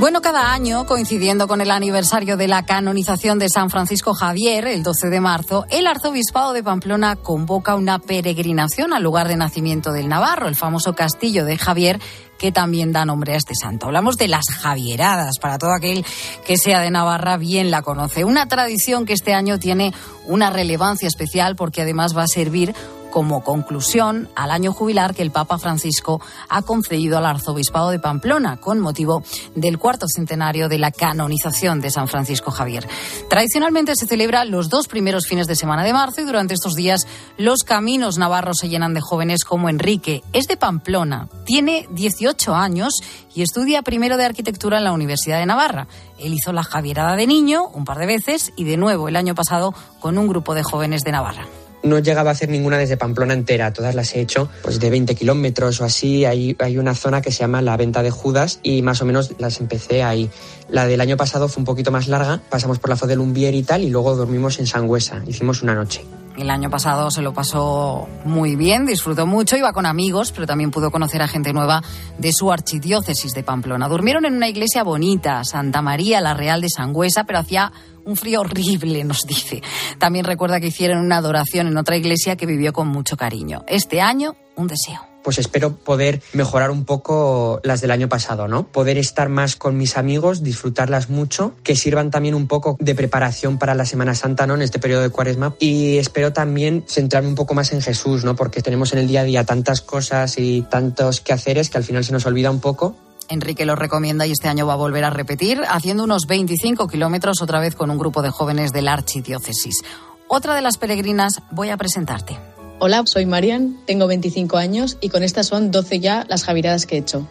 Bueno, 0.00 0.22
cada 0.22 0.54
año, 0.54 0.86
coincidiendo 0.86 1.46
con 1.46 1.60
el 1.60 1.70
aniversario 1.70 2.38
de 2.38 2.48
la 2.48 2.64
canonización 2.64 3.38
de 3.38 3.50
San 3.50 3.68
Francisco 3.68 4.14
Javier, 4.14 4.66
el 4.66 4.82
12 4.82 5.10
de 5.10 5.20
marzo, 5.20 5.66
el 5.68 5.86
arzobispado 5.86 6.54
de 6.54 6.62
Pamplona 6.62 7.16
convoca 7.16 7.74
una 7.74 7.98
peregrinación 7.98 8.94
al 8.94 9.02
lugar 9.02 9.28
de 9.28 9.36
nacimiento 9.36 9.92
del 9.92 10.08
Navarro, 10.08 10.48
el 10.48 10.56
famoso 10.56 10.94
castillo 10.94 11.44
de 11.44 11.58
Javier, 11.58 12.00
que 12.38 12.50
también 12.50 12.92
da 12.92 13.04
nombre 13.04 13.34
a 13.34 13.36
este 13.36 13.54
santo. 13.54 13.88
Hablamos 13.88 14.16
de 14.16 14.28
las 14.28 14.46
Javieradas, 14.48 15.34
para 15.38 15.58
todo 15.58 15.74
aquel 15.74 16.02
que 16.46 16.56
sea 16.56 16.80
de 16.80 16.90
Navarra 16.90 17.36
bien 17.36 17.70
la 17.70 17.82
conoce. 17.82 18.24
Una 18.24 18.48
tradición 18.48 19.04
que 19.04 19.12
este 19.12 19.34
año 19.34 19.58
tiene 19.58 19.92
una 20.24 20.48
relevancia 20.48 21.08
especial 21.08 21.56
porque 21.56 21.82
además 21.82 22.16
va 22.16 22.22
a 22.22 22.26
servir 22.26 22.74
como 23.10 23.42
conclusión 23.42 24.28
al 24.34 24.50
año 24.50 24.72
jubilar 24.72 25.14
que 25.14 25.22
el 25.22 25.30
Papa 25.30 25.58
Francisco 25.58 26.20
ha 26.48 26.62
concedido 26.62 27.18
al 27.18 27.26
arzobispado 27.26 27.90
de 27.90 27.98
Pamplona 27.98 28.56
con 28.56 28.80
motivo 28.80 29.22
del 29.54 29.78
cuarto 29.78 30.06
centenario 30.08 30.68
de 30.68 30.78
la 30.78 30.90
canonización 30.90 31.80
de 31.80 31.90
San 31.90 32.08
Francisco 32.08 32.50
Javier. 32.50 32.88
Tradicionalmente 33.28 33.96
se 33.96 34.06
celebra 34.06 34.44
los 34.44 34.68
dos 34.68 34.88
primeros 34.88 35.26
fines 35.26 35.46
de 35.46 35.56
semana 35.56 35.84
de 35.84 35.92
marzo 35.92 36.20
y 36.20 36.24
durante 36.24 36.54
estos 36.54 36.74
días 36.74 37.06
los 37.36 37.62
caminos 37.64 38.18
navarros 38.18 38.58
se 38.58 38.68
llenan 38.68 38.94
de 38.94 39.00
jóvenes 39.00 39.44
como 39.44 39.68
Enrique. 39.68 40.22
Es 40.32 40.46
de 40.46 40.56
Pamplona, 40.56 41.28
tiene 41.44 41.86
18 41.90 42.54
años 42.54 42.94
y 43.34 43.42
estudia 43.42 43.82
primero 43.82 44.16
de 44.16 44.24
arquitectura 44.24 44.78
en 44.78 44.84
la 44.84 44.92
Universidad 44.92 45.38
de 45.38 45.46
Navarra. 45.46 45.86
Él 46.18 46.34
hizo 46.34 46.52
la 46.52 46.62
Javierada 46.62 47.16
de 47.16 47.26
niño 47.26 47.68
un 47.68 47.84
par 47.84 47.98
de 47.98 48.06
veces 48.06 48.52
y 48.56 48.64
de 48.64 48.76
nuevo 48.76 49.08
el 49.08 49.16
año 49.16 49.34
pasado 49.34 49.74
con 50.00 50.18
un 50.18 50.28
grupo 50.28 50.54
de 50.54 50.62
jóvenes 50.62 51.02
de 51.02 51.12
Navarra 51.12 51.46
no 51.82 51.98
he 51.98 52.02
llegado 52.02 52.28
a 52.28 52.32
hacer 52.32 52.48
ninguna 52.48 52.78
desde 52.78 52.96
Pamplona 52.96 53.34
entera, 53.34 53.72
todas 53.72 53.94
las 53.94 54.14
he 54.14 54.20
hecho 54.20 54.48
pues 54.62 54.80
de 54.80 54.90
20 54.90 55.14
kilómetros 55.14 55.80
o 55.80 55.84
así. 55.84 56.24
Hay, 56.24 56.56
hay 56.58 56.78
una 56.78 56.94
zona 56.94 57.22
que 57.22 57.32
se 57.32 57.40
llama 57.40 57.62
la 57.62 57.76
Venta 57.76 58.02
de 58.02 58.10
Judas 58.10 58.60
y 58.62 58.82
más 58.82 59.00
o 59.02 59.04
menos 59.04 59.32
las 59.38 59.60
empecé 59.60 60.02
ahí. 60.02 60.30
La 60.68 60.86
del 60.86 61.00
año 61.00 61.16
pasado 61.16 61.48
fue 61.48 61.60
un 61.60 61.64
poquito 61.64 61.90
más 61.90 62.08
larga, 62.08 62.40
pasamos 62.48 62.78
por 62.78 62.90
la 62.90 62.96
Foz 62.96 63.08
del 63.08 63.18
Lumbier 63.18 63.54
y 63.54 63.62
tal 63.62 63.82
y 63.82 63.90
luego 63.90 64.14
dormimos 64.14 64.58
en 64.58 64.66
Sangüesa, 64.66 65.22
hicimos 65.26 65.62
una 65.62 65.74
noche. 65.74 66.02
El 66.40 66.48
año 66.48 66.70
pasado 66.70 67.10
se 67.10 67.20
lo 67.20 67.34
pasó 67.34 68.08
muy 68.24 68.56
bien, 68.56 68.86
disfrutó 68.86 69.26
mucho, 69.26 69.58
iba 69.58 69.74
con 69.74 69.84
amigos, 69.84 70.32
pero 70.32 70.46
también 70.46 70.70
pudo 70.70 70.90
conocer 70.90 71.20
a 71.20 71.28
gente 71.28 71.52
nueva 71.52 71.82
de 72.16 72.32
su 72.32 72.50
archidiócesis 72.50 73.32
de 73.32 73.42
Pamplona. 73.42 73.88
Durmieron 73.88 74.24
en 74.24 74.36
una 74.36 74.48
iglesia 74.48 74.82
bonita, 74.82 75.44
Santa 75.44 75.82
María 75.82 76.22
la 76.22 76.32
Real 76.32 76.62
de 76.62 76.70
Sangüesa, 76.70 77.24
pero 77.24 77.40
hacía 77.40 77.70
un 78.06 78.16
frío 78.16 78.40
horrible, 78.40 79.04
nos 79.04 79.26
dice. 79.26 79.62
También 79.98 80.24
recuerda 80.24 80.60
que 80.60 80.68
hicieron 80.68 81.04
una 81.04 81.18
adoración 81.18 81.66
en 81.66 81.76
otra 81.76 81.98
iglesia 81.98 82.36
que 82.36 82.46
vivió 82.46 82.72
con 82.72 82.88
mucho 82.88 83.18
cariño. 83.18 83.62
Este 83.68 84.00
año, 84.00 84.34
un 84.56 84.66
deseo 84.66 85.09
pues 85.22 85.38
espero 85.38 85.76
poder 85.76 86.22
mejorar 86.32 86.70
un 86.70 86.84
poco 86.84 87.60
las 87.62 87.80
del 87.80 87.90
año 87.90 88.08
pasado, 88.08 88.48
¿no? 88.48 88.66
Poder 88.66 88.98
estar 88.98 89.28
más 89.28 89.56
con 89.56 89.76
mis 89.76 89.96
amigos, 89.96 90.42
disfrutarlas 90.42 91.10
mucho, 91.10 91.54
que 91.62 91.76
sirvan 91.76 92.10
también 92.10 92.34
un 92.34 92.46
poco 92.46 92.76
de 92.80 92.94
preparación 92.94 93.58
para 93.58 93.74
la 93.74 93.84
Semana 93.84 94.14
Santa, 94.14 94.46
¿no? 94.46 94.54
En 94.54 94.62
este 94.62 94.78
periodo 94.78 95.02
de 95.02 95.10
Cuaresma. 95.10 95.54
Y 95.58 95.98
espero 95.98 96.32
también 96.32 96.84
centrarme 96.88 97.28
un 97.28 97.34
poco 97.34 97.54
más 97.54 97.72
en 97.72 97.82
Jesús, 97.82 98.24
¿no? 98.24 98.36
Porque 98.36 98.62
tenemos 98.62 98.92
en 98.92 99.00
el 99.00 99.08
día 99.08 99.20
a 99.20 99.24
día 99.24 99.44
tantas 99.44 99.80
cosas 99.80 100.38
y 100.38 100.62
tantos 100.62 101.20
quehaceres 101.20 101.70
que 101.70 101.78
al 101.78 101.84
final 101.84 102.04
se 102.04 102.12
nos 102.12 102.26
olvida 102.26 102.50
un 102.50 102.60
poco 102.60 102.96
Enrique 103.30 103.64
lo 103.64 103.76
recomienda 103.76 104.26
y 104.26 104.32
este 104.32 104.48
año 104.48 104.66
va 104.66 104.72
a 104.72 104.76
volver 104.76 105.04
a 105.04 105.10
repetir, 105.10 105.62
haciendo 105.68 106.04
unos 106.04 106.26
25 106.26 106.88
kilómetros 106.88 107.40
otra 107.40 107.60
vez 107.60 107.76
con 107.76 107.90
un 107.90 107.96
grupo 107.96 108.22
de 108.22 108.30
jóvenes 108.30 108.72
de 108.72 108.82
la 108.82 108.92
archidiócesis. 108.92 109.82
Otra 110.28 110.54
de 110.54 110.62
las 110.62 110.78
peregrinas 110.78 111.40
voy 111.50 111.70
a 111.70 111.76
presentarte. 111.76 112.38
Hola, 112.82 113.02
soy 113.04 113.26
Marian, 113.26 113.76
tengo 113.84 114.06
25 114.06 114.56
años 114.56 114.96
y 115.02 115.10
con 115.10 115.22
estas 115.22 115.48
son 115.48 115.70
12 115.70 116.00
ya 116.00 116.24
las 116.30 116.44
javiradas 116.44 116.86
que 116.86 116.96
he 116.96 116.98
hecho. 117.00 117.28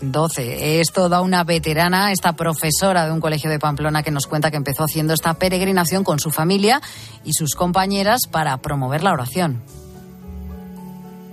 12. 0.00 0.80
Esto 0.80 1.10
da 1.10 1.20
una 1.20 1.44
veterana, 1.44 2.12
esta 2.12 2.32
profesora 2.32 3.04
de 3.04 3.12
un 3.12 3.20
colegio 3.20 3.50
de 3.50 3.58
Pamplona 3.58 4.02
que 4.02 4.10
nos 4.10 4.26
cuenta 4.26 4.50
que 4.50 4.56
empezó 4.56 4.84
haciendo 4.84 5.12
esta 5.12 5.34
peregrinación 5.34 6.02
con 6.02 6.18
su 6.18 6.30
familia 6.30 6.80
y 7.24 7.34
sus 7.34 7.54
compañeras 7.54 8.22
para 8.30 8.56
promover 8.56 9.02
la 9.02 9.12
oración. 9.12 9.62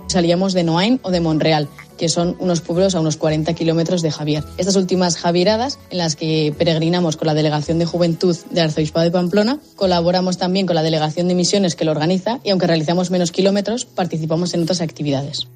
Salíamos 0.06 0.52
de 0.52 0.64
Noain 0.64 1.00
o 1.02 1.10
de 1.10 1.20
Monreal 1.20 1.68
que 2.02 2.08
son 2.08 2.34
unos 2.40 2.60
pueblos 2.60 2.96
a 2.96 3.00
unos 3.00 3.16
40 3.16 3.54
kilómetros 3.54 4.02
de 4.02 4.10
Javier. 4.10 4.42
Estas 4.58 4.74
últimas 4.74 5.16
Javieradas, 5.16 5.78
en 5.90 5.98
las 5.98 6.16
que 6.16 6.52
peregrinamos 6.58 7.16
con 7.16 7.26
la 7.26 7.34
Delegación 7.34 7.78
de 7.78 7.86
Juventud 7.86 8.36
del 8.50 8.64
Arzobispado 8.64 9.04
de 9.04 9.12
Pamplona, 9.12 9.60
colaboramos 9.76 10.36
también 10.36 10.66
con 10.66 10.74
la 10.74 10.82
Delegación 10.82 11.28
de 11.28 11.36
Misiones 11.36 11.76
que 11.76 11.84
lo 11.84 11.92
organiza 11.92 12.40
y 12.42 12.50
aunque 12.50 12.66
realizamos 12.66 13.12
menos 13.12 13.30
kilómetros, 13.30 13.84
participamos 13.84 14.52
en 14.52 14.62
otras 14.62 14.80
actividades. 14.80 15.46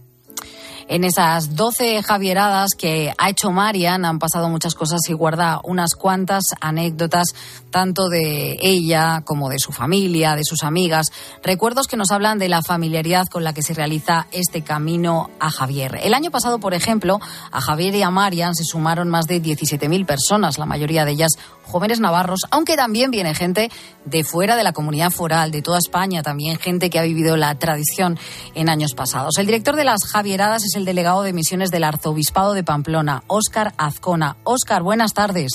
En 0.89 1.03
esas 1.03 1.57
12 1.57 2.01
Javieradas 2.05 2.71
que 2.79 3.13
ha 3.19 3.29
hecho 3.29 3.51
Marian 3.51 4.05
han 4.05 4.21
pasado 4.21 4.49
muchas 4.49 4.77
cosas 4.77 5.01
y 5.09 5.15
guarda 5.15 5.61
unas 5.65 5.97
cuantas 5.97 6.45
anécdotas, 6.61 7.35
tanto 7.71 8.09
de 8.09 8.57
ella 8.61 9.23
como 9.25 9.49
de 9.49 9.59
su 9.59 9.73
familia, 9.73 10.37
de 10.37 10.45
sus 10.45 10.63
amigas, 10.63 11.09
recuerdos 11.43 11.89
que 11.89 11.97
nos 11.97 12.13
hablan 12.13 12.39
de 12.39 12.49
la 12.49 12.63
familiaridad 12.63 13.27
con 13.27 13.43
la 13.43 13.53
que 13.53 13.63
se 13.63 13.75
realiza 13.75 14.29
este 14.31 14.63
camino 14.63 15.29
a 15.41 15.51
Javier. 15.51 15.99
El 16.05 16.15
año 16.15 16.31
pasado, 16.31 16.61
por 16.61 16.73
ejemplo, 16.73 17.19
a 17.51 17.61
Javier 17.61 17.97
y 17.97 18.03
a 18.03 18.11
Marian 18.11 18.55
se 18.55 18.63
sumaron 18.63 19.09
más 19.09 19.27
de 19.27 19.43
17.000 19.43 20.07
personas, 20.07 20.57
la 20.57 20.67
mayoría 20.67 21.05
de 21.05 21.11
ellas 21.11 21.33
jóvenes 21.65 21.99
navarros, 21.99 22.43
aunque 22.51 22.77
también 22.77 23.11
viene 23.11 23.35
gente 23.35 23.71
de 24.05 24.23
fuera 24.23 24.55
de 24.55 24.63
la 24.63 24.73
comunidad 24.73 25.11
foral, 25.11 25.51
de 25.51 25.63
toda 25.63 25.79
España, 25.79 26.23
también 26.23 26.59
gente 26.59 26.91
que 26.91 27.01
ha 27.01 27.03
vivido 27.03 27.37
la 27.37 27.55
tradición 27.57 28.19
en 28.55 28.69
años 28.69 28.95
pasados. 28.95 29.37
El 29.39 29.47
director 29.47 29.75
de 29.75 29.85
las 29.85 30.05
Javieradas 30.05 30.65
es 30.65 30.76
el 30.77 30.85
delegado 30.85 31.23
de 31.23 31.33
misiones 31.33 31.71
del 31.71 31.85
Arzobispado 31.85 32.55
de 32.55 32.63
Pamplona, 32.63 33.23
Óscar 33.27 33.73
Azcona. 33.79 34.37
Óscar, 34.45 34.83
buenas 34.83 35.15
tardes. 35.15 35.53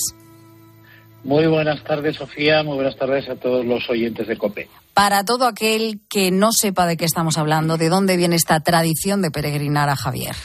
Muy 1.24 1.46
buenas 1.46 1.84
tardes, 1.84 2.16
Sofía. 2.18 2.64
Muy 2.64 2.76
buenas 2.76 2.98
tardes 2.98 3.30
a 3.30 3.36
todos 3.36 3.66
los 3.66 3.88
oyentes 3.90 4.28
de 4.28 4.38
COPE. 4.38 4.68
Para 4.94 5.24
todo 5.24 5.46
aquel 5.46 6.00
que 6.10 6.32
no 6.32 6.52
sepa 6.52 6.88
de 6.88 6.98
qué 6.98 7.06
estamos 7.06 7.38
hablando, 7.38 7.78
¿de 7.78 7.90
dónde 7.90 8.18
viene 8.18 8.36
esta 8.36 8.60
tradición 8.60 9.22
de 9.22 9.32
peregrinar 9.32 9.90
a 9.90 9.96
Javier? 9.96 10.36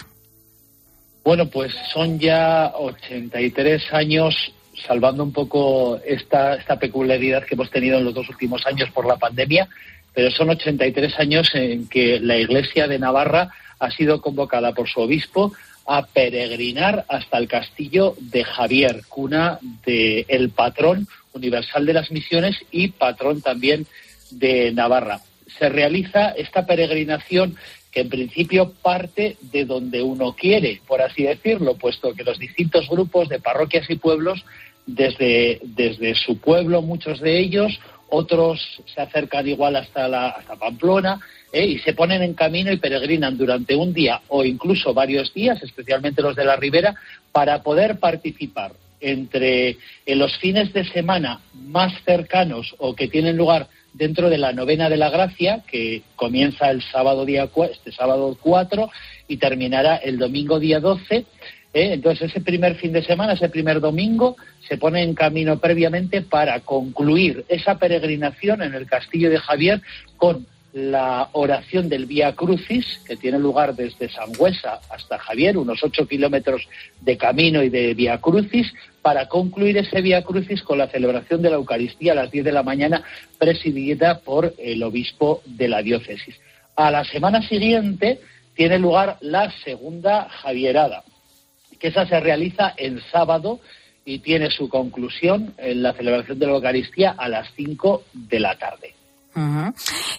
Bueno, 1.24 1.48
pues 1.48 1.72
son 1.92 2.18
ya 2.20 2.72
83 2.76 3.92
años, 3.92 4.34
salvando 4.86 5.24
un 5.24 5.32
poco 5.32 5.98
esta, 6.04 6.54
esta 6.54 6.78
peculiaridad 6.78 7.44
que 7.44 7.54
hemos 7.54 7.70
tenido 7.70 7.98
en 7.98 8.04
los 8.04 8.14
dos 8.14 8.28
últimos 8.28 8.64
años 8.66 8.90
por 8.90 9.06
la 9.06 9.16
pandemia, 9.16 9.68
pero 10.14 10.30
son 10.30 10.50
83 10.50 11.18
años 11.18 11.50
en 11.54 11.88
que 11.88 12.20
la 12.20 12.36
Iglesia 12.36 12.86
de 12.86 12.98
Navarra 12.98 13.50
ha 13.78 13.90
sido 13.90 14.20
convocada 14.20 14.72
por 14.72 14.88
su 14.88 15.00
obispo 15.00 15.52
a 15.86 16.06
peregrinar 16.06 17.04
hasta 17.08 17.38
el 17.38 17.48
castillo 17.48 18.14
de 18.18 18.44
Javier, 18.44 19.02
cuna 19.08 19.58
del 19.84 20.50
patrón 20.50 21.06
universal 21.32 21.86
de 21.86 21.92
las 21.92 22.10
misiones 22.10 22.56
y 22.70 22.88
patrón 22.88 23.40
también 23.40 23.86
de 24.30 24.72
Navarra. 24.72 25.20
Se 25.58 25.68
realiza 25.68 26.30
esta 26.30 26.66
peregrinación 26.66 27.56
que 27.92 28.00
en 28.00 28.08
principio 28.08 28.72
parte 28.82 29.36
de 29.40 29.64
donde 29.64 30.02
uno 30.02 30.34
quiere, 30.34 30.82
por 30.86 31.00
así 31.00 31.22
decirlo, 31.22 31.76
puesto 31.76 32.14
que 32.14 32.24
los 32.24 32.38
distintos 32.38 32.88
grupos 32.88 33.28
de 33.28 33.40
parroquias 33.40 33.88
y 33.88 33.96
pueblos, 33.96 34.44
desde, 34.86 35.60
desde 35.62 36.14
su 36.14 36.38
pueblo, 36.38 36.82
muchos 36.82 37.20
de 37.20 37.38
ellos, 37.38 37.80
otros 38.08 38.82
se 38.94 39.00
acercan 39.00 39.48
igual 39.48 39.76
hasta, 39.76 40.08
la, 40.08 40.28
hasta 40.28 40.56
Pamplona 40.56 41.20
¿eh? 41.56 41.64
y 41.64 41.78
se 41.78 41.94
ponen 41.94 42.22
en 42.22 42.34
camino 42.34 42.70
y 42.70 42.76
peregrinan 42.76 43.38
durante 43.38 43.74
un 43.74 43.94
día 43.94 44.20
o 44.28 44.44
incluso 44.44 44.92
varios 44.92 45.32
días, 45.32 45.62
especialmente 45.62 46.20
los 46.20 46.36
de 46.36 46.44
la 46.44 46.56
Ribera, 46.56 46.94
para 47.32 47.62
poder 47.62 47.98
participar 47.98 48.72
entre 49.00 49.76
en 50.04 50.18
los 50.18 50.36
fines 50.38 50.72
de 50.72 50.84
semana 50.84 51.40
más 51.54 51.92
cercanos 52.04 52.74
o 52.78 52.94
que 52.94 53.08
tienen 53.08 53.36
lugar 53.36 53.68
dentro 53.94 54.28
de 54.28 54.36
la 54.36 54.52
novena 54.52 54.90
de 54.90 54.98
la 54.98 55.08
gracia, 55.08 55.62
que 55.66 56.02
comienza 56.16 56.70
el 56.70 56.82
sábado 56.82 57.24
día 57.24 57.48
este 57.70 57.92
sábado 57.92 58.36
4 58.40 58.90
y 59.28 59.38
terminará 59.38 59.96
el 59.96 60.18
domingo 60.18 60.60
día 60.60 60.80
12. 60.80 61.16
¿eh? 61.16 61.24
Entonces 61.72 62.30
ese 62.30 62.42
primer 62.42 62.74
fin 62.76 62.92
de 62.92 63.02
semana, 63.02 63.32
ese 63.32 63.48
primer 63.48 63.80
domingo, 63.80 64.36
se 64.68 64.76
pone 64.76 65.02
en 65.02 65.14
camino 65.14 65.58
previamente 65.58 66.20
para 66.20 66.60
concluir 66.60 67.46
esa 67.48 67.78
peregrinación 67.78 68.62
en 68.62 68.74
el 68.74 68.86
castillo 68.86 69.30
de 69.30 69.38
Javier 69.38 69.80
con 70.18 70.46
la 70.76 71.30
oración 71.32 71.88
del 71.88 72.04
Vía 72.04 72.34
Crucis, 72.34 72.98
que 73.06 73.16
tiene 73.16 73.38
lugar 73.38 73.74
desde 73.74 74.10
Sangüesa 74.10 74.78
hasta 74.90 75.16
Javier, 75.16 75.56
unos 75.56 75.82
ocho 75.82 76.06
kilómetros 76.06 76.68
de 77.00 77.16
camino 77.16 77.62
y 77.62 77.70
de 77.70 77.94
Vía 77.94 78.18
Crucis, 78.18 78.70
para 79.00 79.26
concluir 79.26 79.78
ese 79.78 80.02
Vía 80.02 80.22
Crucis 80.22 80.62
con 80.62 80.76
la 80.76 80.88
celebración 80.88 81.40
de 81.40 81.48
la 81.48 81.56
Eucaristía 81.56 82.12
a 82.12 82.16
las 82.16 82.30
diez 82.30 82.44
de 82.44 82.52
la 82.52 82.62
mañana, 82.62 83.02
presidida 83.38 84.18
por 84.18 84.52
el 84.58 84.82
obispo 84.82 85.40
de 85.46 85.68
la 85.68 85.80
diócesis. 85.80 86.38
A 86.76 86.90
la 86.90 87.04
semana 87.04 87.40
siguiente 87.40 88.20
tiene 88.54 88.78
lugar 88.78 89.16
la 89.22 89.50
segunda 89.64 90.28
Javierada, 90.28 91.04
que 91.80 91.88
esa 91.88 92.06
se 92.06 92.20
realiza 92.20 92.74
en 92.76 93.00
sábado 93.10 93.60
y 94.04 94.18
tiene 94.18 94.50
su 94.50 94.68
conclusión 94.68 95.54
en 95.56 95.82
la 95.82 95.94
celebración 95.94 96.38
de 96.38 96.46
la 96.46 96.52
Eucaristía 96.52 97.14
a 97.16 97.30
las 97.30 97.48
cinco 97.56 98.04
de 98.12 98.40
la 98.40 98.58
tarde. 98.58 98.95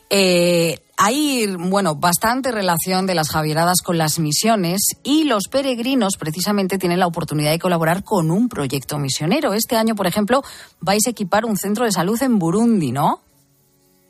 Eh, 0.09 0.79
hay, 0.97 1.45
bueno, 1.57 1.95
bastante 1.95 2.51
relación 2.51 3.05
de 3.05 3.15
las 3.15 3.29
Javieradas 3.29 3.81
con 3.83 3.97
las 3.97 4.19
misiones 4.19 4.81
y 5.03 5.25
los 5.25 5.47
peregrinos 5.47 6.13
precisamente 6.19 6.77
tienen 6.77 6.99
la 6.99 7.07
oportunidad 7.07 7.51
de 7.51 7.59
colaborar 7.59 8.03
con 8.03 8.31
un 8.31 8.49
proyecto 8.49 8.97
misionero. 8.97 9.53
Este 9.53 9.75
año, 9.75 9.95
por 9.95 10.07
ejemplo, 10.07 10.41
vais 10.79 11.05
a 11.07 11.11
equipar 11.11 11.45
un 11.45 11.57
centro 11.57 11.85
de 11.85 11.91
salud 11.91 12.21
en 12.21 12.39
Burundi, 12.39 12.91
¿no? 12.91 13.21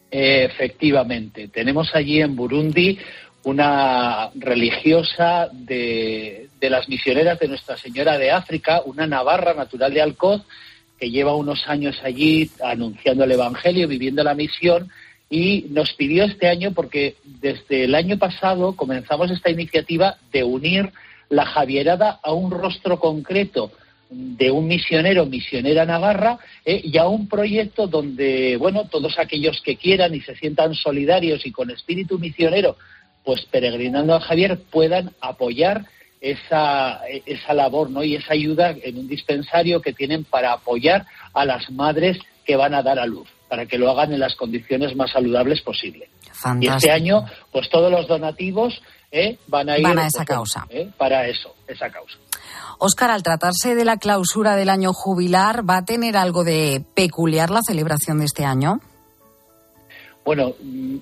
Efectivamente, 0.09 1.49
tenemos 1.49 1.89
allí 1.93 2.21
en 2.21 2.35
Burundi 2.35 2.97
una 3.43 4.29
religiosa 4.35 5.49
de, 5.51 6.49
de, 6.59 6.69
las 6.69 6.87
misioneras 6.89 7.39
de 7.39 7.47
Nuestra 7.47 7.77
Señora 7.77 8.17
de 8.17 8.31
África, 8.31 8.81
una 8.85 9.07
navarra 9.07 9.53
natural 9.53 9.93
de 9.93 10.01
Alcoz, 10.01 10.41
que 10.99 11.09
lleva 11.09 11.35
unos 11.35 11.67
años 11.67 11.99
allí 12.03 12.49
anunciando 12.63 13.23
el 13.23 13.31
Evangelio, 13.31 13.87
viviendo 13.87 14.23
la 14.23 14.33
misión, 14.33 14.89
y 15.29 15.65
nos 15.69 15.93
pidió 15.93 16.23
este 16.23 16.47
año, 16.47 16.71
porque 16.73 17.15
desde 17.23 17.83
el 17.83 17.95
año 17.95 18.17
pasado 18.17 18.75
comenzamos 18.75 19.29
esta 19.29 19.49
iniciativa 19.49 20.17
de 20.31 20.43
unir 20.43 20.91
la 21.29 21.45
Javierada 21.45 22.19
a 22.23 22.31
un 22.31 22.51
rostro 22.51 22.99
concreto 22.99 23.71
de 24.09 24.51
un 24.51 24.67
misionero, 24.67 25.25
misionera 25.25 25.85
navarra, 25.85 26.39
eh, 26.65 26.81
y 26.83 26.97
a 26.97 27.07
un 27.07 27.27
proyecto 27.27 27.87
donde, 27.87 28.55
bueno, 28.57 28.85
todos 28.85 29.19
aquellos 29.19 29.61
que 29.61 29.75
quieran 29.75 30.15
y 30.15 30.21
se 30.21 30.35
sientan 30.35 30.75
solidarios 30.75 31.45
y 31.45 31.51
con 31.51 31.71
espíritu 31.71 32.17
misionero, 32.17 32.77
pues 33.25 33.45
peregrinando 33.45 34.15
a 34.15 34.21
Javier, 34.21 34.59
puedan 34.71 35.11
apoyar 35.19 35.85
esa, 36.21 37.01
esa 37.25 37.53
labor 37.53 37.89
¿no? 37.89 38.03
y 38.03 38.15
esa 38.15 38.33
ayuda 38.33 38.71
en 38.71 38.97
un 38.97 39.07
dispensario 39.07 39.81
que 39.81 39.93
tienen 39.93 40.23
para 40.23 40.53
apoyar 40.53 41.05
a 41.33 41.45
las 41.45 41.69
madres 41.71 42.17
que 42.45 42.55
van 42.55 42.73
a 42.73 42.81
dar 42.81 42.99
a 42.99 43.05
luz, 43.05 43.27
para 43.49 43.65
que 43.65 43.77
lo 43.77 43.89
hagan 43.91 44.13
en 44.13 44.19
las 44.19 44.35
condiciones 44.35 44.95
más 44.95 45.11
saludables 45.11 45.61
posibles. 45.61 46.09
Y 46.61 46.67
este 46.67 46.91
año, 46.91 47.25
pues 47.51 47.69
todos 47.69 47.91
los 47.91 48.07
donativos 48.07 48.81
¿eh? 49.11 49.37
van 49.47 49.69
a 49.69 49.77
ir 49.77 49.85
a 49.85 50.07
esa 50.07 50.25
causa. 50.25 50.65
¿eh? 50.69 50.89
para 50.97 51.27
eso, 51.27 51.55
esa 51.67 51.89
causa. 51.89 52.17
Óscar, 52.79 53.09
al 53.09 53.23
tratarse 53.23 53.75
de 53.75 53.85
la 53.85 53.97
clausura 53.97 54.55
del 54.55 54.69
año 54.69 54.93
jubilar, 54.93 55.67
¿va 55.67 55.77
a 55.77 55.85
tener 55.85 56.15
algo 56.15 56.43
de 56.43 56.83
peculiar 56.95 57.49
la 57.49 57.61
celebración 57.65 58.19
de 58.19 58.25
este 58.25 58.45
año? 58.45 58.79
Bueno, 60.27 60.55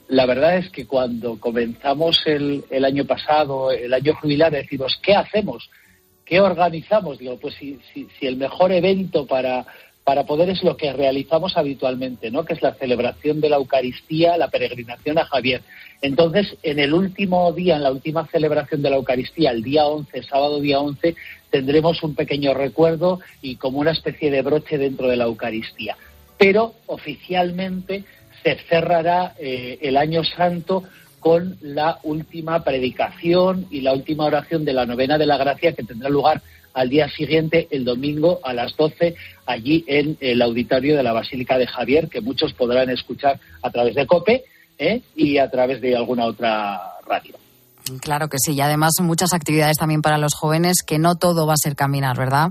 la 0.07 0.27
verdad 0.27 0.57
es 0.57 0.69
que 0.69 0.85
cuando 0.85 1.39
comenzamos 1.39 2.21
el, 2.27 2.63
el 2.69 2.85
año 2.85 3.05
pasado, 3.05 3.71
el 3.71 3.91
año 3.91 4.13
jubilar, 4.13 4.51
decimos, 4.51 4.99
¿qué 5.01 5.15
hacemos? 5.15 5.67
¿Qué 6.23 6.39
organizamos? 6.39 7.17
Digo, 7.17 7.35
pues 7.39 7.55
si, 7.55 7.79
si, 7.91 8.07
el 8.21 8.37
mejor 8.37 8.71
evento 8.71 9.25
para, 9.25 9.65
para 10.03 10.27
poder 10.27 10.51
es 10.51 10.61
lo 10.61 10.77
que 10.77 10.93
realizamos 10.93 11.57
habitualmente, 11.57 12.29
¿no? 12.29 12.45
que 12.45 12.53
es 12.53 12.61
la 12.61 12.75
celebración 12.75 13.41
de 13.41 13.49
la 13.49 13.55
Eucaristía, 13.55 14.37
la 14.37 14.49
peregrinación 14.49 15.17
a 15.17 15.25
Javier. 15.25 15.63
Entonces, 16.03 16.55
en 16.61 16.77
el 16.77 16.93
último 16.93 17.51
día, 17.51 17.77
en 17.77 17.81
la 17.81 17.91
última 17.91 18.27
celebración 18.27 18.83
de 18.83 18.91
la 18.91 18.97
Eucaristía, 18.97 19.49
el 19.49 19.63
día 19.63 19.87
11, 19.87 20.21
sábado 20.21 20.61
día 20.61 20.79
11, 20.79 21.15
tendremos 21.49 22.03
un 22.03 22.13
pequeño 22.13 22.53
recuerdo 22.53 23.21
y 23.41 23.55
como 23.55 23.79
una 23.79 23.89
especie 23.93 24.29
de 24.29 24.43
broche 24.43 24.77
dentro 24.77 25.07
de 25.07 25.17
la 25.17 25.23
Eucaristía. 25.23 25.97
Pero 26.37 26.75
oficialmente 26.85 28.03
se 28.45 28.57
cerrará 28.69 29.33
eh, 29.39 29.79
el 29.81 29.97
año 29.97 30.23
santo 30.23 30.83
con 31.19 31.57
la 31.61 31.97
última 32.03 32.63
predicación 32.63 33.65
y 33.71 33.81
la 33.81 33.93
última 33.93 34.25
oración 34.25 34.63
de 34.63 34.73
la 34.73 34.85
novena 34.85 35.17
de 35.17 35.25
la 35.25 35.37
gracia 35.37 35.73
que 35.73 35.81
tendrá 35.81 36.09
lugar 36.09 36.43
al 36.75 36.89
día 36.89 37.09
siguiente, 37.09 37.67
el 37.71 37.85
domingo 37.85 38.39
a 38.43 38.53
las 38.53 38.75
12, 38.77 39.15
allí 39.47 39.83
en 39.87 40.17
el 40.19 40.43
auditorio 40.43 40.95
de 40.95 41.01
la 41.01 41.13
Basílica 41.13 41.57
de 41.57 41.65
Javier, 41.65 42.07
que 42.07 42.21
muchos 42.21 42.53
podrán 42.53 42.91
escuchar 42.91 43.39
a 43.63 43.71
través 43.71 43.95
de 43.95 44.05
COPE 44.05 44.43
¿eh? 44.77 45.01
y 45.15 45.39
a 45.39 45.49
través 45.49 45.81
de 45.81 45.95
alguna 45.95 46.25
otra 46.25 46.79
radio. 47.07 47.35
Claro 48.01 48.27
que 48.27 48.37
sí, 48.37 48.53
y 48.53 48.61
además 48.61 48.91
muchas 49.01 49.33
actividades 49.33 49.77
también 49.77 50.03
para 50.03 50.19
los 50.19 50.35
jóvenes, 50.35 50.83
que 50.85 50.99
no 50.99 51.15
todo 51.15 51.47
va 51.47 51.53
a 51.53 51.57
ser 51.57 51.75
caminar, 51.75 52.15
¿verdad? 52.15 52.49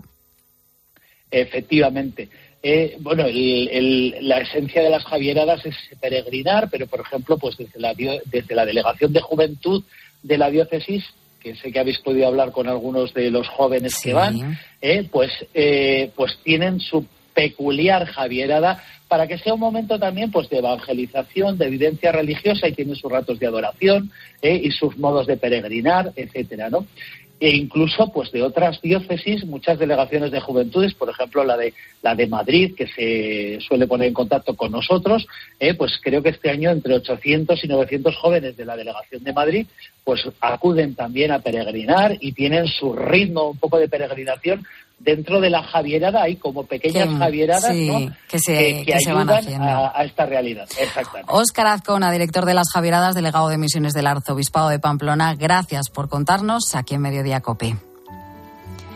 Efectivamente. 1.30 2.28
Eh, 2.66 2.96
bueno, 2.98 3.24
la 3.28 4.38
esencia 4.38 4.82
de 4.82 4.88
las 4.88 5.04
Javieradas 5.04 5.66
es 5.66 5.76
peregrinar, 6.00 6.70
pero 6.70 6.86
por 6.86 7.00
ejemplo, 7.00 7.36
pues 7.36 7.58
desde 7.58 7.78
la, 7.78 7.92
desde 7.92 8.54
la 8.54 8.64
Delegación 8.64 9.12
de 9.12 9.20
Juventud 9.20 9.84
de 10.22 10.38
la 10.38 10.48
Diócesis, 10.48 11.04
que 11.42 11.54
sé 11.56 11.70
que 11.70 11.78
habéis 11.78 11.98
podido 11.98 12.26
hablar 12.26 12.52
con 12.52 12.66
algunos 12.66 13.12
de 13.12 13.30
los 13.30 13.46
jóvenes 13.48 14.00
que 14.02 14.14
van, 14.14 14.58
eh, 14.80 15.06
pues, 15.12 15.30
eh, 15.52 16.10
pues 16.16 16.38
tienen 16.42 16.80
su 16.80 17.04
peculiar 17.34 18.06
Javierada 18.06 18.82
para 19.08 19.26
que 19.26 19.36
sea 19.36 19.52
un 19.52 19.60
momento 19.60 19.98
también 19.98 20.30
pues 20.30 20.48
de 20.48 20.58
evangelización, 20.58 21.58
de 21.58 21.66
evidencia 21.66 22.12
religiosa 22.12 22.66
y 22.66 22.72
tienen 22.72 22.96
sus 22.96 23.12
ratos 23.12 23.38
de 23.38 23.46
adoración 23.46 24.10
y 24.40 24.70
sus 24.70 24.96
modos 24.96 25.26
de 25.26 25.36
peregrinar, 25.36 26.12
etcétera, 26.16 26.70
¿no? 26.70 26.86
E 27.44 27.50
incluso 27.50 28.10
pues 28.10 28.32
de 28.32 28.42
otras 28.42 28.80
diócesis, 28.80 29.44
muchas 29.44 29.78
delegaciones 29.78 30.30
de 30.30 30.40
juventudes, 30.40 30.94
por 30.94 31.10
ejemplo 31.10 31.44
la 31.44 31.58
de 31.58 31.74
la 32.00 32.14
de 32.14 32.26
Madrid, 32.26 32.74
que 32.74 32.86
se 32.86 33.60
suele 33.60 33.86
poner 33.86 34.08
en 34.08 34.14
contacto 34.14 34.56
con 34.56 34.72
nosotros, 34.72 35.26
eh, 35.60 35.74
pues 35.74 36.00
creo 36.02 36.22
que 36.22 36.30
este 36.30 36.48
año 36.48 36.70
entre 36.70 36.94
800 36.94 37.62
y 37.62 37.68
900 37.68 38.16
jóvenes 38.16 38.56
de 38.56 38.64
la 38.64 38.78
delegación 38.78 39.22
de 39.22 39.34
Madrid 39.34 39.66
pues 40.04 40.26
acuden 40.40 40.94
también 40.94 41.32
a 41.32 41.40
peregrinar 41.40 42.16
y 42.18 42.32
tienen 42.32 42.66
su 42.66 42.94
ritmo 42.94 43.50
un 43.50 43.58
poco 43.58 43.78
de 43.78 43.88
peregrinación 43.88 44.64
dentro 45.04 45.40
de 45.40 45.50
la 45.50 45.62
Javierada 45.62 46.22
hay 46.22 46.36
como 46.36 46.64
pequeñas 46.64 47.08
Que- 47.08 47.16
Javieradas 47.16 47.72
sí, 47.72 47.88
¿no? 47.88 48.14
que 48.28 48.38
se- 48.38 48.84
que 48.86 48.98
se 49.00 49.12
van 49.12 49.28
ayudan 49.30 49.62
a, 49.62 49.92
a 49.94 50.04
esta 50.04 50.24
realidad. 50.26 50.66
Exactamente. 50.80 51.30
Óscar 51.32 51.66
Azcona, 51.66 52.10
director 52.10 52.44
de 52.46 52.54
las 52.54 52.68
Javieradas, 52.72 53.14
delegado 53.14 53.48
de 53.48 53.58
misiones 53.58 53.92
del 53.92 54.06
Arzobispado 54.06 54.70
de 54.70 54.78
Pamplona, 54.78 55.34
gracias 55.34 55.90
por 55.90 56.08
contarnos 56.08 56.74
aquí 56.74 56.94
en 56.94 57.02
Mediodía 57.02 57.40
Cope. 57.40 57.76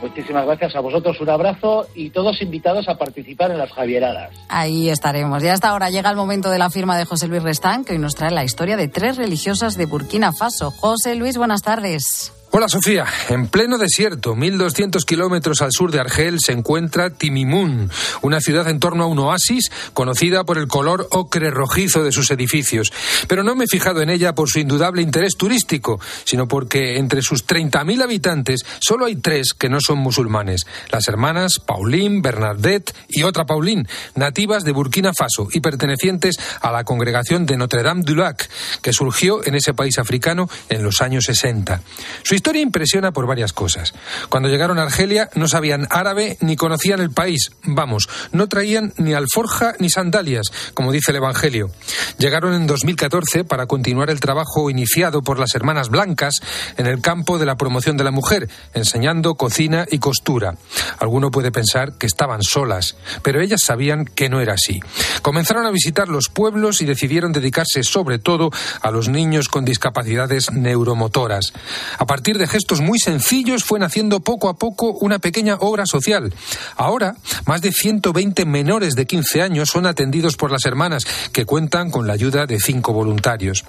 Muchísimas 0.00 0.46
gracias 0.46 0.76
a 0.76 0.80
vosotros, 0.80 1.20
un 1.20 1.28
abrazo 1.28 1.88
y 1.96 2.10
todos 2.10 2.40
invitados 2.40 2.88
a 2.88 2.94
participar 2.96 3.50
en 3.50 3.58
las 3.58 3.72
Javieradas. 3.72 4.30
Ahí 4.48 4.88
estaremos. 4.90 5.42
Y 5.42 5.48
hasta 5.48 5.70
ahora 5.70 5.90
llega 5.90 6.08
el 6.08 6.14
momento 6.16 6.50
de 6.50 6.58
la 6.60 6.70
firma 6.70 6.96
de 6.96 7.04
José 7.04 7.26
Luis 7.26 7.42
Restán, 7.42 7.84
que 7.84 7.94
hoy 7.94 7.98
nos 7.98 8.14
trae 8.14 8.30
la 8.30 8.44
historia 8.44 8.76
de 8.76 8.86
tres 8.86 9.16
religiosas 9.16 9.74
de 9.74 9.86
Burkina 9.86 10.30
Faso. 10.32 10.70
José 10.70 11.16
Luis, 11.16 11.36
buenas 11.36 11.62
tardes. 11.62 12.32
Hola 12.58 12.66
Sofía, 12.68 13.06
en 13.28 13.46
pleno 13.46 13.78
desierto, 13.78 14.34
1200 14.34 15.04
kilómetros 15.04 15.62
al 15.62 15.70
sur 15.70 15.92
de 15.92 16.00
Argel, 16.00 16.38
se 16.44 16.50
encuentra 16.50 17.10
Timimun, 17.10 17.88
una 18.20 18.40
ciudad 18.40 18.66
en 18.66 18.80
torno 18.80 19.04
a 19.04 19.06
un 19.06 19.20
oasis 19.20 19.70
conocida 19.94 20.42
por 20.42 20.58
el 20.58 20.66
color 20.66 21.06
ocre 21.12 21.52
rojizo 21.52 22.02
de 22.02 22.10
sus 22.10 22.32
edificios. 22.32 22.92
Pero 23.28 23.44
no 23.44 23.54
me 23.54 23.62
he 23.62 23.68
fijado 23.68 24.02
en 24.02 24.10
ella 24.10 24.34
por 24.34 24.48
su 24.48 24.58
indudable 24.58 25.02
interés 25.02 25.36
turístico, 25.36 26.00
sino 26.24 26.48
porque 26.48 26.98
entre 26.98 27.22
sus 27.22 27.46
30.000 27.46 28.02
habitantes 28.02 28.62
solo 28.80 29.04
hay 29.06 29.14
tres 29.14 29.52
que 29.56 29.68
no 29.68 29.78
son 29.80 29.98
musulmanes: 29.98 30.66
las 30.90 31.06
hermanas 31.06 31.60
Pauline, 31.64 32.22
Bernadette 32.22 32.92
y 33.08 33.22
otra 33.22 33.46
Pauline, 33.46 33.86
nativas 34.16 34.64
de 34.64 34.72
Burkina 34.72 35.12
Faso 35.16 35.46
y 35.52 35.60
pertenecientes 35.60 36.34
a 36.60 36.72
la 36.72 36.82
congregación 36.82 37.46
de 37.46 37.56
Notre 37.56 37.84
Dame 37.84 38.02
du 38.02 38.16
Lac, 38.16 38.50
que 38.82 38.92
surgió 38.92 39.46
en 39.46 39.54
ese 39.54 39.74
país 39.74 39.96
africano 40.00 40.50
en 40.68 40.82
los 40.82 41.00
años 41.02 41.26
60. 41.26 41.82
Su 42.24 42.34
historia 42.48 42.62
impresiona 42.62 43.12
por 43.12 43.26
varias 43.26 43.52
cosas. 43.52 43.92
Cuando 44.30 44.48
llegaron 44.48 44.78
a 44.78 44.84
Argelia 44.84 45.28
no 45.34 45.48
sabían 45.48 45.86
árabe 45.90 46.38
ni 46.40 46.56
conocían 46.56 46.98
el 47.00 47.10
país. 47.10 47.52
Vamos, 47.64 48.08
no 48.32 48.48
traían 48.48 48.94
ni 48.96 49.12
alforja 49.12 49.74
ni 49.78 49.90
sandalias, 49.90 50.50
como 50.72 50.90
dice 50.90 51.10
el 51.10 51.18
Evangelio. 51.18 51.70
Llegaron 52.16 52.54
en 52.54 52.66
2014 52.66 53.44
para 53.44 53.66
continuar 53.66 54.08
el 54.08 54.20
trabajo 54.20 54.70
iniciado 54.70 55.20
por 55.20 55.38
las 55.38 55.54
hermanas 55.54 55.90
blancas 55.90 56.40
en 56.78 56.86
el 56.86 57.02
campo 57.02 57.38
de 57.38 57.44
la 57.44 57.58
promoción 57.58 57.98
de 57.98 58.04
la 58.04 58.12
mujer, 58.12 58.48
enseñando 58.72 59.34
cocina 59.34 59.84
y 59.90 59.98
costura. 59.98 60.56
Alguno 61.00 61.30
puede 61.30 61.52
pensar 61.52 61.98
que 61.98 62.06
estaban 62.06 62.42
solas, 62.42 62.96
pero 63.22 63.42
ellas 63.42 63.60
sabían 63.62 64.06
que 64.06 64.30
no 64.30 64.40
era 64.40 64.54
así. 64.54 64.80
Comenzaron 65.20 65.66
a 65.66 65.70
visitar 65.70 66.08
los 66.08 66.30
pueblos 66.30 66.80
y 66.80 66.86
decidieron 66.86 67.32
dedicarse 67.32 67.82
sobre 67.82 68.18
todo 68.18 68.50
a 68.80 68.90
los 68.90 69.10
niños 69.10 69.50
con 69.50 69.66
discapacidades 69.66 70.50
neuromotoras. 70.50 71.52
A 71.98 72.06
partir 72.06 72.27
de 72.36 72.46
gestos 72.46 72.82
muy 72.82 72.98
sencillos 72.98 73.64
fue 73.64 73.78
naciendo 73.78 74.20
poco 74.20 74.50
a 74.50 74.58
poco 74.58 74.90
una 75.00 75.18
pequeña 75.18 75.54
obra 75.54 75.86
social. 75.86 76.34
Ahora, 76.76 77.14
más 77.46 77.62
de 77.62 77.72
120 77.72 78.44
menores 78.44 78.94
de 78.94 79.06
15 79.06 79.40
años 79.40 79.70
son 79.70 79.86
atendidos 79.86 80.36
por 80.36 80.50
las 80.50 80.66
hermanas, 80.66 81.06
que 81.32 81.46
cuentan 81.46 81.90
con 81.90 82.06
la 82.06 82.12
ayuda 82.12 82.46
de 82.46 82.58
cinco 82.58 82.92
voluntarios. 82.92 83.64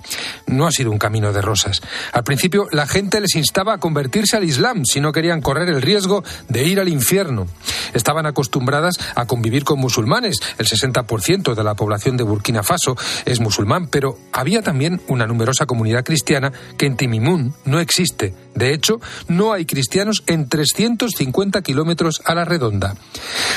No 0.47 0.68
ha 0.68 0.72
sido 0.72 0.91
un 0.91 0.97
camino 0.97 1.32
de 1.32 1.41
rosas. 1.41 1.82
Al 2.12 2.24
principio, 2.24 2.68
la 2.72 2.88
gente 2.88 3.22
les 3.22 3.36
instaba 3.36 3.76
a 3.76 3.78
convertirse 3.78 4.36
al 4.36 4.43
Islam 4.43 4.84
si 4.84 4.99
no 4.99 5.12
querían 5.12 5.41
correr 5.41 5.70
el 5.70 5.82
riesgo 5.82 6.24
de 6.47 6.66
ir 6.66 6.80
al 6.80 6.89
infierno. 6.89 7.45
Estaban 7.93 8.26
acostumbradas 8.26 8.95
a 9.16 9.26
convivir 9.26 9.64
con 9.64 9.80
musulmanes. 9.80 10.39
El 10.57 10.68
60% 10.68 11.53
de 11.53 11.64
la 11.64 11.76
población 11.76 12.18
de 12.18 12.24
Burkina 12.24 12.64
Faso 12.64 12.97
es 13.26 13.39
musulmán, 13.39 13.88
pero 13.88 14.18
había 14.34 14.62
también 14.62 15.01
una 15.07 15.28
numerosa 15.28 15.66
comunidad 15.66 16.03
cristiana 16.03 16.51
que 16.78 16.86
en 16.86 16.97
Timimun 16.97 17.53
no 17.66 17.80
existe. 17.80 18.34
De 18.55 18.73
hecho, 18.73 18.99
no 19.27 19.53
hay 19.53 19.65
cristianos 19.65 20.23
en 20.27 20.49
350 20.49 21.61
kilómetros 21.61 22.21
a 22.25 22.35
la 22.35 22.45
redonda. 22.45 22.95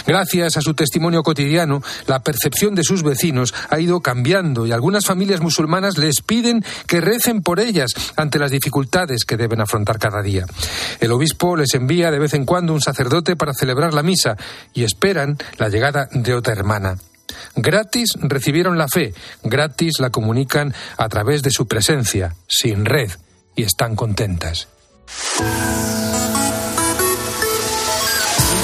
Gracias 0.06 0.56
a 0.56 0.60
su 0.60 0.74
testimonio 0.74 1.22
cotidiano, 1.22 1.82
la 2.06 2.22
percepción 2.22 2.74
de 2.74 2.84
sus 2.84 3.02
vecinos 3.02 3.54
ha 3.70 3.80
ido 3.80 4.00
cambiando 4.00 4.66
y 4.66 4.72
algunas 4.72 5.06
familias 5.06 5.40
musulmanas 5.40 5.98
les 5.98 6.20
piden 6.20 6.64
que 6.86 7.00
recen 7.00 7.42
por 7.42 7.58
ellas 7.58 7.92
ante 8.16 8.38
las 8.38 8.50
dificultades 8.50 9.24
que 9.24 9.36
deben 9.36 9.60
afrontar 9.60 9.98
cada 9.98 10.22
día. 10.22 10.46
El 11.00 11.12
obispo 11.12 11.56
les 11.56 11.74
envía 11.74 12.10
de 12.10 12.18
vez 12.18 12.34
en 12.34 12.44
cuando 12.44 12.72
un 12.72 12.80
sacerdote 12.80 13.36
para 13.36 13.54
celebrar 13.54 13.94
la 13.94 14.02
misa 14.02 14.36
y 14.74 14.84
esperan 14.84 15.38
la 15.58 15.68
llegada 15.68 16.08
de 16.12 16.34
otra 16.34 16.52
hermana. 16.52 16.96
Gratis 17.56 18.14
recibieron 18.20 18.78
la 18.78 18.88
fe, 18.88 19.14
gratis 19.42 20.00
la 20.00 20.10
comunican 20.10 20.74
a 20.96 21.08
través 21.08 21.42
de 21.42 21.50
su 21.50 21.66
presencia, 21.66 22.34
sin 22.48 22.84
red, 22.84 23.10
y 23.54 23.64
están 23.64 23.96
contentas. 23.96 24.68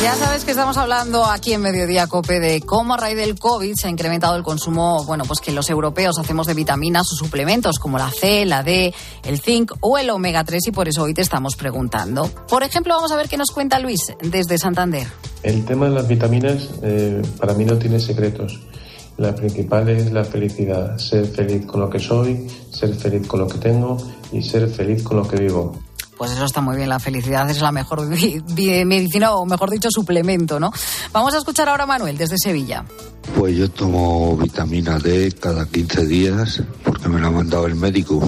Ya 0.03 0.15
sabes 0.15 0.45
que 0.45 0.53
estamos 0.53 0.77
hablando 0.77 1.25
aquí 1.25 1.53
en 1.53 1.61
Mediodía 1.61 2.07
Cope 2.07 2.39
de 2.39 2.61
cómo 2.61 2.95
a 2.95 2.97
raíz 2.97 3.17
del 3.17 3.37
COVID 3.37 3.75
se 3.75 3.89
ha 3.89 3.91
incrementado 3.91 4.37
el 4.37 4.45
consumo, 4.45 5.05
bueno, 5.05 5.25
pues 5.27 5.41
que 5.41 5.51
los 5.51 5.69
europeos 5.71 6.19
hacemos 6.21 6.47
de 6.47 6.55
vitaminas 6.55 7.13
o 7.13 7.17
suplementos 7.17 7.81
como 7.81 7.99
la 7.99 8.09
C, 8.09 8.47
la 8.47 8.63
D, 8.63 8.95
el 9.25 9.41
zinc 9.41 9.73
o 9.81 9.99
el 9.99 10.09
omega 10.11 10.45
3 10.45 10.69
y 10.69 10.71
por 10.71 10.87
eso 10.89 11.03
hoy 11.03 11.15
te 11.15 11.23
estamos 11.23 11.57
preguntando. 11.57 12.31
Por 12.49 12.63
ejemplo, 12.63 12.95
vamos 12.95 13.11
a 13.11 13.17
ver 13.17 13.29
qué 13.29 13.37
nos 13.37 13.51
cuenta 13.51 13.81
Luis 13.81 14.01
desde 14.23 14.57
Santander. 14.57 15.09
El 15.43 15.65
tema 15.65 15.87
de 15.87 15.93
las 15.97 16.07
vitaminas 16.07 16.69
eh, 16.83 17.21
para 17.39 17.55
mí 17.55 17.65
no 17.65 17.77
tiene 17.77 17.99
secretos. 17.99 18.61
La 19.17 19.35
principal 19.35 19.89
es 19.89 20.13
la 20.13 20.25
felicidad, 20.25 20.97
ser 20.97 21.27
feliz 21.27 21.67
con 21.67 21.81
lo 21.81 21.91
que 21.91 21.99
soy, 21.99 22.47
ser 22.71 22.95
feliz 22.95 23.27
con 23.27 23.41
lo 23.41 23.49
que 23.49 23.59
tengo 23.59 23.97
y 24.31 24.43
ser 24.43 24.69
feliz 24.69 25.03
con 25.03 25.17
lo 25.17 25.27
que 25.27 25.37
vivo. 25.37 25.77
Pues 26.19 26.33
eso 26.33 26.45
está 26.45 26.61
muy 26.61 26.77
bien, 26.77 26.89
la 26.89 26.99
felicidad 26.99 27.49
es 27.49 27.61
la 27.61 27.71
mejor 27.71 28.05
medicina 28.07 29.33
o 29.35 29.47
mejor 29.47 29.71
dicho 29.71 29.89
suplemento, 29.91 30.59
¿no? 30.59 30.73
Vamos 31.13 31.33
a 31.35 31.39
escuchar 31.39 31.69
ahora 31.69 31.85
a 31.85 31.87
Manuel 31.87 32.19
desde 32.19 32.37
Sevilla. 32.37 32.85
Pues 33.37 33.57
yo 33.57 33.71
tomo 33.71 34.37
vitamina 34.37 34.99
D 34.99 35.33
cada 35.39 35.67
15 35.67 36.07
días 36.07 36.63
porque 36.83 37.09
me 37.09 37.21
lo 37.21 37.29
ha 37.29 37.31
mandado 37.31 37.67
el 37.67 37.77
médico. 37.77 38.21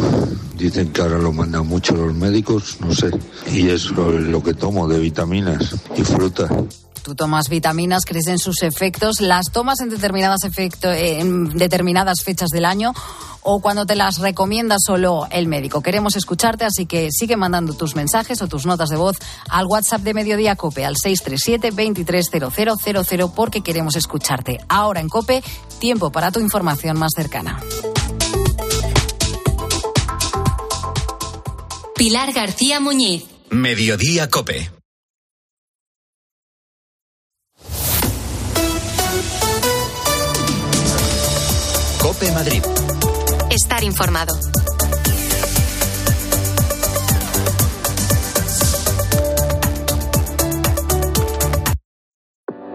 Dicen 0.57 0.93
que 0.93 1.01
ahora 1.01 1.19
lo 1.19 1.33
mandan 1.33 1.67
mucho 1.67 1.95
los 1.97 2.15
médicos, 2.15 2.77
no 2.81 2.95
sé. 2.95 3.11
Y 3.51 3.69
eso 3.71 4.17
es 4.17 4.23
lo 4.23 4.43
que 4.43 4.55
tomo 4.55 4.87
de 4.87 5.01
vitaminas 5.01 5.75
y 5.97 6.03
fruta. 6.03 6.49
Tú 7.03 7.15
tomas 7.15 7.49
vitaminas, 7.49 8.05
crees 8.05 8.27
en 8.27 8.39
sus 8.39 8.63
efectos, 8.63 9.21
las 9.21 9.47
tomas 9.53 9.81
en 9.81 9.89
determinadas, 9.91 10.43
efecto- 10.45 10.93
en 10.93 11.57
determinadas 11.57 12.23
fechas 12.23 12.49
del 12.51 12.65
año 12.65 12.93
o 13.43 13.61
cuando 13.63 13.87
te 13.87 13.95
las 13.97 14.19
recomienda 14.19 14.77
solo 14.79 15.27
el 15.31 15.47
médico. 15.47 15.81
Queremos 15.83 16.15
escucharte, 16.17 16.67
así 16.67 16.85
que 16.85 17.09
sigue 17.11 17.39
mandando 17.39 17.73
tus 17.73 17.97
mensajes 17.97 18.43
o 18.43 18.49
tus 18.49 18.67
notas 18.67 18.91
de 18.91 18.97
voz 18.97 19.17
al 19.49 19.65
WhatsApp 19.67 20.03
de 20.03 20.13
Mediodía 20.13 20.57
Cope 20.57 20.85
al 20.85 20.97
637-230000 20.97 23.33
porque 23.35 23.63
queremos 23.63 23.97
escucharte. 23.97 24.59
Ahora 24.69 25.01
en 25.01 25.09
Cope, 25.09 25.43
tiempo 25.79 26.13
para 26.13 26.31
tu 26.33 26.41
información 26.41 26.99
más 26.99 27.13
cercana. 27.17 27.61
Pilar 31.97 32.33
García 32.33 32.81
Muñiz. 32.81 33.25
Mediodía 33.51 34.31
Cope. 34.31 34.71
Cope 42.21 42.33
Madrid. 42.33 42.63
Estar 43.51 43.83
informado. 43.83 44.35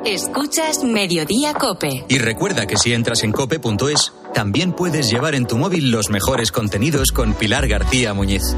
Escuchas 0.04 0.84
Mediodía 0.84 1.54
Cope. 1.54 2.06
Y 2.10 2.18
recuerda 2.18 2.66
que 2.66 2.76
si 2.76 2.94
entras 2.94 3.24
en 3.24 3.34
cope.es, 3.34 4.14
también 4.34 4.74
puedes 4.74 5.12
llevar 5.12 5.36
en 5.36 5.46
tu 5.46 5.58
móvil 5.58 5.92
los 5.92 6.10
mejores 6.10 6.52
contenidos 6.52 7.12
con 7.12 7.36
Pilar 7.36 7.68
García 7.68 8.16
Muñiz. 8.16 8.56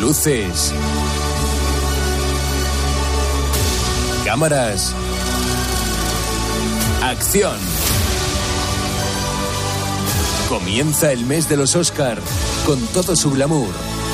Luces. 0.00 0.74
Cámaras. 4.26 4.94
Acción. 7.02 7.56
Comienza 10.52 11.10
el 11.12 11.24
mes 11.24 11.48
de 11.48 11.56
los 11.56 11.74
Oscar 11.76 12.20
con 12.66 12.78
todo 12.88 13.16
su 13.16 13.30
glamour, 13.30 13.70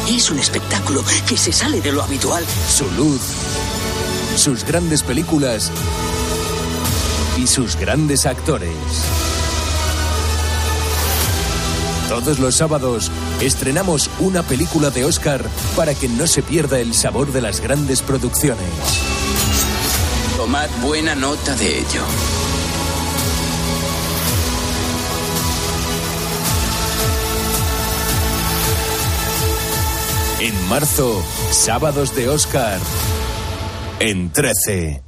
Es 0.09 0.31
un 0.31 0.39
espectáculo 0.39 1.03
que 1.27 1.37
se 1.37 1.53
sale 1.53 1.81
de 1.81 1.91
lo 1.91 2.01
habitual. 2.01 2.45
su 2.71 2.89
luz, 2.93 3.21
sus 4.37 4.63
grandes 4.63 5.03
películas 5.03 5.73
y 7.37 7.49
sus 7.49 7.75
grandes 7.75 8.25
actores. 8.25 8.71
Todos 12.09 12.39
los 12.39 12.55
sábados 12.55 13.11
estrenamos 13.41 14.09
una 14.21 14.45
película 14.45 14.91
de 14.91 15.07
Oscar 15.07 15.45
para 15.75 15.93
que 15.97 16.09
no 16.09 16.29
se 16.29 16.43
pierda 16.43 16.79
el 16.79 16.95
sabor 16.95 17.33
de 17.33 17.43
las 17.43 17.61
grandes 17.61 18.01
producciones. 18.01 18.71
Tomad 20.37 20.69
buena 20.83 21.17
nota 21.17 21.57
de 21.57 21.81
ello. 21.81 22.38
En 30.49 30.69
marzo, 30.71 31.23
sábados 31.51 32.17
de 32.17 32.31
Oscar. 32.31 32.81
en 34.01 34.33
13. 34.33 35.08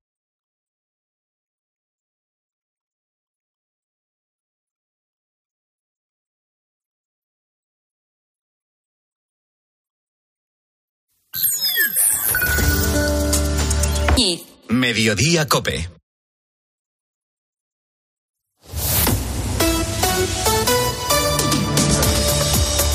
Mediodía 15.01 15.47
Cope. 15.47 15.89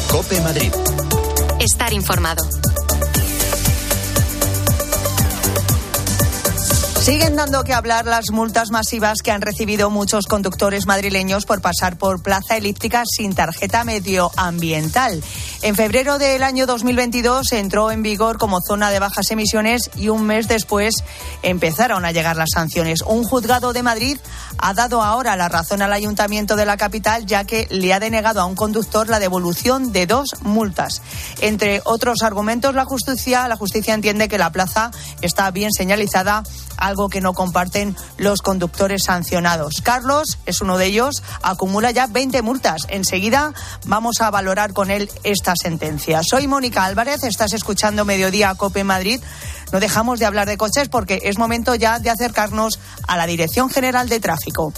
Cope 0.08 0.40
Madrid. 0.40 0.72
Estar 1.58 1.92
informado. 1.92 2.44
Siguen 7.06 7.36
dando 7.36 7.62
que 7.62 7.72
hablar 7.72 8.04
las 8.04 8.32
multas 8.32 8.70
masivas 8.70 9.18
que 9.22 9.30
han 9.30 9.40
recibido 9.40 9.90
muchos 9.90 10.26
conductores 10.26 10.86
madrileños 10.86 11.44
por 11.44 11.60
pasar 11.60 11.98
por 11.98 12.20
Plaza 12.20 12.56
Elíptica 12.56 13.04
sin 13.04 13.32
tarjeta 13.32 13.84
medioambiental. 13.84 15.22
En 15.62 15.74
febrero 15.74 16.18
del 16.18 16.42
año 16.42 16.66
2022 16.66 17.52
entró 17.52 17.90
en 17.90 18.02
vigor 18.02 18.36
como 18.36 18.60
zona 18.60 18.90
de 18.90 18.98
bajas 18.98 19.30
emisiones 19.30 19.90
y 19.96 20.10
un 20.10 20.24
mes 20.24 20.48
después 20.48 20.96
empezaron 21.42 22.04
a 22.04 22.12
llegar 22.12 22.36
las 22.36 22.50
sanciones. 22.52 23.00
Un 23.02 23.24
juzgado 23.24 23.72
de 23.72 23.82
Madrid 23.82 24.18
ha 24.58 24.74
dado 24.74 25.02
ahora 25.02 25.34
la 25.34 25.48
razón 25.48 25.80
al 25.80 25.94
ayuntamiento 25.94 26.56
de 26.56 26.66
la 26.66 26.76
capital 26.76 27.24
ya 27.24 27.44
que 27.44 27.66
le 27.70 27.92
ha 27.94 28.00
denegado 28.00 28.40
a 28.40 28.44
un 28.44 28.54
conductor 28.54 29.08
la 29.08 29.18
devolución 29.18 29.92
de 29.92 30.06
dos 30.06 30.36
multas. 30.42 31.00
Entre 31.40 31.80
otros 31.84 32.22
argumentos, 32.22 32.74
la 32.74 32.84
justicia, 32.84 33.48
la 33.48 33.56
justicia 33.56 33.94
entiende 33.94 34.28
que 34.28 34.38
la 34.38 34.52
plaza 34.52 34.90
está 35.22 35.50
bien 35.50 35.72
señalizada 35.72 36.42
algo 36.76 37.08
que 37.08 37.20
no 37.20 37.32
comparten 37.32 37.96
los 38.18 38.42
conductores 38.42 39.04
sancionados. 39.04 39.80
Carlos 39.82 40.38
es 40.46 40.60
uno 40.60 40.78
de 40.78 40.86
ellos, 40.86 41.22
acumula 41.42 41.90
ya 41.90 42.06
20 42.06 42.42
multas. 42.42 42.82
Enseguida 42.88 43.52
vamos 43.86 44.20
a 44.20 44.30
valorar 44.30 44.72
con 44.72 44.90
él 44.90 45.10
sentencia. 45.54 46.22
Soy 46.28 46.48
Mónica 46.48 46.84
Álvarez, 46.84 47.22
estás 47.22 47.52
escuchando 47.52 48.04
Mediodía 48.04 48.54
Cope 48.54 48.82
Madrid. 48.84 49.20
No 49.72 49.80
dejamos 49.80 50.18
de 50.18 50.26
hablar 50.26 50.46
de 50.48 50.56
coches 50.56 50.88
porque 50.88 51.20
es 51.24 51.38
momento 51.38 51.74
ya 51.74 51.98
de 51.98 52.10
acercarnos 52.10 52.78
a 53.06 53.16
la 53.16 53.26
Dirección 53.26 53.70
General 53.70 54.08
de 54.08 54.20
Tráfico. 54.20 54.72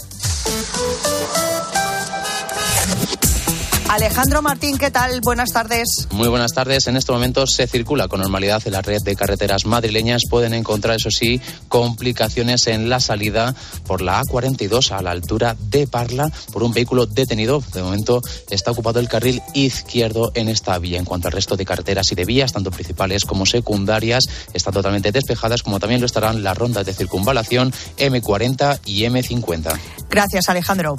Alejandro 3.89 4.43
Martín, 4.43 4.77
¿qué 4.77 4.91
tal? 4.91 5.19
Buenas 5.21 5.49
tardes. 5.49 6.07
Muy 6.11 6.27
buenas 6.27 6.53
tardes. 6.53 6.85
En 6.85 6.95
este 6.95 7.11
momento 7.11 7.47
se 7.47 7.65
circula 7.65 8.07
con 8.07 8.21
normalidad 8.21 8.61
en 8.65 8.73
la 8.73 8.83
red 8.83 9.01
de 9.01 9.15
carreteras 9.15 9.65
madrileñas. 9.65 10.25
Pueden 10.29 10.53
encontrar, 10.53 10.97
eso 10.97 11.09
sí, 11.09 11.41
complicaciones 11.69 12.67
en 12.67 12.87
la 12.87 12.99
salida 12.99 13.55
por 13.87 14.01
la 14.01 14.21
A42 14.21 14.91
a 14.91 15.01
la 15.01 15.09
altura 15.09 15.55
de 15.59 15.87
Parla 15.87 16.31
por 16.53 16.61
un 16.61 16.71
vehículo 16.71 17.07
detenido. 17.07 17.63
De 17.73 17.81
momento 17.81 18.21
está 18.51 18.69
ocupado 18.69 18.99
el 18.99 19.09
carril 19.09 19.41
izquierdo 19.55 20.31
en 20.35 20.49
esta 20.49 20.77
vía. 20.77 20.99
En 20.99 21.05
cuanto 21.05 21.27
al 21.27 21.31
resto 21.31 21.57
de 21.57 21.65
carreteras 21.65 22.11
y 22.11 22.15
de 22.15 22.25
vías, 22.25 22.53
tanto 22.53 22.69
principales 22.69 23.25
como 23.25 23.47
secundarias, 23.47 24.25
están 24.53 24.75
totalmente 24.75 25.11
despejadas, 25.11 25.63
como 25.63 25.79
también 25.79 25.99
lo 25.99 26.05
estarán 26.05 26.43
las 26.43 26.55
rondas 26.55 26.85
de 26.85 26.93
circunvalación 26.93 27.73
M40 27.97 28.81
y 28.85 29.05
M50. 29.05 29.79
Gracias, 30.11 30.47
Alejandro. 30.47 30.95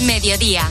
Mediodía. 0.00 0.70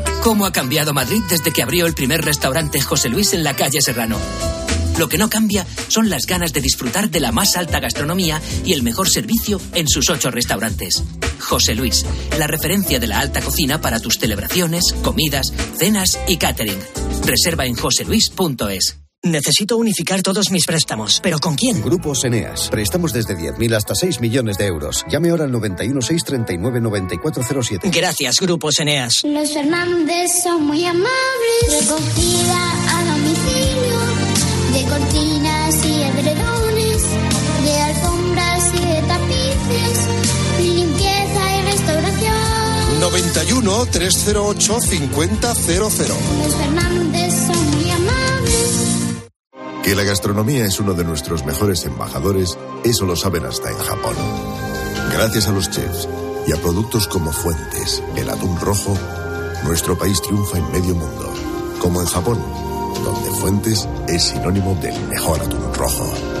¿Cómo 0.21 0.45
ha 0.45 0.51
cambiado 0.51 0.93
Madrid 0.93 1.23
desde 1.27 1.51
que 1.51 1.63
abrió 1.63 1.87
el 1.87 1.95
primer 1.95 2.21
restaurante 2.21 2.79
José 2.79 3.09
Luis 3.09 3.33
en 3.33 3.43
la 3.43 3.55
calle 3.55 3.81
Serrano? 3.81 4.19
Lo 4.99 5.09
que 5.09 5.17
no 5.17 5.31
cambia 5.31 5.65
son 5.87 6.11
las 6.11 6.27
ganas 6.27 6.53
de 6.53 6.61
disfrutar 6.61 7.09
de 7.09 7.19
la 7.19 7.31
más 7.31 7.57
alta 7.57 7.79
gastronomía 7.79 8.39
y 8.63 8.73
el 8.73 8.83
mejor 8.83 9.09
servicio 9.09 9.59
en 9.73 9.87
sus 9.87 10.11
ocho 10.11 10.29
restaurantes. 10.29 11.03
José 11.39 11.73
Luis, 11.73 12.05
la 12.37 12.45
referencia 12.45 12.99
de 12.99 13.07
la 13.07 13.19
alta 13.19 13.41
cocina 13.41 13.81
para 13.81 13.99
tus 13.99 14.19
celebraciones, 14.19 14.93
comidas, 15.01 15.53
cenas 15.79 16.19
y 16.27 16.37
catering. 16.37 16.79
Reserva 17.25 17.65
en 17.65 17.73
joseluis.es. 17.73 19.00
Necesito 19.23 19.77
unificar 19.77 20.23
todos 20.23 20.49
mis 20.49 20.65
préstamos, 20.65 21.19
pero 21.21 21.37
¿con 21.37 21.53
quién? 21.53 21.79
Grupos 21.83 22.23
Eneas. 22.23 22.69
Préstamos 22.69 23.13
desde 23.13 23.37
10.000 23.37 23.75
hasta 23.75 23.93
6 23.93 24.19
millones 24.19 24.57
de 24.57 24.65
euros. 24.65 25.05
Llame 25.11 25.29
ahora 25.29 25.43
al 25.43 25.51
91 25.51 26.01
639 26.01 26.81
9407. 26.81 27.91
Gracias, 27.93 28.39
Grupos 28.39 28.79
Eneas. 28.79 29.23
Los 29.23 29.53
Fernández 29.53 30.31
son 30.43 30.65
muy 30.65 30.83
amables. 30.85 31.11
Recogida 31.69 32.97
a 32.97 33.05
domicilio 33.13 33.99
de 34.73 34.85
cortinas 34.89 35.85
y 35.85 36.01
edredones, 36.01 37.03
de 37.63 37.79
alfombras 37.79 38.73
y 38.73 38.85
de 38.87 39.01
tapices, 39.03 39.99
limpieza 40.61 41.57
y 41.57 41.61
restauración. 41.71 42.99
91 42.99 43.85
308 43.85 44.81
5000. 44.81 45.29
Los 45.41 45.93
Fernández 45.93 45.99
son 45.99 46.39
muy 46.39 46.57
amables. 46.63 47.30
Que 49.83 49.95
la 49.95 50.03
gastronomía 50.03 50.65
es 50.65 50.79
uno 50.79 50.93
de 50.93 51.03
nuestros 51.03 51.43
mejores 51.43 51.85
embajadores, 51.85 52.57
eso 52.83 53.05
lo 53.05 53.15
saben 53.15 53.45
hasta 53.45 53.71
en 53.71 53.77
Japón. 53.77 54.15
Gracias 55.11 55.47
a 55.47 55.51
los 55.51 55.69
chefs 55.71 56.07
y 56.47 56.53
a 56.53 56.57
productos 56.57 57.07
como 57.07 57.31
Fuentes, 57.31 58.03
el 58.15 58.29
atún 58.29 58.59
rojo, 58.59 58.95
nuestro 59.65 59.97
país 59.97 60.21
triunfa 60.21 60.59
en 60.59 60.71
medio 60.71 60.93
mundo. 60.93 61.33
Como 61.79 61.99
en 61.99 62.07
Japón, 62.07 62.39
donde 63.03 63.31
Fuentes 63.39 63.87
es 64.07 64.23
sinónimo 64.23 64.75
del 64.75 64.99
mejor 65.07 65.41
atún 65.41 65.73
rojo. 65.73 66.40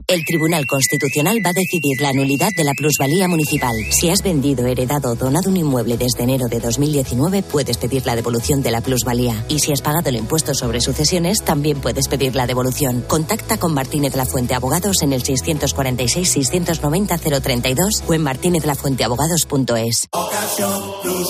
El 0.11 0.23
Tribunal 0.25 0.65
Constitucional 0.67 1.37
va 1.45 1.51
a 1.51 1.53
decidir 1.53 2.01
la 2.01 2.11
nulidad 2.11 2.49
de 2.57 2.65
la 2.65 2.73
plusvalía 2.73 3.29
municipal. 3.29 3.73
Si 3.91 4.09
has 4.09 4.21
vendido, 4.21 4.67
heredado 4.67 5.11
o 5.11 5.15
donado 5.15 5.49
un 5.49 5.55
inmueble 5.55 5.95
desde 5.95 6.23
enero 6.23 6.49
de 6.49 6.59
2019, 6.59 7.43
puedes 7.43 7.77
pedir 7.77 8.05
la 8.05 8.17
devolución 8.17 8.61
de 8.61 8.71
la 8.71 8.81
plusvalía. 8.81 9.45
Y 9.47 9.59
si 9.59 9.71
has 9.71 9.81
pagado 9.81 10.09
el 10.09 10.17
impuesto 10.17 10.53
sobre 10.53 10.81
sucesiones, 10.81 11.45
también 11.45 11.79
puedes 11.79 12.09
pedir 12.09 12.35
la 12.35 12.45
devolución. 12.45 13.05
Contacta 13.07 13.57
con 13.57 13.73
Martínez 13.73 14.17
La 14.17 14.25
Fuente 14.25 14.53
Abogados 14.53 15.01
en 15.01 15.13
el 15.13 15.23
646-690-032 15.23 18.03
o 18.05 18.13
en 18.13 18.21
martinezlafuenteabogados.es. 18.21 20.09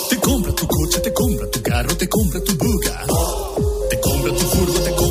Te 0.09 0.17
compra 0.17 0.55
tu 0.55 0.65
coche, 0.65 0.99
te 1.01 1.13
compra 1.13 1.51
tu 1.51 1.61
carro, 1.61 1.95
te 1.95 2.09
compra 2.09 2.43
tu 2.43 2.57
buga. 2.57 3.05
Te 3.91 3.99
compra 3.99 4.33
tu 4.33 4.45
furgo, 4.47 4.79
te 4.79 4.95
compra 4.95 5.10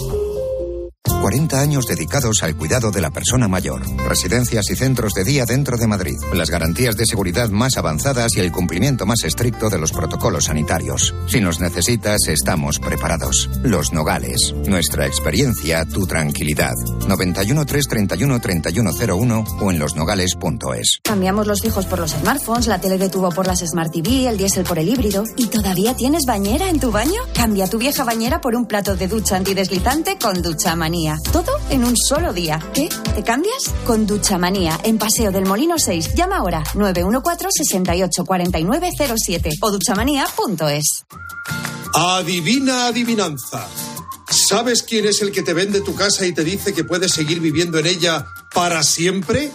40 1.21 1.61
años 1.61 1.85
dedicados 1.85 2.41
al 2.41 2.57
cuidado 2.57 2.89
de 2.89 2.99
la 2.99 3.11
persona 3.11 3.47
mayor. 3.47 3.83
Residencias 4.07 4.69
y 4.71 4.75
centros 4.75 5.13
de 5.13 5.23
día 5.23 5.45
dentro 5.45 5.77
de 5.77 5.85
Madrid. 5.85 6.17
Las 6.33 6.49
garantías 6.49 6.97
de 6.97 7.05
seguridad 7.05 7.49
más 7.49 7.77
avanzadas 7.77 8.35
y 8.35 8.39
el 8.39 8.51
cumplimiento 8.51 9.05
más 9.05 9.23
estricto 9.23 9.69
de 9.69 9.77
los 9.77 9.91
protocolos 9.91 10.45
sanitarios. 10.45 11.13
Si 11.27 11.39
nos 11.39 11.59
necesitas, 11.59 12.27
estamos 12.27 12.79
preparados. 12.79 13.49
Los 13.61 13.93
Nogales. 13.93 14.55
Nuestra 14.65 15.05
experiencia, 15.05 15.85
tu 15.85 16.07
tranquilidad. 16.07 16.73
91 17.07 17.65
331 17.65 18.39
3101 18.39 19.43
o 19.61 19.71
en 19.71 19.79
losnogales.es. 19.79 21.01
Cambiamos 21.03 21.45
los 21.45 21.61
fijos 21.61 21.85
por 21.85 21.99
los 21.99 22.11
smartphones, 22.11 22.65
la 22.65 22.81
tele 22.81 22.97
de 22.97 23.09
tubo 23.09 23.29
por 23.29 23.45
las 23.45 23.59
Smart 23.59 23.93
TV, 23.93 24.27
el 24.27 24.37
diésel 24.37 24.63
por 24.63 24.79
el 24.79 24.89
híbrido. 24.89 25.23
¿Y 25.37 25.47
todavía 25.47 25.95
tienes 25.95 26.25
bañera 26.25 26.69
en 26.69 26.79
tu 26.79 26.91
baño? 26.91 27.21
Cambia 27.35 27.67
tu 27.67 27.77
vieja 27.77 28.03
bañera 28.03 28.41
por 28.41 28.55
un 28.55 28.65
plato 28.65 28.95
de 28.95 29.07
ducha 29.07 29.35
antideslizante 29.35 30.17
con 30.17 30.41
Todo 31.31 31.59
en 31.69 31.83
un 31.83 31.95
solo 31.97 32.33
día. 32.33 32.59
¿Qué? 32.73 32.89
¿Te 33.15 33.23
cambias? 33.23 33.73
Con 33.85 34.05
Duchamanía, 34.07 34.79
en 34.83 34.97
Paseo 34.97 35.31
del 35.31 35.45
Molino 35.45 35.77
6. 35.77 36.15
Llama 36.15 36.37
ahora 36.37 36.63
914 36.75 37.63
68 37.63 38.25
4907 38.25 39.49
o 39.61 39.71
duchamanía.es. 39.71 41.05
Adivina 41.93 42.87
adivinanza. 42.87 43.67
¿Sabes 44.29 44.83
quién 44.83 45.05
es 45.05 45.21
el 45.21 45.31
que 45.31 45.43
te 45.43 45.53
vende 45.53 45.81
tu 45.81 45.93
casa 45.93 46.25
y 46.25 46.33
te 46.33 46.43
dice 46.43 46.73
que 46.73 46.85
puedes 46.85 47.11
seguir 47.11 47.39
viviendo 47.41 47.77
en 47.79 47.87
ella 47.87 48.25
para 48.53 48.81
siempre? 48.83 49.51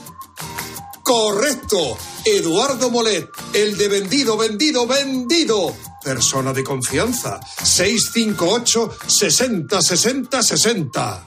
Correcto. 1.02 1.96
Eduardo 2.24 2.90
Molet, 2.90 3.28
el 3.54 3.78
de 3.78 3.88
vendido, 3.88 4.36
vendido, 4.36 4.86
vendido. 4.86 5.74
Persona 6.06 6.52
de 6.52 6.62
confianza. 6.62 7.40
658 7.64 8.96
60 9.08 9.82
60 9.82 10.40
60. 10.40 11.26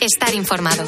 Estar 0.00 0.34
informado. 0.34 0.84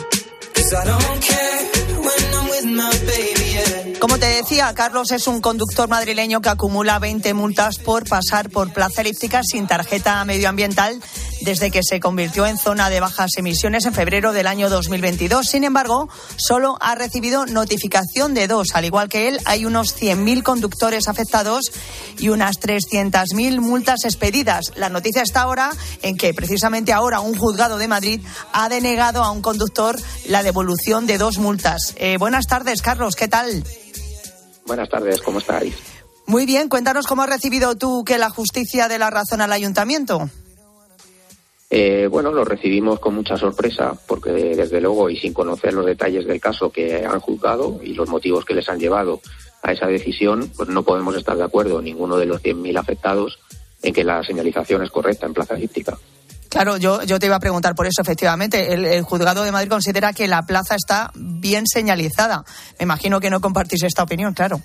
Como 3.99 4.19
te 4.19 4.27
decía, 4.27 4.73
Carlos 4.75 5.11
es 5.11 5.27
un 5.27 5.41
conductor 5.41 5.89
madrileño 5.89 6.41
que 6.41 6.49
acumula 6.49 6.99
20 6.99 7.35
multas 7.35 7.79
por 7.79 8.09
pasar 8.09 8.51
por 8.51 8.73
plaza 8.73 9.01
elíptica 9.01 9.43
sin 9.43 9.67
tarjeta 9.67 10.25
medioambiental 10.25 11.01
desde 11.43 11.71
que 11.71 11.83
se 11.83 12.01
convirtió 12.01 12.47
en 12.47 12.59
zona 12.59 12.91
de 12.91 13.01
bajas 13.01 13.31
emisiones 13.37 13.85
en 13.87 13.95
febrero 13.95 14.33
del 14.33 14.47
año 14.47 14.69
2022. 14.69 15.47
Sin 15.47 15.65
embargo, 15.65 16.09
solo 16.37 16.77
ha 16.81 16.95
recibido 16.95 17.47
notificación 17.47 18.35
de 18.35 18.47
dos. 18.47 18.69
Al 18.75 18.85
igual 18.85 19.09
que 19.09 19.29
él, 19.29 19.41
hay 19.45 19.65
unos 19.65 19.97
100.000 20.01 20.43
conductores 20.43 21.09
afectados 21.09 21.71
y 22.19 22.29
unas 22.29 22.61
300.000 22.61 23.61
multas 23.61 24.05
expedidas. 24.05 24.73
La 24.77 24.89
noticia 24.89 25.23
está 25.23 25.43
ahora 25.43 25.71
en 26.03 26.17
que 26.17 26.35
precisamente 26.35 26.93
ahora 26.93 27.21
un 27.21 27.37
juzgado 27.37 27.79
de 27.79 27.89
Madrid 27.89 28.21
ha 28.53 28.69
denegado 28.69 29.23
a 29.23 29.31
un 29.31 29.43
conductor 29.43 29.99
la 30.27 30.43
devolución 30.43 31.07
de 31.07 31.19
dos 31.19 31.39
multas. 31.39 31.95
Eh, 31.97 32.17
buenas 32.19 32.47
tardes, 32.47 32.83
Carlos. 32.83 33.15
¿Qué 33.15 33.29
tal? 33.29 33.65
Buenas 34.67 34.89
tardes, 34.91 35.23
¿cómo 35.23 35.39
estáis? 35.39 35.75
Muy 36.27 36.45
bien, 36.45 36.69
cuéntanos 36.69 37.07
cómo 37.07 37.23
has 37.23 37.31
recibido 37.31 37.75
tú 37.77 38.05
que 38.05 38.19
la 38.19 38.29
justicia 38.29 38.87
dé 38.87 38.99
la 38.99 39.09
razón 39.09 39.41
al 39.41 39.51
ayuntamiento. 39.51 40.29
Eh, 41.71 42.07
bueno, 42.11 42.33
lo 42.33 42.45
recibimos 42.45 42.99
con 42.99 43.15
mucha 43.15 43.37
sorpresa 43.37 43.93
porque 44.07 44.31
desde 44.31 44.81
luego 44.81 45.11
y 45.11 45.19
sin 45.19 45.35
conocer 45.35 45.75
los 45.75 45.85
detalles 45.85 46.27
del 46.27 46.41
caso 46.41 46.71
que 46.71 47.05
han 47.05 47.21
juzgado 47.21 47.79
y 47.83 47.93
los 47.93 48.09
motivos 48.09 48.45
que 48.47 48.55
les 48.55 48.69
han 48.71 48.81
llevado 48.81 49.21
a 49.63 49.73
esa 49.73 49.87
decisión, 49.87 50.51
pues 50.57 50.69
no 50.71 50.83
podemos 50.83 51.15
estar 51.17 51.37
de 51.37 51.45
acuerdo 51.45 51.83
ninguno 51.83 52.17
de 52.17 52.27
los 52.27 52.43
100.000 52.43 52.79
afectados 52.79 53.39
en 53.83 53.93
que 53.93 54.05
la 54.05 54.23
señalización 54.25 54.83
es 54.83 54.91
correcta 54.91 55.27
en 55.27 55.35
Plaza 55.35 55.55
Elíptica. 55.55 55.99
Claro, 56.49 56.79
yo, 56.79 57.03
yo 57.03 57.19
te 57.19 57.27
iba 57.27 57.37
a 57.37 57.41
preguntar 57.41 57.75
por 57.75 57.87
eso, 57.87 58.01
efectivamente. 58.01 58.73
El, 58.73 58.87
el, 58.87 59.03
juzgado 59.03 59.45
de 59.45 59.53
Madrid 59.53 59.69
considera 59.69 60.15
que 60.15 60.27
la 60.27 60.47
plaza 60.47 60.75
está 60.75 61.11
bien 61.15 61.67
señalizada. 61.67 62.45
Me 62.79 62.85
imagino 62.85 63.21
que 63.21 63.29
no 63.29 63.43
compartís 63.43 63.83
esta 63.83 64.03
opinión, 64.03 64.33
claro. 64.33 64.63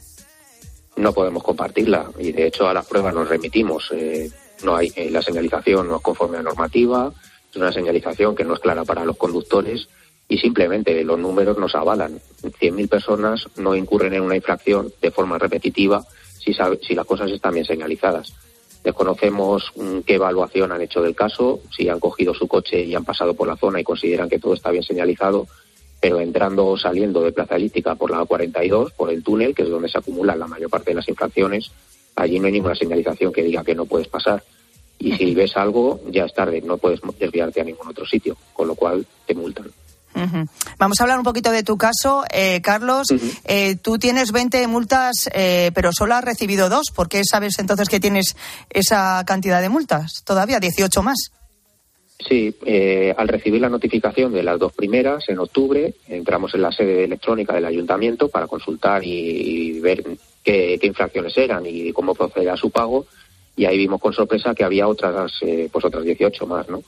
No 0.96 1.12
podemos 1.12 1.44
compartirla 1.44 2.10
y, 2.18 2.32
de 2.32 2.48
hecho, 2.48 2.68
a 2.68 2.74
las 2.74 2.86
pruebas 2.86 3.14
nos 3.14 3.28
remitimos. 3.28 3.90
Eh, 3.92 4.30
no 4.64 4.76
hay 4.76 4.92
eh, 4.96 5.10
la 5.10 5.22
señalización 5.22 5.88
no 5.88 5.98
es 5.98 6.02
conforme 6.02 6.38
a 6.38 6.42
normativa, 6.42 7.12
es 7.50 7.56
una 7.58 7.72
señalización 7.72 8.36
que 8.36 8.44
no 8.44 8.54
es 8.56 8.60
clara 8.60 8.84
para 8.84 9.06
los 9.06 9.18
conductores 9.18 9.88
y 10.28 10.38
simplemente 10.38 11.04
los 11.04 11.20
números 11.20 11.58
nos 11.58 11.76
avalan. 11.76 12.20
100.000 12.42 12.90
personas 12.90 13.48
no 13.58 13.76
incurren 13.76 14.14
en 14.14 14.22
una 14.22 14.36
infracción 14.36 14.92
de 15.02 15.12
forma 15.12 15.38
repetitiva 15.38 16.04
si, 16.40 16.54
sabe, 16.54 16.80
si 16.82 16.96
las 16.96 17.06
cosas 17.06 17.32
están 17.32 17.54
bien 17.54 17.66
señalizadas. 17.66 18.34
Desconocemos 18.84 19.72
mm, 19.76 20.00
qué 20.00 20.16
evaluación 20.16 20.72
han 20.72 20.82
hecho 20.82 21.02
del 21.02 21.16
caso, 21.16 21.62
si 21.76 21.88
han 21.88 22.00
cogido 22.00 22.34
su 22.34 22.48
coche 22.48 22.84
y 22.84 22.96
han 22.96 23.06
pasado 23.06 23.34
por 23.34 23.48
la 23.48 23.56
zona 23.56 23.80
y 23.80 23.84
consideran 23.84 24.30
que 24.30 24.40
todo 24.40 24.54
está 24.54 24.72
bien 24.72 24.84
señalizado, 24.84 25.48
pero 26.02 26.20
entrando 26.20 26.68
o 26.68 26.78
saliendo 26.78 27.22
de 27.22 27.32
Plaza 27.32 27.56
Elíptica 27.56 27.96
por 27.96 28.12
la 28.12 28.26
42, 28.26 28.92
por 28.92 29.10
el 29.10 29.24
túnel, 29.24 29.56
que 29.56 29.64
es 29.64 29.70
donde 29.70 29.88
se 29.88 29.98
acumulan 29.98 30.38
la 30.38 30.48
mayor 30.48 30.70
parte 30.70 30.92
de 30.92 30.96
las 30.96 31.08
infracciones, 31.08 31.72
allí 32.16 32.40
no 32.40 32.48
hay 32.48 32.52
ninguna 32.52 32.76
señalización 32.76 33.32
que 33.32 33.44
diga 33.44 33.64
que 33.64 33.74
no 33.74 33.86
puedes 33.86 34.10
pasar. 34.10 34.44
Y 35.04 35.12
si 35.18 35.36
ves 35.36 35.58
algo, 35.58 36.00
ya 36.10 36.24
es 36.24 36.34
tarde, 36.34 36.62
no 36.62 36.78
puedes 36.78 37.02
desviarte 37.20 37.60
a 37.60 37.66
ningún 37.66 37.90
otro 37.90 38.06
sitio, 38.06 38.38
con 38.54 38.70
lo 38.70 38.76
cual 38.76 39.06
te 39.26 39.36
multan. 39.36 39.66
Uh 40.16 40.20
-huh. 40.20 40.48
Vamos 40.78 41.00
a 41.00 41.04
hablar 41.04 41.18
un 41.18 41.26
poquito 41.26 41.52
de 41.52 41.64
tu 41.64 41.78
caso, 41.78 42.24
eh, 42.32 42.62
Carlos. 42.62 43.12
Uh 43.12 43.16
-huh. 43.16 43.42
eh, 43.44 43.76
tú 43.76 43.98
tienes 43.98 44.32
20 44.32 44.66
multas, 44.68 45.30
eh, 45.34 45.72
pero 45.76 45.92
solo 45.92 46.16
has 46.16 46.24
recibido 46.24 46.70
dos. 46.70 46.86
¿Por 46.96 47.10
qué 47.10 47.22
sabes 47.26 47.60
entonces 47.60 47.90
que 47.90 48.00
tienes 48.00 48.38
esa 48.70 49.22
cantidad 49.26 49.62
de 49.62 49.68
multas? 49.68 50.24
Todavía 50.24 50.62
18 50.62 51.04
más. 51.04 51.32
Sí, 52.26 52.56
eh, 52.66 53.14
al 53.18 53.28
recibir 53.28 53.60
la 53.60 53.68
notificación 53.68 54.32
de 54.32 54.44
las 54.44 54.58
dos 54.58 54.72
primeras, 54.72 55.28
en 55.28 55.40
octubre, 55.40 55.96
entramos 56.08 56.54
en 56.56 56.62
la 56.62 56.72
sede 56.72 57.04
electrónica 57.04 57.54
del 57.54 57.66
ayuntamiento 57.66 58.30
para 58.30 58.48
consultar 58.48 59.04
y, 59.04 59.10
y 59.10 59.80
ver 59.82 60.02
qué, 60.42 60.78
qué, 60.80 60.88
infracciones 60.88 61.38
eran 61.38 61.66
y 61.66 61.92
cómo 61.92 62.16
proceder 62.16 62.52
a 62.52 62.56
su 62.56 62.70
pago. 62.70 63.06
Y 63.56 63.66
ahí 63.66 63.78
vimos 63.78 64.02
con 64.02 64.14
sorpresa 64.14 64.56
que 64.56 64.64
había 64.64 64.88
otras, 64.88 65.32
eh, 65.42 65.70
pues 65.72 65.86
otras 65.86 66.04
18 66.04 66.48
más, 66.48 66.68
¿no? 66.70 66.82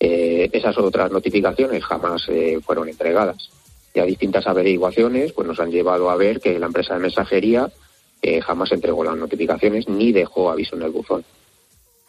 Eh, 0.00 0.48
esas 0.52 0.78
otras 0.78 1.10
notificaciones 1.10 1.84
jamás 1.84 2.22
eh, 2.28 2.58
fueron 2.64 2.88
entregadas. 2.88 3.50
Y 3.94 4.00
a 4.00 4.04
distintas 4.04 4.46
averiguaciones 4.46 5.32
pues 5.32 5.48
nos 5.48 5.58
han 5.58 5.70
llevado 5.70 6.10
a 6.10 6.16
ver 6.16 6.40
que 6.40 6.58
la 6.58 6.66
empresa 6.66 6.94
de 6.94 7.00
mensajería 7.00 7.68
eh, 8.22 8.40
jamás 8.40 8.72
entregó 8.72 9.04
las 9.04 9.16
notificaciones 9.16 9.88
ni 9.88 10.12
dejó 10.12 10.50
aviso 10.50 10.76
en 10.76 10.82
el 10.82 10.90
buzón. 10.90 11.24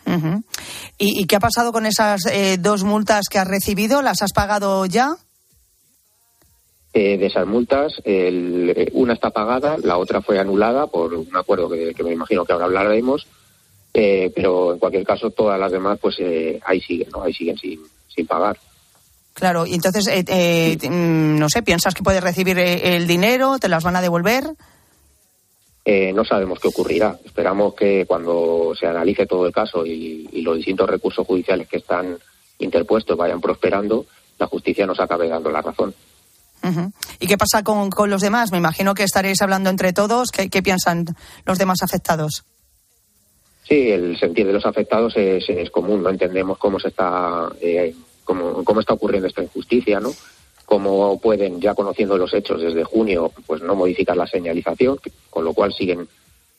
Uh 0.06 0.12
-huh. 0.12 0.44
¿Y, 0.98 1.22
¿Y, 1.22 1.26
qué 1.26 1.36
ha 1.36 1.40
pasado 1.40 1.72
con 1.72 1.86
esas 1.86 2.26
eh, 2.32 2.58
dos 2.60 2.84
multas 2.84 3.26
que 3.30 3.38
has 3.38 3.48
recibido? 3.48 4.02
¿Las 4.02 4.22
has 4.22 4.34
pagado 4.34 4.86
ya? 4.86 5.16
Eh, 6.94 7.18
de 7.18 7.28
esas 7.28 7.46
multas, 7.46 7.94
el, 8.04 8.90
una 8.94 9.14
está 9.14 9.30
pagada, 9.30 9.78
la 9.84 9.98
otra 9.98 10.22
fue 10.22 10.40
anulada 10.40 10.88
por 10.88 11.14
un 11.14 11.38
acuerdo 11.38 11.70
que, 11.70 11.94
que 11.94 12.04
me 12.04 12.12
imagino 12.12 12.44
que 12.44 12.54
ahora 12.54 12.66
hablaremos, 12.66 13.28
eh, 14.00 14.32
pero 14.34 14.74
en 14.74 14.80
cualquier 14.80 15.06
caso 15.06 15.30
todas 15.32 15.60
las 15.60 15.72
demás 15.72 16.00
pues 16.02 16.16
eh, 16.20 16.60
ahí 16.66 16.80
siguen, 16.80 17.10
¿no? 17.12 17.24
Ahí 17.24 17.34
siguen 17.34 17.58
sin, 17.58 17.80
sin 18.08 18.26
pagar. 18.26 18.58
Claro, 19.34 19.66
y 19.66 19.74
entonces, 19.74 20.08
eh, 20.08 20.26
eh, 20.28 20.90
no 20.90 21.50
sé, 21.50 21.64
¿piensas 21.64 21.94
que 21.94 22.04
puedes 22.04 22.22
recibir 22.22 22.60
eh, 22.60 22.96
el 22.98 23.08
dinero? 23.08 23.58
¿Te 23.58 23.70
las 23.70 23.84
van 23.84 23.96
a 23.96 24.02
devolver? 24.02 24.44
Eh, 25.86 26.12
no 26.14 26.26
sabemos 26.26 26.60
qué 26.60 26.68
ocurrirá. 26.68 27.18
Esperamos 27.24 27.74
que 27.74 28.06
cuando 28.06 28.74
se 28.78 28.86
analice 28.86 29.26
todo 29.26 29.48
el 29.48 29.54
caso 29.54 29.86
y, 29.86 30.30
y, 30.32 30.42
los 30.42 30.58
distintos 30.58 30.90
recursos 30.90 31.26
judiciales 31.26 31.68
que 31.70 31.78
están 31.78 32.18
interpuestos 32.60 33.18
vayan 33.18 33.40
prosperando, 33.40 34.06
la 34.38 34.48
justicia 34.48 34.86
nos 34.86 35.00
acabe 35.00 35.30
dando 35.30 35.50
la 35.50 35.62
razón. 35.62 35.94
Uh 36.62 36.68
-huh. 36.68 36.92
¿Y 37.22 37.28
qué 37.28 37.38
pasa 37.38 37.64
con, 37.64 37.90
con, 37.90 38.10
los 38.10 38.22
demás? 38.22 38.52
Me 38.52 38.58
imagino 38.58 38.94
que 38.94 39.04
estaréis 39.04 39.42
hablando 39.42 39.70
entre 39.70 39.94
todos. 39.94 40.32
¿Qué, 40.32 40.50
qué 40.50 40.62
piensan 40.62 41.06
los 41.46 41.58
demás 41.58 41.82
afectados? 41.82 42.44
Sí, 43.70 43.92
el 43.92 44.18
sentir 44.20 44.48
de 44.48 44.54
los 44.54 44.66
afectados 44.66 45.16
es, 45.16 45.48
es 45.48 45.70
común. 45.70 46.04
No 46.04 46.10
entendemos 46.10 46.58
cómo 46.58 46.80
se 46.80 46.90
está, 46.90 47.48
eh, 47.62 47.94
cómo, 48.26 48.66
cómo 48.66 48.82
está 48.82 48.96
ocurriendo 48.96 49.28
esta 49.28 49.44
injusticia, 49.44 50.02
¿no? 50.02 50.12
Cómo 50.66 51.20
pueden, 51.22 51.62
ya 51.62 51.74
conociendo 51.76 52.18
los 52.18 52.34
hechos 52.34 52.62
desde 52.62 52.84
junio, 52.84 53.32
pues 53.46 53.62
no 53.62 53.76
modificar 53.76 54.18
la 54.18 54.28
señalización, 54.28 55.00
con 55.30 55.46
lo 55.46 55.54
cual 55.54 55.72
siguen 55.72 56.08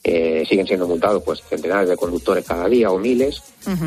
Eh, 0.03 0.47
siguen 0.49 0.67
siendo 0.67 0.89
multados 0.89 1.23
pues 1.23 1.43
centenares 1.43 1.87
de 1.87 1.95
conductores 1.95 2.47
cada 2.47 2.67
día 2.71 2.91
o 2.91 2.99
miles 2.99 3.43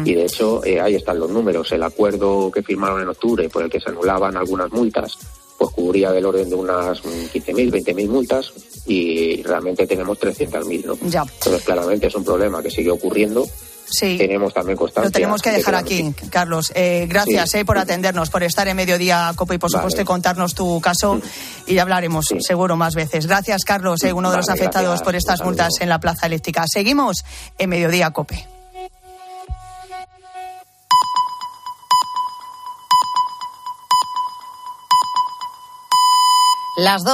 y 0.06 0.14
de 0.14 0.26
hecho 0.26 0.64
eh, 0.64 0.80
ahí 0.80 0.94
están 0.94 1.18
los 1.18 1.32
números. 1.32 1.72
El 1.72 1.82
acuerdo 1.82 2.52
que 2.52 2.62
firmaron 2.62 3.02
en 3.02 3.10
octubre 3.10 3.50
por 3.50 3.64
el 3.64 3.70
que 3.72 3.80
se 3.80 3.90
anulaban 3.90 4.38
algunas 4.38 4.72
multas 4.72 5.18
pues 5.66 5.76
cubría 5.76 6.12
del 6.12 6.26
orden 6.26 6.50
de 6.50 6.56
unas 6.56 7.02
15.000, 7.04 7.72
20.000 7.72 8.10
multas 8.10 8.52
y 8.86 9.42
realmente 9.44 9.88
tenemos 9.88 10.20
300.000. 10.20 10.86
¿no? 10.86 10.98
Ya. 11.10 11.22
Entonces 11.22 11.64
claramente 11.64 12.08
es 12.08 12.16
un 12.16 12.24
problema 12.26 12.62
que 12.62 12.70
sigue 12.70 12.92
ocurriendo. 12.92 13.48
Sí. 13.86 14.18
Tenemos 14.18 14.54
también 14.54 14.78
constancia. 14.78 15.10
Lo 15.10 15.12
tenemos 15.12 15.42
que 15.42 15.52
de 15.52 15.58
dejar 15.58 15.76
aquí, 15.76 16.14
Carlos. 16.32 16.72
Eh, 16.74 17.06
gracias 17.08 17.52
Sí. 17.52 17.60
eh, 17.60 17.66
por 17.66 17.78
atendernos, 17.78 18.30
por 18.30 18.42
estar 18.42 18.68
en 18.68 18.76
Mediodía 18.76 19.32
Copa 19.36 19.54
y 19.54 19.58
por 19.60 19.70
supuesto 19.70 19.98
Vale. 19.98 20.06
contarnos 20.06 20.56
tu 20.56 20.82
caso 20.82 21.22
y 21.68 21.78
hablaremos 21.78 22.26
seguro 22.40 22.76
más 22.76 22.96
veces. 22.96 23.28
Gracias, 23.28 23.64
Carlos, 23.64 24.04
eh, 24.04 24.12
uno 24.14 24.32
de 24.32 24.38
los 24.38 24.50
afectados 24.50 24.88
gracias. 24.88 25.04
por 25.04 25.16
estas 25.16 25.44
multas 25.44 25.74
en 25.80 25.90
la 25.90 26.00
Plaza 26.00 26.26
Eléctrica. 26.26 26.64
Seguimos 26.68 27.24
en 27.58 27.70
Mediodía 27.70 28.10
Cope. 28.12 28.48
Las 36.76 37.04
dos. 37.04 37.12